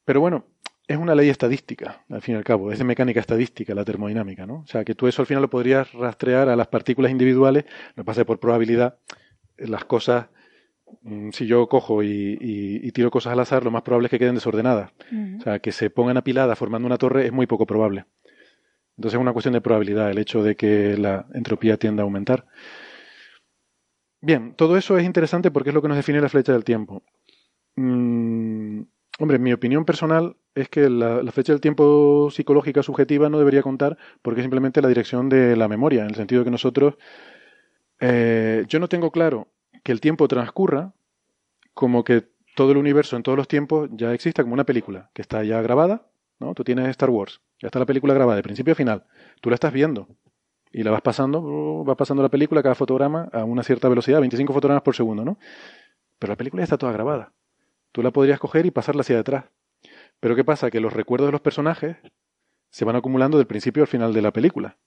[0.04, 0.44] Pero bueno,
[0.86, 4.44] es una ley estadística, al fin y al cabo, es de mecánica estadística la termodinámica,
[4.46, 4.56] ¿no?
[4.56, 7.64] O sea, que tú eso al final lo podrías rastrear a las partículas individuales,
[7.96, 8.98] lo pasa por probabilidad,
[9.56, 10.26] eh, las cosas,
[11.00, 14.10] mm, si yo cojo y, y- y tiro cosas al azar, lo más probable es
[14.10, 14.90] que queden desordenadas.
[15.40, 18.04] O sea, que se pongan apiladas formando una torre es muy poco probable.
[18.96, 22.46] Entonces es una cuestión de probabilidad el hecho de que la entropía tienda a aumentar.
[24.20, 27.02] Bien, todo eso es interesante porque es lo que nos define la flecha del tiempo.
[27.76, 28.82] Mm,
[29.18, 33.96] hombre, mi opinión personal es que la, flecha del tiempo psicológica subjetiva no debería contar
[34.22, 36.94] porque es simplemente la dirección de la memoria, en el sentido que nosotros,
[38.00, 39.48] eh, yo no tengo claro
[39.82, 40.92] que el tiempo transcurra
[41.74, 42.24] como que
[42.54, 45.62] todo el universo en todos los tiempos ya exista como una película que está ya
[45.62, 46.06] grabada,
[46.42, 46.54] ¿no?
[46.54, 49.04] Tú tienes Star Wars, ya está la película grabada de principio a final,
[49.40, 50.08] tú la estás viendo
[50.72, 54.20] y la vas pasando, uh, va pasando la película, cada fotograma a una cierta velocidad,
[54.20, 55.38] 25 fotogramas por segundo, ¿no?
[56.18, 57.32] Pero la película ya está toda grabada.
[57.92, 59.44] Tú la podrías coger y pasarla hacia detrás.
[60.18, 60.70] Pero ¿qué pasa?
[60.70, 61.96] Que los recuerdos de los personajes
[62.70, 64.78] se van acumulando del principio al final de la película.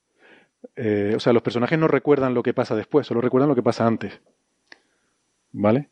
[0.75, 3.61] Eh, o sea, los personajes no recuerdan lo que pasa después, solo recuerdan lo que
[3.61, 4.21] pasa antes.
[5.51, 5.89] ¿Vale?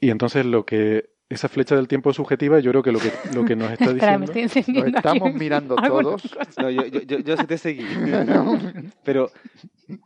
[0.00, 3.44] Y entonces lo que esa flecha del tiempo subjetiva, yo creo que lo que, lo
[3.44, 4.32] que nos está Espera, me diciendo...
[4.32, 4.96] estoy Nos encendiendo.
[4.98, 6.22] estamos aquí mirando todos.
[6.58, 7.86] No, yo, yo, yo, yo sí te seguí.
[9.04, 9.30] Pero,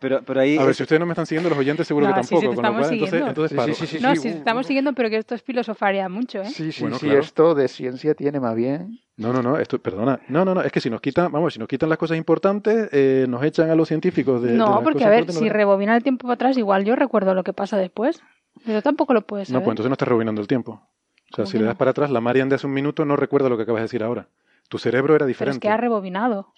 [0.01, 0.57] pero, pero ahí.
[0.59, 2.29] A ver, es- si ustedes no me están siguiendo, los oyentes seguro No, que sí,
[2.29, 2.41] sí, tampoco.
[2.41, 3.29] te con lo estamos cual, entonces, siguiendo.
[3.29, 3.75] entonces Sí, paro.
[3.75, 6.47] sí, sí, No, sí, sí, uh, estamos siguiendo, pero que esto es filosofaria mucho, ¿eh?
[6.47, 7.21] Sí, sí, Bueno, sí, claro.
[7.21, 8.99] esto de ciencia tiene más bien.
[9.17, 10.21] No, no, no, esto, perdona.
[10.29, 12.89] No, no, no, es que si nos quitan, vamos, si nos quitan las cosas importantes,
[12.93, 14.53] eh, nos echan a los científicos de.
[14.53, 16.85] de no, las porque cosas a ver, si no- rebobina el tiempo para atrás, igual
[16.85, 18.21] yo recuerdo lo que pasa después.
[18.67, 19.65] Pero tampoco lo puedes No, saber.
[19.65, 20.83] pues entonces no estás rebobinando el tiempo.
[21.31, 23.17] O sea, ¿Cómo si le das para atrás, la Marian de hace un minuto no
[23.17, 24.29] recuerda lo que acabas de decir ahora.
[24.69, 25.57] Tu cerebro era Pero diferente.
[25.57, 26.53] es que ha rebobinado.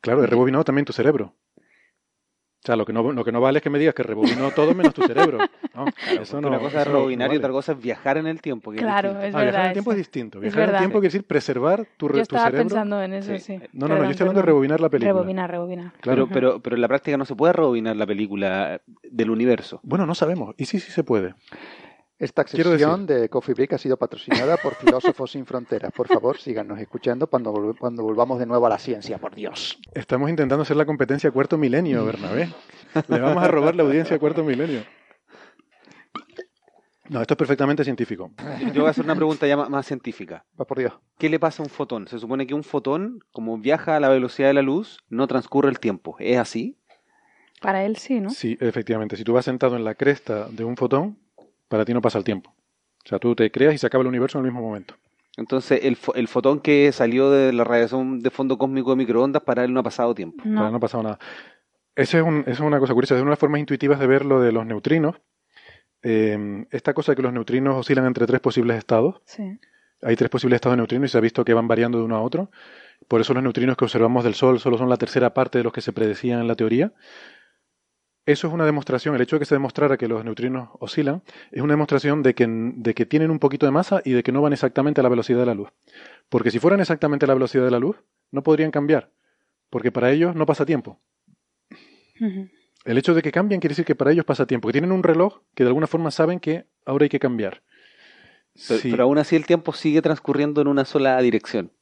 [0.00, 1.34] Claro, he rebobinado también tu cerebro.
[2.60, 4.50] O sea, lo que no, lo que no vale es que me digas que rebobinó
[4.50, 5.38] todo menos tu cerebro.
[5.78, 5.84] No,
[6.20, 8.40] eso no, una cosa es no- rebobinar no y otra cosa es viajar en el
[8.42, 8.72] tiempo.
[8.72, 9.66] es Claro, es Ah, viajar en verdad.
[9.68, 10.38] el tiempo es distinto.
[10.38, 10.78] Es Viajar en el verdad.
[10.80, 12.64] tiempo quiere decir preservar tu, Yo tu estaba cerebro.
[12.64, 13.38] pensando en eso, Sí.
[13.38, 13.60] sí.
[13.74, 15.12] No, no, no, yo estoy hablando de rebobinar la película.
[15.12, 15.92] Rebobinar, rebobinar.
[16.00, 16.26] Claro.
[16.26, 19.78] Pero, pero, pero en la práctica no se puede rebobinar la película del universo.
[19.84, 20.52] Bueno, no sabemos.
[20.58, 21.34] Y sí, sí se puede.
[22.18, 25.92] Esta sección de Coffee Break ha sido patrocinada por Filósofos Sin Fronteras.
[25.92, 29.78] Por favor, síganos escuchando cuando, cuando volvamos de nuevo a la ciencia, por Dios.
[29.94, 32.52] Estamos intentando hacer la competencia cuarto milenio, Bernabé.
[33.08, 34.82] Le vamos a robar la audiencia a cuarto milenio.
[37.08, 38.32] No, esto es perfectamente científico.
[38.74, 40.44] Yo voy a hacer una pregunta ya más, más científica.
[40.60, 40.94] Va por Dios.
[41.18, 42.08] ¿Qué le pasa a un fotón?
[42.08, 45.70] Se supone que un fotón, como viaja a la velocidad de la luz, no transcurre
[45.70, 46.16] el tiempo.
[46.18, 46.76] ¿Es así?
[47.62, 48.30] Para él sí, ¿no?
[48.30, 49.16] Sí, efectivamente.
[49.16, 51.16] Si tú vas sentado en la cresta de un fotón,
[51.68, 52.54] para ti no pasa el tiempo.
[53.04, 54.94] O sea, tú te creas y se acaba el universo en el mismo momento.
[55.36, 59.42] Entonces, el, fo- el fotón que salió de la radiación de fondo cósmico de microondas,
[59.42, 60.42] para él no ha pasado tiempo.
[60.44, 60.58] No.
[60.58, 61.18] Para no ha pasado nada.
[61.94, 63.14] Esa es, un- esa es una cosa curiosa.
[63.14, 65.16] Es una de las formas intuitivas de ver lo de los neutrinos.
[66.02, 69.20] Eh, esta cosa de que los neutrinos oscilan entre tres posibles estados.
[69.24, 69.58] Sí.
[70.02, 72.16] Hay tres posibles estados de neutrinos y se ha visto que van variando de uno
[72.16, 72.50] a otro.
[73.08, 75.72] Por eso los neutrinos que observamos del Sol solo son la tercera parte de los
[75.72, 76.92] que se predecían en la teoría.
[78.28, 81.62] Eso es una demostración, el hecho de que se demostrara que los neutrinos oscilan, es
[81.62, 84.42] una demostración de que, de que tienen un poquito de masa y de que no
[84.42, 85.70] van exactamente a la velocidad de la luz.
[86.28, 87.96] Porque si fueran exactamente a la velocidad de la luz,
[88.30, 89.10] no podrían cambiar,
[89.70, 91.00] porque para ellos no pasa tiempo.
[92.84, 95.02] El hecho de que cambien quiere decir que para ellos pasa tiempo, que tienen un
[95.02, 97.62] reloj que de alguna forma saben que ahora hay que cambiar.
[98.68, 98.90] Pero, Sí.
[98.90, 101.72] pero aún así el tiempo sigue transcurriendo en una sola dirección.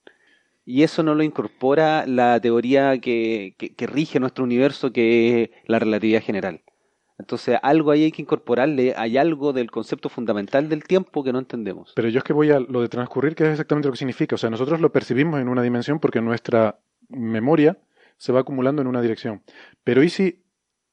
[0.66, 5.78] Y eso no lo incorpora la teoría que, que- rige nuestro universo, que es la
[5.78, 6.62] relatividad general.
[7.18, 11.38] Entonces, algo ahí hay que incorporarle, hay algo del concepto fundamental del tiempo que no
[11.38, 11.93] entendemos.
[11.94, 14.34] Pero yo es que voy a lo de transcurrir, que es exactamente lo que significa.
[14.34, 16.78] O sea, nosotros lo percibimos en una dimensión porque nuestra
[17.09, 17.78] memoria
[18.18, 19.43] se va acumulando en una dirección.
[19.84, 20.43] Pero ¿y si,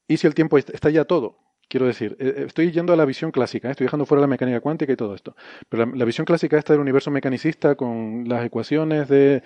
[0.08, 1.38] y si el tiempo est- está ya todo?
[1.68, 3.70] Quiero decir, eh, eh, estoy yendo a la visión clásica, ¿eh?
[3.72, 5.34] estoy dejando fuera la mecánica cuántica y todo esto.
[5.68, 9.42] Pero la, visión clásica esta del universo mecanicista con las ecuaciones de,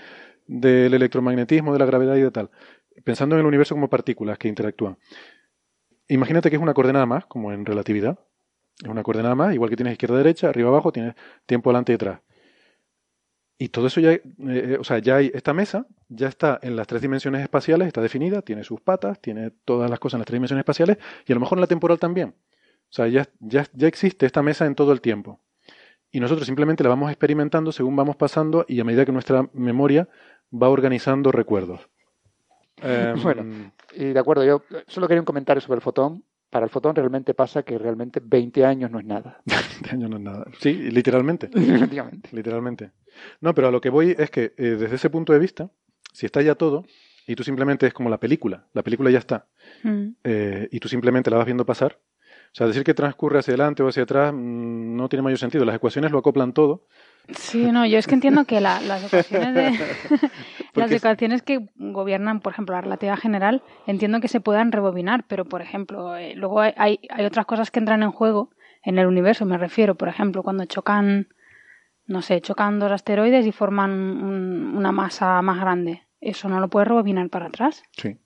[0.47, 2.51] del electromagnetismo, de la gravedad y de tal.
[3.05, 4.99] Pensando en el universo como partículas que interactúan.
[6.09, 8.19] Imagínate que es una coordenada más, como en relatividad.
[8.83, 11.15] Es una coordenada más, igual que tienes izquierda-derecha, arriba-abajo, tienes
[11.47, 12.21] tiempo adelante y atrás.
[13.59, 16.87] Y todo eso ya, eh, o sea, ya hay, esta mesa ya está en las
[16.87, 20.37] tres dimensiones espaciales, está definida, tiene sus patas, tiene todas las cosas en las tres
[20.37, 22.29] dimensiones espaciales y a lo mejor en la temporal también.
[22.29, 25.41] O sea, ya, ya, ya existe esta mesa en todo el tiempo.
[26.11, 30.09] Y nosotros simplemente la vamos experimentando según vamos pasando y a medida que nuestra memoria
[30.51, 31.81] va organizando recuerdos.
[32.81, 33.73] Em, Bueno.
[33.93, 36.23] Y de acuerdo, yo solo quería un comentario sobre el fotón.
[36.49, 39.43] Para el fotón realmente pasa que realmente 20 años no es nada.
[39.83, 40.47] de año no es nada.
[40.61, 41.51] Sí, literalmente.
[41.55, 42.31] Efectivamente.
[42.33, 42.93] Literalmente.
[43.41, 45.71] No, pero a lo que voy es que eh, desde ese punto de vista,
[46.13, 46.85] si está ya todo,
[47.27, 49.47] y tú simplemente es como la película, la película ya está,
[49.83, 50.09] Mm.
[50.25, 51.99] eh, y tú simplemente la vas viendo pasar,
[52.53, 55.65] o sea, decir que transcurre hacia adelante o hacia atrás mm, no tiene mayor sentido.
[55.67, 56.87] Las ecuaciones lo acoplan todo.
[57.35, 59.71] Sí, no, yo es que entiendo que la- las ecuaciones de
[60.75, 65.45] las ecuaciones que gobiernan, por ejemplo, la relatividad general, entiendo que se puedan rebobinar, pero
[65.45, 68.51] por ejemplo, eh, luego hay, hay hay otras cosas que entran en juego
[68.83, 71.29] en el universo, me refiero, por ejemplo, cuando chocan,
[72.09, 76.03] no sé, chocan dos asteroides y forman un- una masa más grande.
[76.21, 77.83] Eso no lo puedes rebobinar para atrás.
[77.93, 78.17] Sí.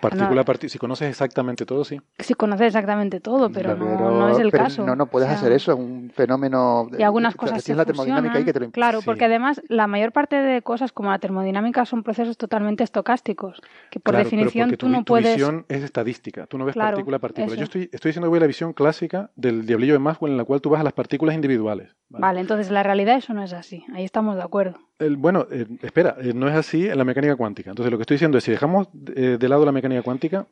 [0.00, 0.70] Partícula a partícula.
[0.70, 2.00] Si conoces exactamente todo, sí.
[2.18, 4.86] Si conoces exactamente todo, pero no, Pero- no es el pero caso.
[4.86, 6.88] No, no puedes O sea, hacer eso, es un fenómeno.
[6.98, 8.70] Y algunas o sea, cosas tienes se la termodinámica ahí que te lo.
[8.70, 9.04] Claro, Sí.
[9.04, 13.60] porque además la mayor parte de cosas como la termodinámica son procesos totalmente estocásticos,
[13.90, 15.34] que por Claro, definición tú tu, no tu puedes...
[15.36, 16.46] visión es estadística.
[16.46, 17.46] Tú no ves Claro, partícula a partícula.
[17.52, 17.56] eso.
[17.56, 20.38] Yo estoy, estoy diciendo que voy a la visión clásica del diablillo de Maxwell, en
[20.38, 21.94] la cual tú vas a las partículas individuales.
[22.10, 22.20] ¿Vale?
[22.22, 23.84] Vale, entonces la realidad eso no es así.
[23.94, 24.78] Ahí estamos de acuerdo.
[24.98, 27.70] El- bueno, eh, espera, eh, no es así en la mecánica cuántica.
[27.70, 30.46] Entonces, lo que estoy diciendo es, si dejamos eh, de lado la mecánica cuántica,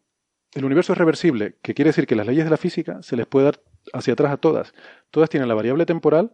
[0.54, 3.26] el universo es reversible, que quiere decir que las leyes de la física se les
[3.26, 3.60] puede dar
[3.92, 4.72] hacia atrás a todas.
[5.10, 6.32] Todas tienen la variable temporal,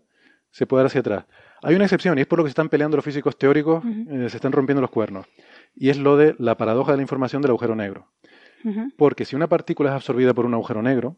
[0.53, 1.25] se puede dar hacia atrás.
[1.63, 3.83] Hay una excepción, y es por lo que se están peleando los físicos teóricos,
[4.29, 5.27] se están rompiendo los cuernos.
[5.75, 8.13] Y es lo de la paradoja de la información del agujero negro.
[8.97, 11.17] Porque si una partícula es absorbida por un agujero negro,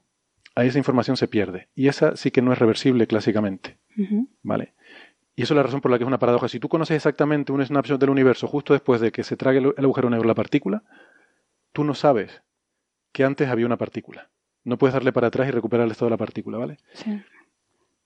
[0.54, 1.68] ahí esa información se pierde.
[1.74, 3.76] Y esa sí que no es reversible clásicamente.
[4.42, 4.74] ¿Vale?
[5.34, 6.48] Y eso es la razón por la que es una paradoja.
[6.48, 9.74] Si tú conoces exactamente un snapshot del universo justo después de que se trague el
[9.76, 10.82] el agujero negro la partícula,
[11.72, 12.42] tú no sabes
[13.12, 14.30] que antes había una partícula.
[14.64, 16.78] No puedes darle para atrás y recuperar el estado de la partícula, ¿vale?
[16.94, 17.22] Sí.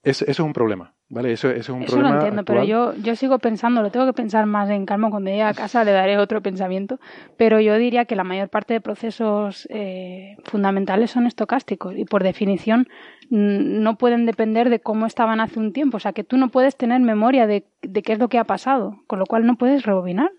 [0.03, 1.33] Es- eso es un problema, ¿vale?
[1.33, 4.07] Eso, eso es un Eso lo problema entiendo, pero yo, yo sigo pensando, lo tengo
[4.07, 5.11] que pensar más en calma.
[5.11, 6.99] Cuando llegue a casa le daré otro pensamiento.
[7.37, 12.23] Pero yo diría que la mayor parte de procesos eh, fundamentales son estocásticos y por
[12.23, 12.89] definición
[13.29, 15.99] no pueden depender de cómo estaban hace un tiempo.
[15.99, 18.45] O sea, que tú no puedes tener memoria de, de qué es lo que ha
[18.45, 20.31] pasado, con lo cual no puedes rebobinar.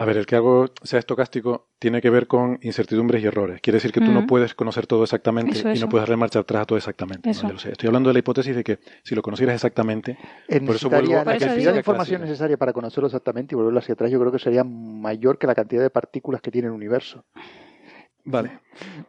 [0.00, 3.60] A ver, el que algo sea estocástico tiene que ver con incertidumbres y errores.
[3.60, 5.84] Quiere decir que tú no puedes conocer todo exactamente Eso, y eso.
[5.84, 7.28] no puedes darle marcha atrás a todo exactamente.
[7.30, 10.16] Estoy hablando de la hipótesis de que si lo conocieras exactamente,
[10.48, 12.18] Eh, Por eso vuelvo a la cantidad de información clásica.
[12.30, 15.54] necesaria para conocerlo exactamente y volverlo hacia atrás, yo creo que sería mayor que la
[15.54, 17.24] cantidad de partículas que tiene el universo.
[18.24, 18.60] Vale.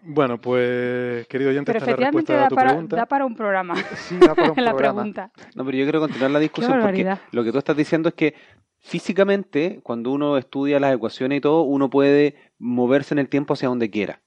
[0.01, 2.95] Bueno, pues, querido oyente, Pero esta es la efectivamente respuesta da a tu para, pregunta.
[2.95, 5.01] da para un programa Sí, da para un la programa.
[5.03, 5.31] pregunta.
[5.55, 8.33] No, pero yo quiero continuar la discusión porque lo que tú estás diciendo es que
[8.81, 13.69] físicamente, cuando uno estudia las ecuaciones y todo, uno puede moverse en el tiempo hacia
[13.69, 14.21] donde quiera.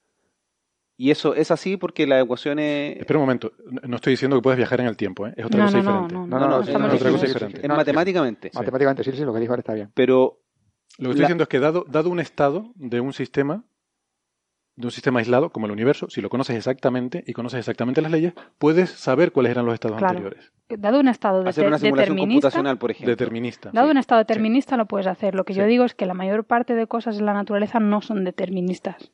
[0.97, 2.97] Y eso es así porque las ecuaciones...
[2.97, 3.51] Espera un momento,
[3.85, 5.33] no- estoy diciendo que puedes viajar en el tiempo, ¿eh?
[5.35, 6.13] es otra No, cosa no, diferente.
[6.13, 7.61] no, No, no, es otra cosa diferente.
[7.61, 7.67] sí.
[7.67, 8.51] No, matemáticamente.
[8.53, 9.91] Matemáticamente, sí, sí, lo que dijo ahora está bien.
[9.93, 10.39] Pero
[10.97, 13.65] Lo que estoy La- diciendo es que dado, dado un estado de un sistema,
[14.77, 18.11] de un sistema aislado, como el universo, si lo conoces exactamente y conoces exactamente las
[18.11, 20.17] leyes, puedes saber cuáles eran los estados Claro.
[20.17, 20.51] anteriores.
[20.67, 23.11] Dado un estado de hacer una simulación computacional, por ejemplo.
[23.11, 23.69] Determinista.
[23.71, 23.91] dado sí.
[23.91, 25.35] un estado determinista lo puedes hacer.
[25.35, 28.01] Lo que yo digo es que la mayor parte de cosas en la naturaleza no
[28.01, 29.11] son deterministas.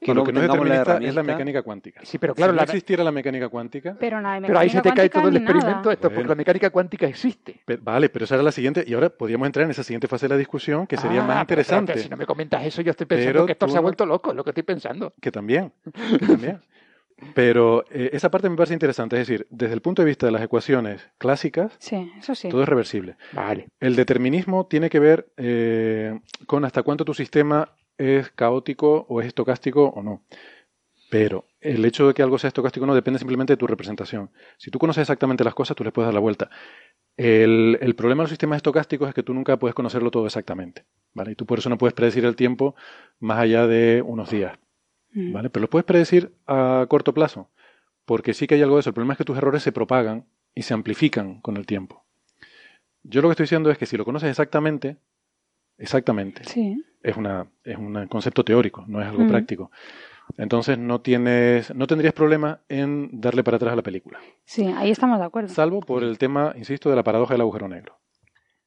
[0.00, 2.00] Que lo que no es tengamos la determinista es la mecánica cuántica.
[2.04, 4.68] Sí, pero claro, si no la- existiera la mecánica cuántica, Pero, nada de pero ahí
[4.68, 7.60] se te mecánica cae todo el experimento esto, porque la mecánica cuántica existe.
[7.80, 10.34] vale, pero esa era la siguiente, y ahora podríamos entrar en esa siguiente fase de
[10.34, 11.92] la discusión, que sería Ah, más pero interesante.
[11.92, 13.80] espérate, si no me comentas eso, yo estoy pensando Pero que esto tú se ha
[13.80, 15.14] vuelto loco, es lo que estoy pensando.
[15.20, 15.72] Que también,
[16.18, 16.60] que también.
[17.34, 20.32] Pero eh, esa parte me parece interesante, es decir, desde el punto de vista de
[20.32, 22.50] las ecuaciones clásicas, Sí, eso sí.
[22.50, 23.16] todo es reversible.
[23.32, 23.68] Vale.
[23.80, 29.26] El determinismo tiene que ver eh, con hasta cuánto tu sistema es caótico o es
[29.26, 30.22] estocástico o no.
[31.10, 34.30] Pero el hecho de que algo sea estocástico o no depende simplemente de tu representación.
[34.58, 36.50] Si tú conoces exactamente las cosas, tú les puedes dar la vuelta.
[37.16, 40.84] El, el problema de los sistemas estocásticos es que tú nunca puedes conocerlo todo exactamente.
[41.14, 41.32] ¿vale?
[41.32, 42.74] Y tú por eso no puedes predecir el tiempo
[43.20, 44.58] más allá de unos días.
[45.12, 45.32] Mm.
[45.32, 45.50] ¿vale?
[45.50, 47.50] Pero lo puedes predecir a corto plazo,
[48.04, 48.90] porque sí que hay algo de eso.
[48.90, 52.04] El problema es que tus errores se propagan y se amplifican con el tiempo.
[53.02, 54.96] Yo lo que estoy diciendo es que si lo conoces exactamente,
[55.78, 56.82] exactamente, Sí.
[57.08, 59.28] Es, una, es un concepto teórico, no es algo Mm.
[59.28, 59.70] práctico.
[60.38, 64.90] Entonces no tienes, no tendrías problema en darle para atrás a la película, sí, ahí
[64.90, 65.48] estamos de acuerdo.
[65.54, 67.96] salvo por el tema, insisto, de la paradoja del agujero negro.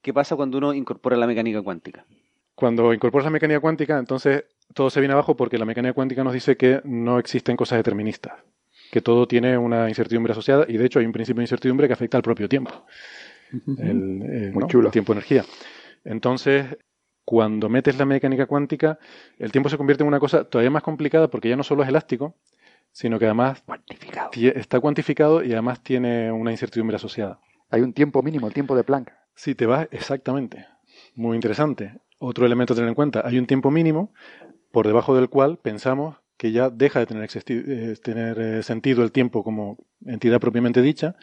[0.02, 2.06] ¿Qué pasa cuando uno incorpora la mecánica cuántica?
[2.56, 6.34] Cuando incorporas la mecánica cuántica, entonces todo se viene abajo porque la mecánica cuántica nos
[6.34, 8.34] dice que no existen cosas deterministas,
[8.92, 11.94] que todo tiene una incertidumbre asociada y de hecho hay un principio de incertidumbre que
[11.94, 12.86] afecta al propio tiempo,
[13.52, 14.68] el, eh, Muy ¿no?
[14.68, 14.88] chulo.
[14.88, 15.44] el tiempo-energía.
[16.06, 16.78] Entonces,
[17.30, 18.98] cuando metes la mecánica cuántica,
[19.38, 21.90] el tiempo se convierte en una cosa todavía más complicada porque ya no solo es
[21.90, 22.34] elástico,
[22.92, 24.32] sino que además Cuantificado.
[24.34, 27.40] está cuantificado y además tiene una incertidumbre asociada.
[27.70, 29.12] Hay un tiempo mínimo, el tiempo de Planck.
[29.36, 30.66] Si te vas, exactamente.
[31.14, 32.00] Muy interesante.
[32.18, 33.22] Otro elemento a tener en cuenta.
[33.24, 34.12] Hay un tiempo mínimo
[34.72, 39.12] por debajo del cual pensamos que ya deja de tener, eh, tener eh, sentido el
[39.12, 41.16] tiempo como entidad propiamente dicha,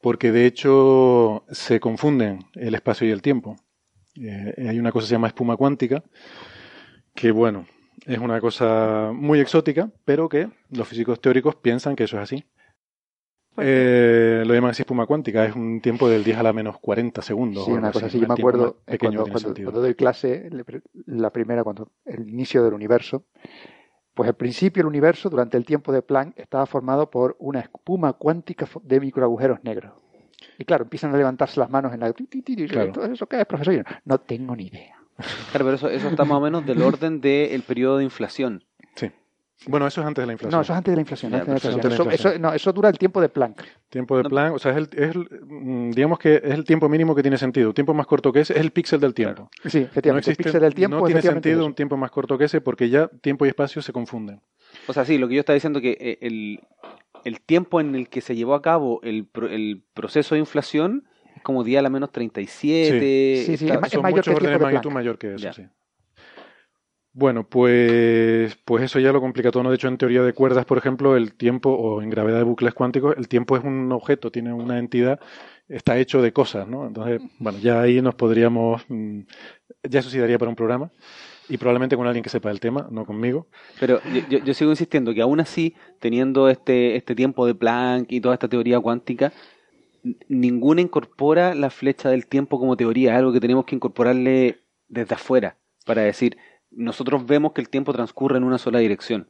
[0.00, 3.56] porque de hecho se confunden el espacio y el tiempo.
[4.20, 6.02] Eh, hay una cosa que se llama espuma cuántica,
[7.14, 7.66] que bueno,
[8.06, 12.44] es una cosa muy exótica, pero que los físicos teóricos piensan que eso es así.
[13.56, 17.20] Eh, lo llaman así espuma cuántica, es un tiempo del 10 a la menos 40
[17.22, 17.64] segundos.
[17.64, 18.20] Sí, una cosa así.
[18.20, 20.48] Yo me acuerdo pequeño cuando, doy clase,
[21.06, 23.26] la primera, cuando el inicio del universo,
[24.14, 28.12] pues al principio el universo, durante el tiempo de Planck, estaba formado por una espuma
[28.14, 29.92] cuántica de microagujeros negros.
[30.58, 32.12] Y claro, empiezan a levantarse las manos en la...
[32.12, 32.92] Claro.
[32.92, 33.74] ¿todo ¿Eso qué es, profesor?
[33.74, 34.96] Yo, no tengo ni idea.
[35.50, 38.64] Claro, pero eso, eso está más o menos del orden del periodo de inflación.
[38.94, 39.10] Sí.
[39.66, 40.56] Bueno, eso es antes de la inflación.
[40.56, 41.32] No, eso es antes de la inflación.
[41.32, 43.62] De la pero eso de no, eso dura el tiempo de Planck.
[43.90, 44.30] Tiempo de No.
[44.30, 47.20] plan, o sea, es el, es el, mm, digamos que es el tiempo mínimo que
[47.20, 47.74] tiene sentido.
[47.74, 49.50] Tiempo más corto que ese es el píxel del tiempo.
[49.64, 50.08] Sí, efectivamente.
[50.08, 52.62] No el existe, píxel del tiempo no tiene sentido un tiempo más corto que ese
[52.62, 54.40] porque ya tiempo y espacio se confunden.
[54.86, 56.60] O sea, sí, lo que yo estaba diciendo que eh, el,
[57.24, 61.04] el tiempo en el que se llevó a cabo el, el proceso de inflación
[61.36, 63.42] es como día a la menos 37.
[63.46, 65.52] Sí, sí, está- es Son mayor muchos órdenes de magnitud mayor que eso, Ya.
[65.52, 65.66] sí.
[67.12, 69.64] Bueno, pues, pues eso ya lo complica todo.
[69.64, 69.70] ¿no?
[69.70, 72.72] De hecho, en teoría de cuerdas, por ejemplo, el tiempo, o en gravedad de bucles
[72.72, 75.18] cuánticos, el tiempo es un objeto, tiene una entidad,
[75.68, 76.86] está hecho de cosas, ¿no?
[76.86, 79.20] Entonces, bueno, ya ahí nos podríamos, mm,
[79.88, 80.92] ya eso sí daría para un programa,
[81.50, 83.46] y probablemente con alguien que sepa el tema, no conmigo.
[83.78, 84.00] Pero
[84.30, 88.48] yo, sigo insistiendo que aún así, teniendo este, este tiempo de Planck y toda esta
[88.48, 89.32] teoría cuántica,
[90.28, 95.14] ninguna incorpora la flecha del tiempo como teoría, es algo que tenemos que incorporarle desde
[95.14, 96.36] afuera para decir,
[96.70, 99.28] nosotros vemos que el tiempo transcurre en una sola dirección.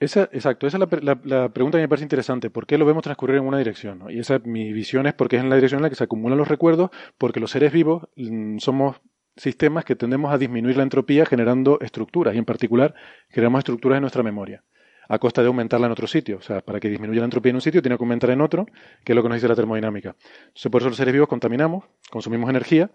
[0.00, 2.50] Esa, exacto, esa es la, la- la pregunta que me parece interesante.
[2.50, 4.00] ¿Por qué lo vemos transcurrir en una dirección?
[4.00, 4.10] no?
[4.10, 6.36] Y esa mi visión es porque es en la dirección en la que se acumulan
[6.38, 8.96] los recuerdos, porque los seres vivos mm, somos
[9.36, 12.94] sistemas que tendemos a disminuir la entropía generando estructuras, y en particular
[13.28, 14.64] generamos estructuras en nuestra memoria,
[15.08, 16.38] a costa de aumentarla en otro sitio.
[16.38, 18.66] O sea, para que disminuya la entropía en un sitio, tiene que aumentar en otro,
[19.04, 20.16] que es lo que nos dice la termodinámica.
[20.46, 22.90] Entonces, por eso los seres vivos contaminamos, consumimos energía,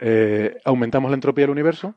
[0.00, 1.94] eh, aumentamos la entropía del universo,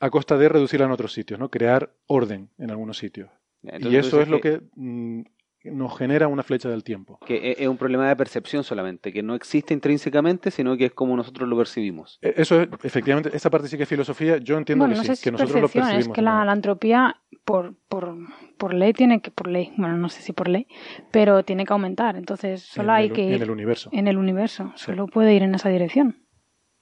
[0.00, 1.48] a costa de reducirla en otros sitios, ¿no?
[1.48, 3.30] Crear orden en algunos sitios.
[3.62, 5.22] Entonces, y eso es lo que mm,
[5.64, 7.18] nos genera una flecha del tiempo.
[7.26, 11.16] que es un problema de percepción solamente, que no existe intrínsecamente, sino que es como
[11.16, 12.18] nosotros lo percibimos.
[12.22, 14.38] E- Eso es, efectivamente, esa parte sí que es filosofía.
[14.38, 16.14] Yo entiendo Bueno, que no sí, sé si que es nosotros lo percepción, es percibimos.
[16.16, 18.16] que la, entropía por, por,
[18.58, 20.66] por ley tiene que, por ley, bueno, no sé si por ley,
[21.10, 22.16] pero tiene que aumentar.
[22.16, 23.90] Entonces solo en hay el, que en ir el universo.
[23.92, 26.16] en el universo, solo puede ir en esa dirección.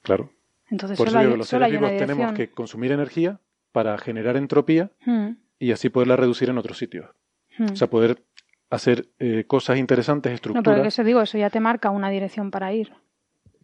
[0.03, 0.31] Claro.
[0.71, 3.41] Entonces Por eso solo digo, hay, los solo seres vivos tenemos que consumir energía
[3.73, 5.31] para generar entropía Mm.
[5.59, 7.11] y así poderla reducir en otros sitios.
[7.59, 7.73] Hmm.
[7.73, 8.23] O sea, poder
[8.71, 10.77] hacer eh, cosas interesantes, no, estructuras.
[10.79, 12.93] pero eso digo, eso ya te marca una dirección para ir.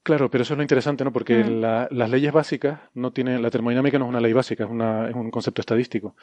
[0.03, 1.13] Claro, pero eso es lo interesante, ¿no?
[1.13, 1.61] Porque Mm.
[1.61, 5.09] la- las leyes básicas no tienen, la termodinámica no es una ley básica, es, una,
[5.09, 6.15] es un concepto estadístico.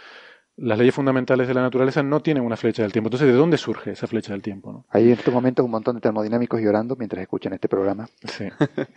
[0.56, 3.08] Las leyes fundamentales de la naturaleza no tienen una flecha del tiempo.
[3.08, 4.72] Entonces, ¿de dónde surge esa flecha del tiempo?
[4.72, 4.86] ¿no?
[4.90, 8.08] Hay en estos momentos un montón de termodinámicos llorando mientras escuchan este programa.
[8.26, 8.46] Sí.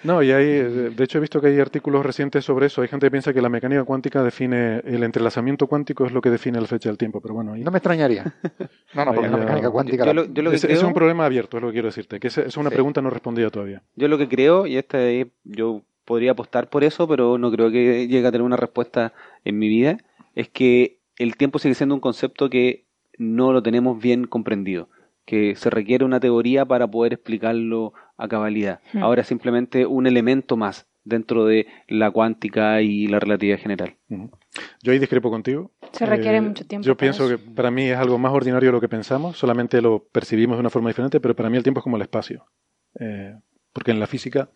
[0.05, 2.83] No, y hay, de hecho he visto que hay artículos recientes sobre eso.
[2.83, 6.29] Hay gente que piensa que la mecánica cuántica define, el entrelazamiento cuántico es lo que
[6.31, 8.25] define la flecha del tiempo, pero bueno, ahí, No me extrañaría.
[8.95, 10.05] No, no, Ahí porque la mecánica cuántica...
[10.05, 12.21] Yo lo, yo lo que es, es un problema abierto, es lo que quiero decirte,
[12.21, 12.75] que es, es una Sí.
[12.75, 13.83] pregunta no respondida todavía.
[13.95, 17.71] yo lo que creo, y esta es- yo podría apostar por eso, pero no creo
[17.71, 19.13] que llegue a tener una respuesta
[19.45, 19.97] en mi vida,
[20.35, 22.87] es que el tiempo sigue siendo un concepto que
[23.19, 24.89] no lo tenemos bien comprendido,
[25.25, 28.81] que se requiere una teoría para poder explicarlo a cabalidad.
[28.93, 29.03] Hmm.
[29.03, 33.95] Ahora es simplemente un elemento más dentro de la cuántica y la relatividad general.
[34.83, 35.71] Yo ahí discrepo contigo.
[35.93, 36.85] Se requiere Eh, mucho tiempo.
[36.87, 37.39] Yo pienso eso.
[37.45, 40.61] que para mí es algo más ordinario de lo que pensamos, solamente lo percibimos de
[40.61, 42.45] una forma diferente, pero para mí el tiempo es como el espacio.
[42.99, 43.35] Eh,
[43.73, 44.49] porque en la física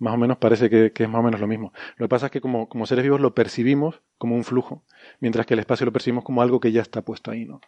[0.00, 1.72] más o menos parece que, que es más o menos lo mismo.
[1.96, 4.82] Lo que pasa es que como, como seres vivos lo percibimos como un flujo,
[5.20, 7.60] mientras que el espacio lo percibimos como algo que ya está puesto ahí, ¿no?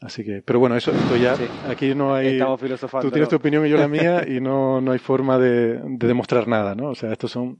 [0.00, 1.44] Así que, pero bueno, eso esto ya, Sí.
[1.68, 2.28] aquí no hay...
[2.28, 3.06] Estamos filosofando.
[3.06, 3.38] Tú tienes tu ¿no?
[3.38, 6.88] opinión y yo la mía y no, no hay forma de, de demostrar nada, ¿no?
[6.90, 7.58] O sea, esto son...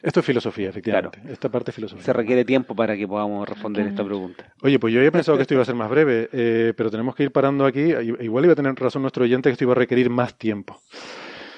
[0.00, 1.20] Esto es filosofía, efectivamente.
[1.28, 2.04] Esta parte es filosofía.
[2.04, 4.52] Se requiere tiempo para que podamos responder esta pregunta.
[4.62, 7.16] Oye, pues yo había pensado que esto iba a ser más breve, eh, pero tenemos
[7.16, 7.92] que ir parando aquí.
[8.20, 10.80] Igual iba a tener razón nuestro oyente que esto iba a requerir más tiempo.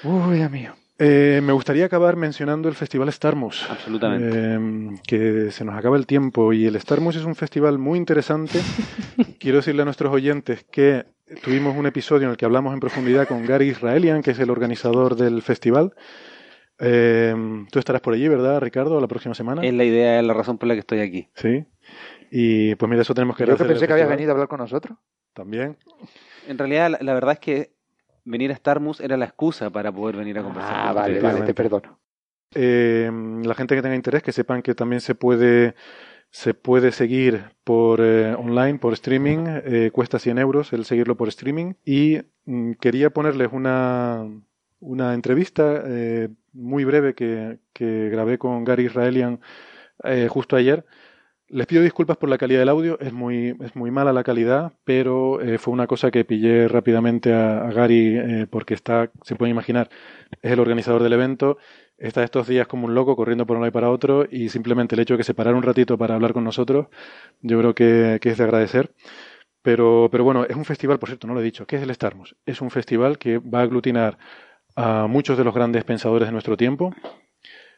[0.03, 0.73] Uy, mío.
[1.03, 3.67] Eh, me gustaría acabar mencionando el Festival Starmus.
[3.67, 4.29] Absolutamente.
[4.31, 8.59] Eh, que se nos acaba el tiempo y el Starmus es un festival muy interesante.
[9.39, 11.05] Quiero decirle a nuestros oyentes que
[11.41, 14.51] tuvimos un episodio en el que hablamos en profundidad con Gary Israelian, que es el
[14.51, 15.95] organizador del festival.
[16.77, 17.33] Eh,
[17.71, 19.63] tú estarás por allí, ¿verdad, Ricardo, la próxima semana?
[19.63, 21.29] Es la idea, es la razón por la que estoy aquí.
[21.33, 21.65] Sí.
[22.29, 24.59] Y pues mira, eso tenemos que Yo que pensé que habías venido a hablar con
[24.59, 24.99] nosotros.
[25.33, 25.77] También.
[26.47, 27.80] En realidad, la, la verdad es que
[28.25, 30.73] venir a Starmus era la excusa para poder venir a conversar.
[30.75, 31.99] Ah, con vale, vale, te perdono.
[32.53, 33.09] Eh,
[33.43, 35.75] la gente que tenga interés, que sepan que también se puede,
[36.29, 39.45] se puede seguir por eh, online, por streaming.
[39.47, 41.73] eh, cuesta 100 euros el seguirlo por streaming.
[41.85, 44.25] Y mm, quería ponerles una,
[44.79, 49.39] una entrevista eh, muy breve que, que grabé con Gary Israelian
[50.03, 50.85] eh, justo ayer.
[51.53, 54.71] Les pido disculpas por la calidad del audio, es muy, es muy mala la calidad,
[54.85, 59.51] pero eh, fue una cosa que pillé rápidamente a, Gary eh, porque está, se pueden
[59.51, 59.89] imaginar,
[60.41, 61.57] es el organizador del evento,
[61.97, 64.95] está estos días como un loco corriendo por un lado y para otro y simplemente
[64.95, 66.87] el hecho de que se parara un ratito para hablar con nosotros,
[67.41, 68.93] yo creo que, que es de agradecer.
[69.61, 71.93] Pero, pero bueno, es un festival, por cierto, no lo he dicho, ¿qué es el
[71.93, 72.37] Starmus?
[72.45, 74.17] Es un festival que va a aglutinar
[74.77, 76.93] a muchos de los grandes pensadores de nuestro tiempo.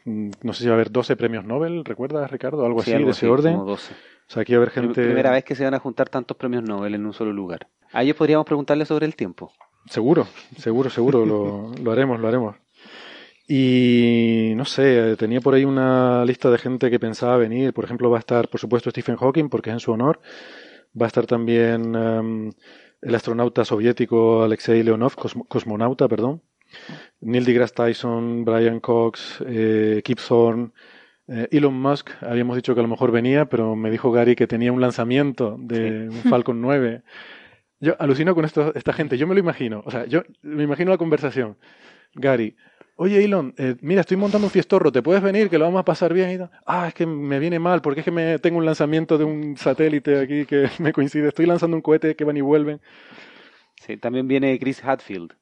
[0.05, 2.65] Mm, No sé si va a haber 12 premios Nobel, ¿recuerdas, Ricardo?
[2.65, 3.53] Algo Sí, así, algo de ese así, orden.
[3.53, 3.93] como 12.
[3.93, 5.03] O sea, aquí va a haber gente...
[5.03, 7.67] Primera vez que se van a juntar tantos premios Nobel en un solo lugar.
[7.91, 9.51] A ellos podríamos preguntarle sobre el tiempo.
[9.85, 10.27] Seguro,
[10.57, 12.55] seguro, seguro, lo, lo haremos, lo haremos.
[13.47, 17.73] Y no sé, tenía por ahí una lista de gente que pensaba venir.
[17.73, 20.21] Por ejemplo, va a estar, por supuesto, Stephen Hawking, porque es en su honor.
[20.99, 22.51] Va a estar también em,
[23.01, 26.41] el astronauta soviético Alexei Leonov, cosmo- cosmonauta, perdón.
[27.21, 30.71] Neil deGrasse Tyson, Brian Cox, eh, Kip Thorne,
[31.27, 32.09] eh, Elon Musk.
[32.21, 35.55] Habíamos dicho que a lo mejor venía, pero me dijo Gary que tenía un lanzamiento
[35.59, 37.03] de un Falcon 9.
[37.79, 40.91] Yo alucino con esto, esta gente, yo me lo imagino, o sea, yo me imagino
[40.91, 41.57] la conversación.
[42.15, 42.55] Gary,
[42.95, 45.49] oye Elon, eh, mira, estoy montando un fiestorro, ¿te puedes venir?
[45.49, 46.31] Que lo vamos a pasar bien.
[46.31, 46.51] Y tal.
[46.65, 49.57] ah, es que me viene mal, porque es que me tengo un lanzamiento de un
[49.57, 51.27] satélite aquí que me coincide.
[51.29, 52.81] Estoy lanzando un cohete que van y vuelven.
[53.81, 55.33] Sí, también viene Chris Hadfield.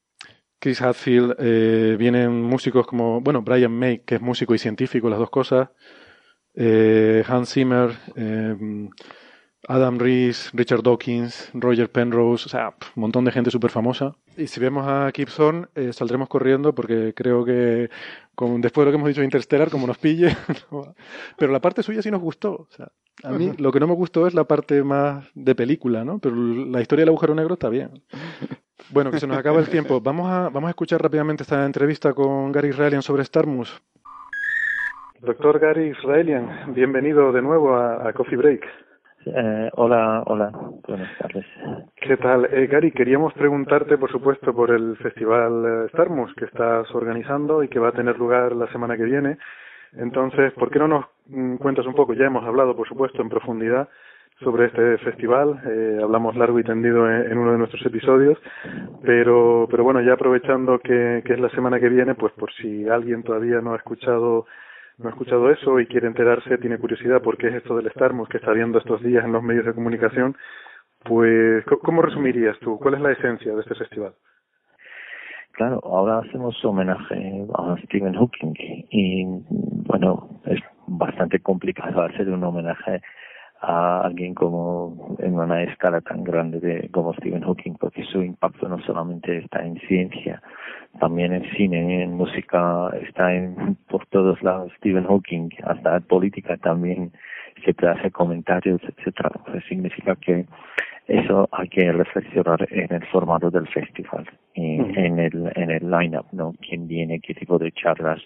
[0.62, 5.18] Chris Hadfield, eh, vienen músicos como, bueno, Brian May, que es músico y científico, las
[5.18, 5.70] dos cosas.
[6.54, 8.54] eh, Hans Zimmer, eh,
[9.66, 14.14] Adam Rees, Richard Dawkins, Roger Penrose, o sea, un montón de gente súper famosa.
[14.36, 17.90] Y si vemos a Kip Thorne, eh, saldremos corriendo porque creo que
[18.36, 20.36] con, después de lo que hemos dicho de Interstellar, como nos pille,
[20.70, 20.94] no
[21.36, 22.52] pero la parte suya sí nos gustó.
[22.52, 22.92] O sea,
[23.24, 26.20] a mí lo que no me gustó es la parte más de película, ¿no?
[26.20, 28.02] Pero la historia del agujero negro está bien.
[28.90, 30.00] Bueno, que se nos acaba el tiempo.
[30.04, 33.82] Vamos a, vamos a escuchar rápidamente esta entrevista con Gary Israelian sobre Starmus.
[35.20, 38.64] Doctor Gary Israelian, bienvenido de nuevo a, a Coffee Break.
[39.24, 40.50] Eh, hola, hola,
[40.88, 41.46] buenas tardes.
[41.94, 42.46] ¿Qué tal?
[42.46, 47.68] Eh, Gary, queríamos preguntarte, por supuesto, por el festival eh, Starmus que estás organizando y
[47.68, 49.38] que va a tener lugar la semana que viene.
[49.92, 52.14] Entonces, ¿por qué no nos mm, cuentas un poco?
[52.14, 53.88] Ya hemos hablado, por supuesto, en profundidad
[54.42, 55.60] sobre este festival.
[55.66, 58.38] eh, hablamos largo y tendido en, uno de nuestros episodios.
[59.02, 62.88] Pero, pero bueno, ya aprovechando que, que es la semana que viene, pues por si
[62.88, 64.46] alguien todavía no ha escuchado
[64.98, 68.28] no ha escuchado eso y quiere enterarse, tiene curiosidad por qué es esto del Starmus
[68.28, 70.36] que está viendo estos días en los medios de comunicación,
[71.04, 72.78] pues, ¿cómo resumirías tú?
[72.78, 74.12] ¿Cuál es la esencia de este festival?
[75.52, 78.54] Claro, ahora hacemos homenaje a Stephen Hawking
[78.90, 79.24] y
[79.86, 83.02] bueno, es bastante complicado hacer un homenaje
[83.62, 88.68] a alguien como en una escala tan grande de como Stephen Hawking porque su impacto
[88.68, 90.42] no solamente está en ciencia
[90.98, 94.72] también en cine en música está en por todos lados.
[94.78, 97.12] Stephen Hawking hasta en política también
[97.62, 100.44] siempre hace comentarios etcétera pues significa que
[101.06, 106.52] eso hay que reflexionar en el formato del festival en el en el lineup no
[106.60, 108.20] quién viene qué tipo de charlas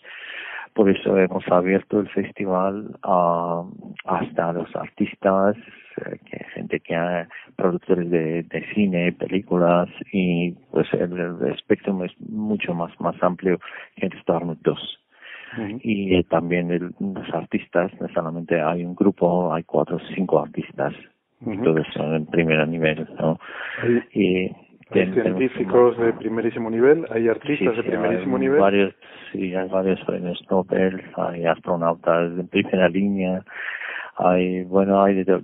[0.77, 3.65] por eso hemos abierto el festival a,
[4.05, 5.57] hasta los artistas,
[5.97, 7.27] eh, que gente que ha
[7.57, 13.59] productores de, de, cine, películas y pues el, espectro es mucho más más amplio
[13.97, 15.01] que en Starmouth 2.
[15.81, 20.41] Y eh, también el, los artistas, no solamente hay un grupo, hay cuatro o cinco
[20.41, 20.93] artistas,
[21.65, 23.39] todos son en primer nivel, ¿no?
[24.13, 24.51] Y
[24.91, 28.61] hay científicos de primerísimo nivel, hay artistas de primerísimo nivel.
[28.61, 28.95] Varios,
[29.33, 33.45] sí, hay varios premios Nobel, hay astronautas de primera línea,
[34.17, 35.43] hay, bueno, hay de,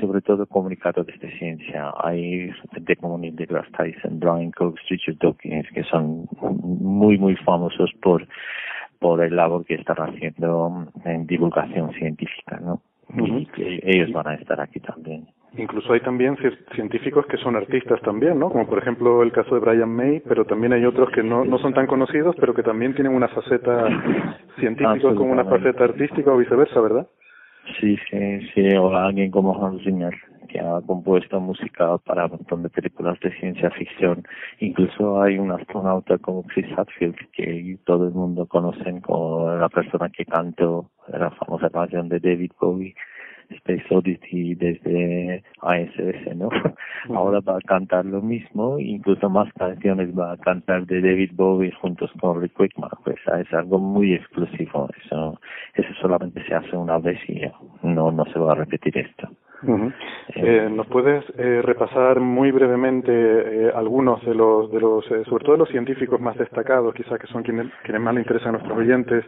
[0.00, 5.68] sobre todo comunicadores de ciencia, hay gente como Neil deGrasse Tyson, Brian Cox, Richard Dawkins,
[5.72, 8.26] que son muy, muy famosos por,
[8.98, 12.80] por el labor que están haciendo en divulgación científica, ¿no?
[13.14, 13.48] Y
[13.82, 15.26] ellos van a estar aquí también.
[15.56, 16.36] Incluso hay también
[16.74, 18.48] científicos que son artistas también, ¿no?
[18.48, 21.58] Como por ejemplo el caso de Brian May, pero también hay otros que no, no
[21.58, 23.86] son tan conocidos, pero que también tienen una faceta
[24.58, 27.06] científica como una faceta artística o viceversa, ¿verdad?
[27.78, 30.14] Sí, sí, sí, o alguien como Hans Zimmer,
[30.48, 34.24] que ha compuesto música para un montón de películas de ciencia ficción.
[34.58, 40.08] Incluso hay un astronauta como Chris Hadfield, que todo el mundo conoce como la persona
[40.08, 42.94] que cantó la famosa canción de David Bowie
[43.56, 46.48] Space Odyssey desde ASS, ¿no?
[47.14, 51.72] Ahora va a cantar lo mismo, incluso más canciones va a cantar de David Bowie
[51.80, 55.40] juntos con Rick Wakeman, pues es algo muy exclusivo, eso,
[55.74, 57.42] eso solamente se hace una vez y
[57.82, 59.28] no, no se va a repetir esto.
[60.34, 65.44] Eh, ¿Nos puedes eh, repasar muy brevemente eh, algunos de los, de los eh, sobre
[65.44, 68.52] todo de los científicos más destacados, quizás que son quienes, quienes más le interesan a
[68.52, 69.24] nuestros oyentes,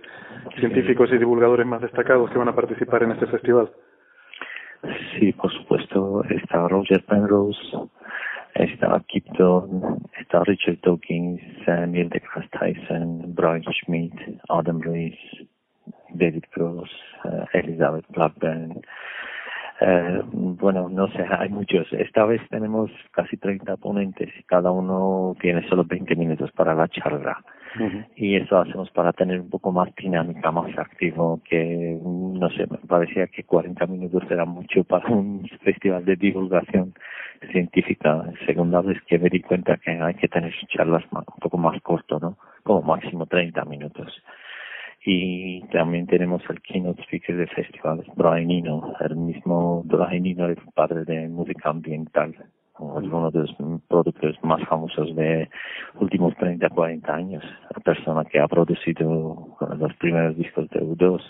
[0.58, 3.70] científicos y divulgadores más destacados que van a participar en este festival?
[5.18, 7.60] Sí, por supuesto, está Roger Penrose,
[8.54, 14.14] está Kipton, está Richard Dawkins, Neil deGrasse Tyson, Brian Schmidt,
[14.48, 15.18] Adam Rees,
[16.10, 16.90] David Cross,
[17.24, 18.82] uh, Elizabeth Blackburn.
[19.80, 21.92] Eh, bueno, no sé, hay muchos.
[21.92, 26.88] Esta vez tenemos casi 30 ponentes y cada uno tiene solo 20 minutos para la
[26.88, 27.42] charla
[28.16, 32.78] y eso hacemos para tener un poco más dinámica, más activo, que no sé, me
[32.78, 36.94] parecía que 40 minutos era mucho para un festival de divulgación
[37.50, 38.24] científica.
[38.46, 42.18] Segunda vez que me di cuenta que hay que tener charlas un poco más corto,
[42.20, 42.36] ¿no?
[42.62, 44.22] Como máximo 30 minutos.
[45.04, 51.04] Y también tenemos el keynote speaker del festival, Brian el mismo Brian Eno, el padre
[51.04, 52.34] de música ambiental
[52.78, 53.54] uno de los
[53.88, 55.48] productores más famosos de
[56.00, 57.44] últimos 30, 40 años,
[57.74, 61.20] la persona que ha producido los primeros discos de U2,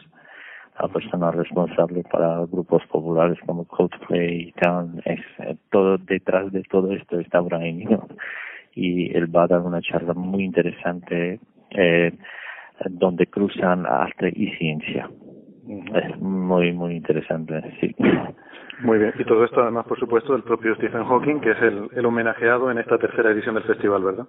[0.80, 5.20] la persona responsable para grupos populares como Coldplay, Town, es,
[5.70, 8.00] todo detrás de todo esto está Brian
[8.74, 11.38] y él va a dar una charla muy interesante
[11.70, 12.12] eh,
[12.90, 15.08] donde cruzan arte y ciencia.
[15.94, 17.94] Es muy, muy interesante, sí.
[18.84, 21.88] Muy bien, y todo esto además, por supuesto, del propio Stephen Hawking, que es el,
[21.94, 24.26] el homenajeado en esta tercera edición del festival, ¿verdad?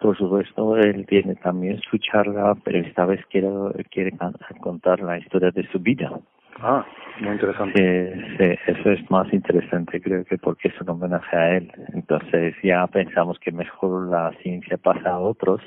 [0.00, 3.48] Por supuesto, él tiene también su charla, pero esta vez quiere,
[3.92, 4.12] quiere
[4.60, 6.10] contar la historia de su vida.
[6.60, 6.84] Ah,
[7.20, 8.36] muy interesante.
[8.36, 11.72] Sí, eso es más interesante, creo que porque es un homenaje a él.
[11.94, 15.60] Entonces ya pensamos que mejor la ciencia pasa a otros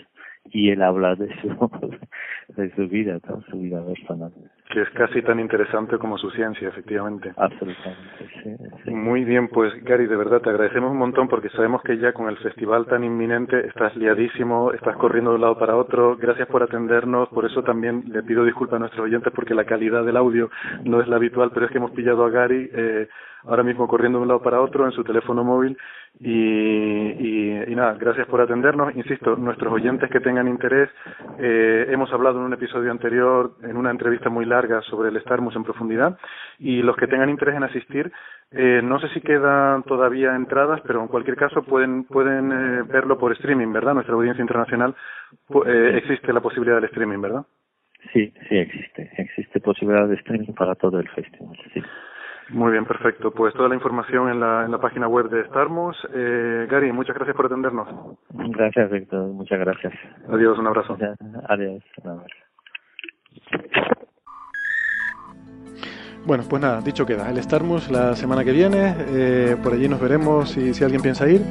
[0.52, 1.50] y él habla de su,
[2.56, 3.20] de su vida,
[3.50, 4.32] su vida personal.
[4.72, 7.32] Que es casi tan interesante como su ciencia, efectivamente.
[7.38, 11.98] Absolutamente, sí, Muy bien, pues Gary, de verdad te agradecemos un montón porque sabemos que
[11.98, 16.18] ya con el festival tan inminente estás liadísimo, estás corriendo de un lado para otro.
[16.18, 20.04] Gracias por atendernos, por eso también le pido disculpas a nuestros oyentes porque la calidad
[20.04, 20.50] del audio
[20.84, 23.08] no es la habitual, pero es que hemos pillado a Gary eh,
[23.48, 25.78] ahora mismo corriendo de un lado para otro en su teléfono móvil
[26.20, 28.96] y, y, y, nada, gracias por atendernos.
[28.96, 30.90] Insisto, nuestros oyentes que tengan interés,
[31.40, 35.56] eh, hemos hablado en un episodio anterior, en una entrevista muy larga sobre el Starmus
[35.56, 36.18] en profundidad,
[36.60, 38.12] y los que tengan interés en asistir,
[38.52, 43.18] eh, no sé si quedan todavía entradas, pero en cualquier caso pueden, pueden eh, verlo
[43.18, 43.96] por streaming, ¿verdad?
[43.96, 44.96] Nuestra audiencia internacional
[45.66, 47.46] eh, existe la posibilidad del streaming, ¿verdad?
[48.14, 49.12] Sí, sí existe.
[49.18, 51.82] Existe posibilidad de streaming para todo el festival, sí.
[52.50, 53.32] Muy bien, perfecto.
[53.32, 55.98] Pues toda la información en la, en la página web de Starmus.
[56.14, 57.88] Eh, Gary, muchas gracias por atendernos.
[58.30, 59.28] Gracias, Víctor.
[59.30, 59.94] Muchas gracias.
[60.30, 60.98] Adiós, un abrazo.
[61.50, 61.84] Adiós.
[62.04, 62.36] Un abrazo.
[66.26, 67.30] Bueno, pues nada, dicho queda.
[67.30, 68.96] El Starmus la semana que viene.
[69.10, 71.42] Eh, por allí nos veremos si, si alguien piensa ir.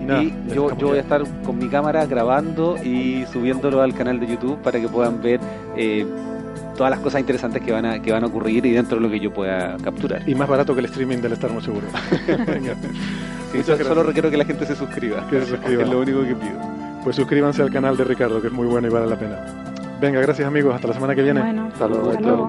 [0.00, 3.94] Y, nada, Y yo, yo voy a estar con mi cámara grabando y subiéndolo al
[3.94, 5.40] canal de YouTube para que puedan ver
[5.76, 6.06] eh,
[6.76, 9.10] todas las cosas interesantes que van a que van a ocurrir y dentro de lo
[9.10, 10.28] que yo pueda capturar.
[10.28, 11.86] Y más barato que el streaming del seguro.
[13.52, 13.88] Sí, Muchas so- gracias.
[13.88, 15.26] solo requiero que la gente se suscriba.
[15.30, 15.82] Que se suscriba.
[15.84, 16.58] Es lo único que pido.
[17.04, 19.36] Pues suscríbanse al canal de Ricardo, que es muy bueno y vale la pena.
[20.00, 20.74] Venga, gracias amigos.
[20.74, 21.40] Hasta la semana que viene.
[21.40, 22.10] Bueno, Hasta luego.
[22.10, 22.48] hasta luego.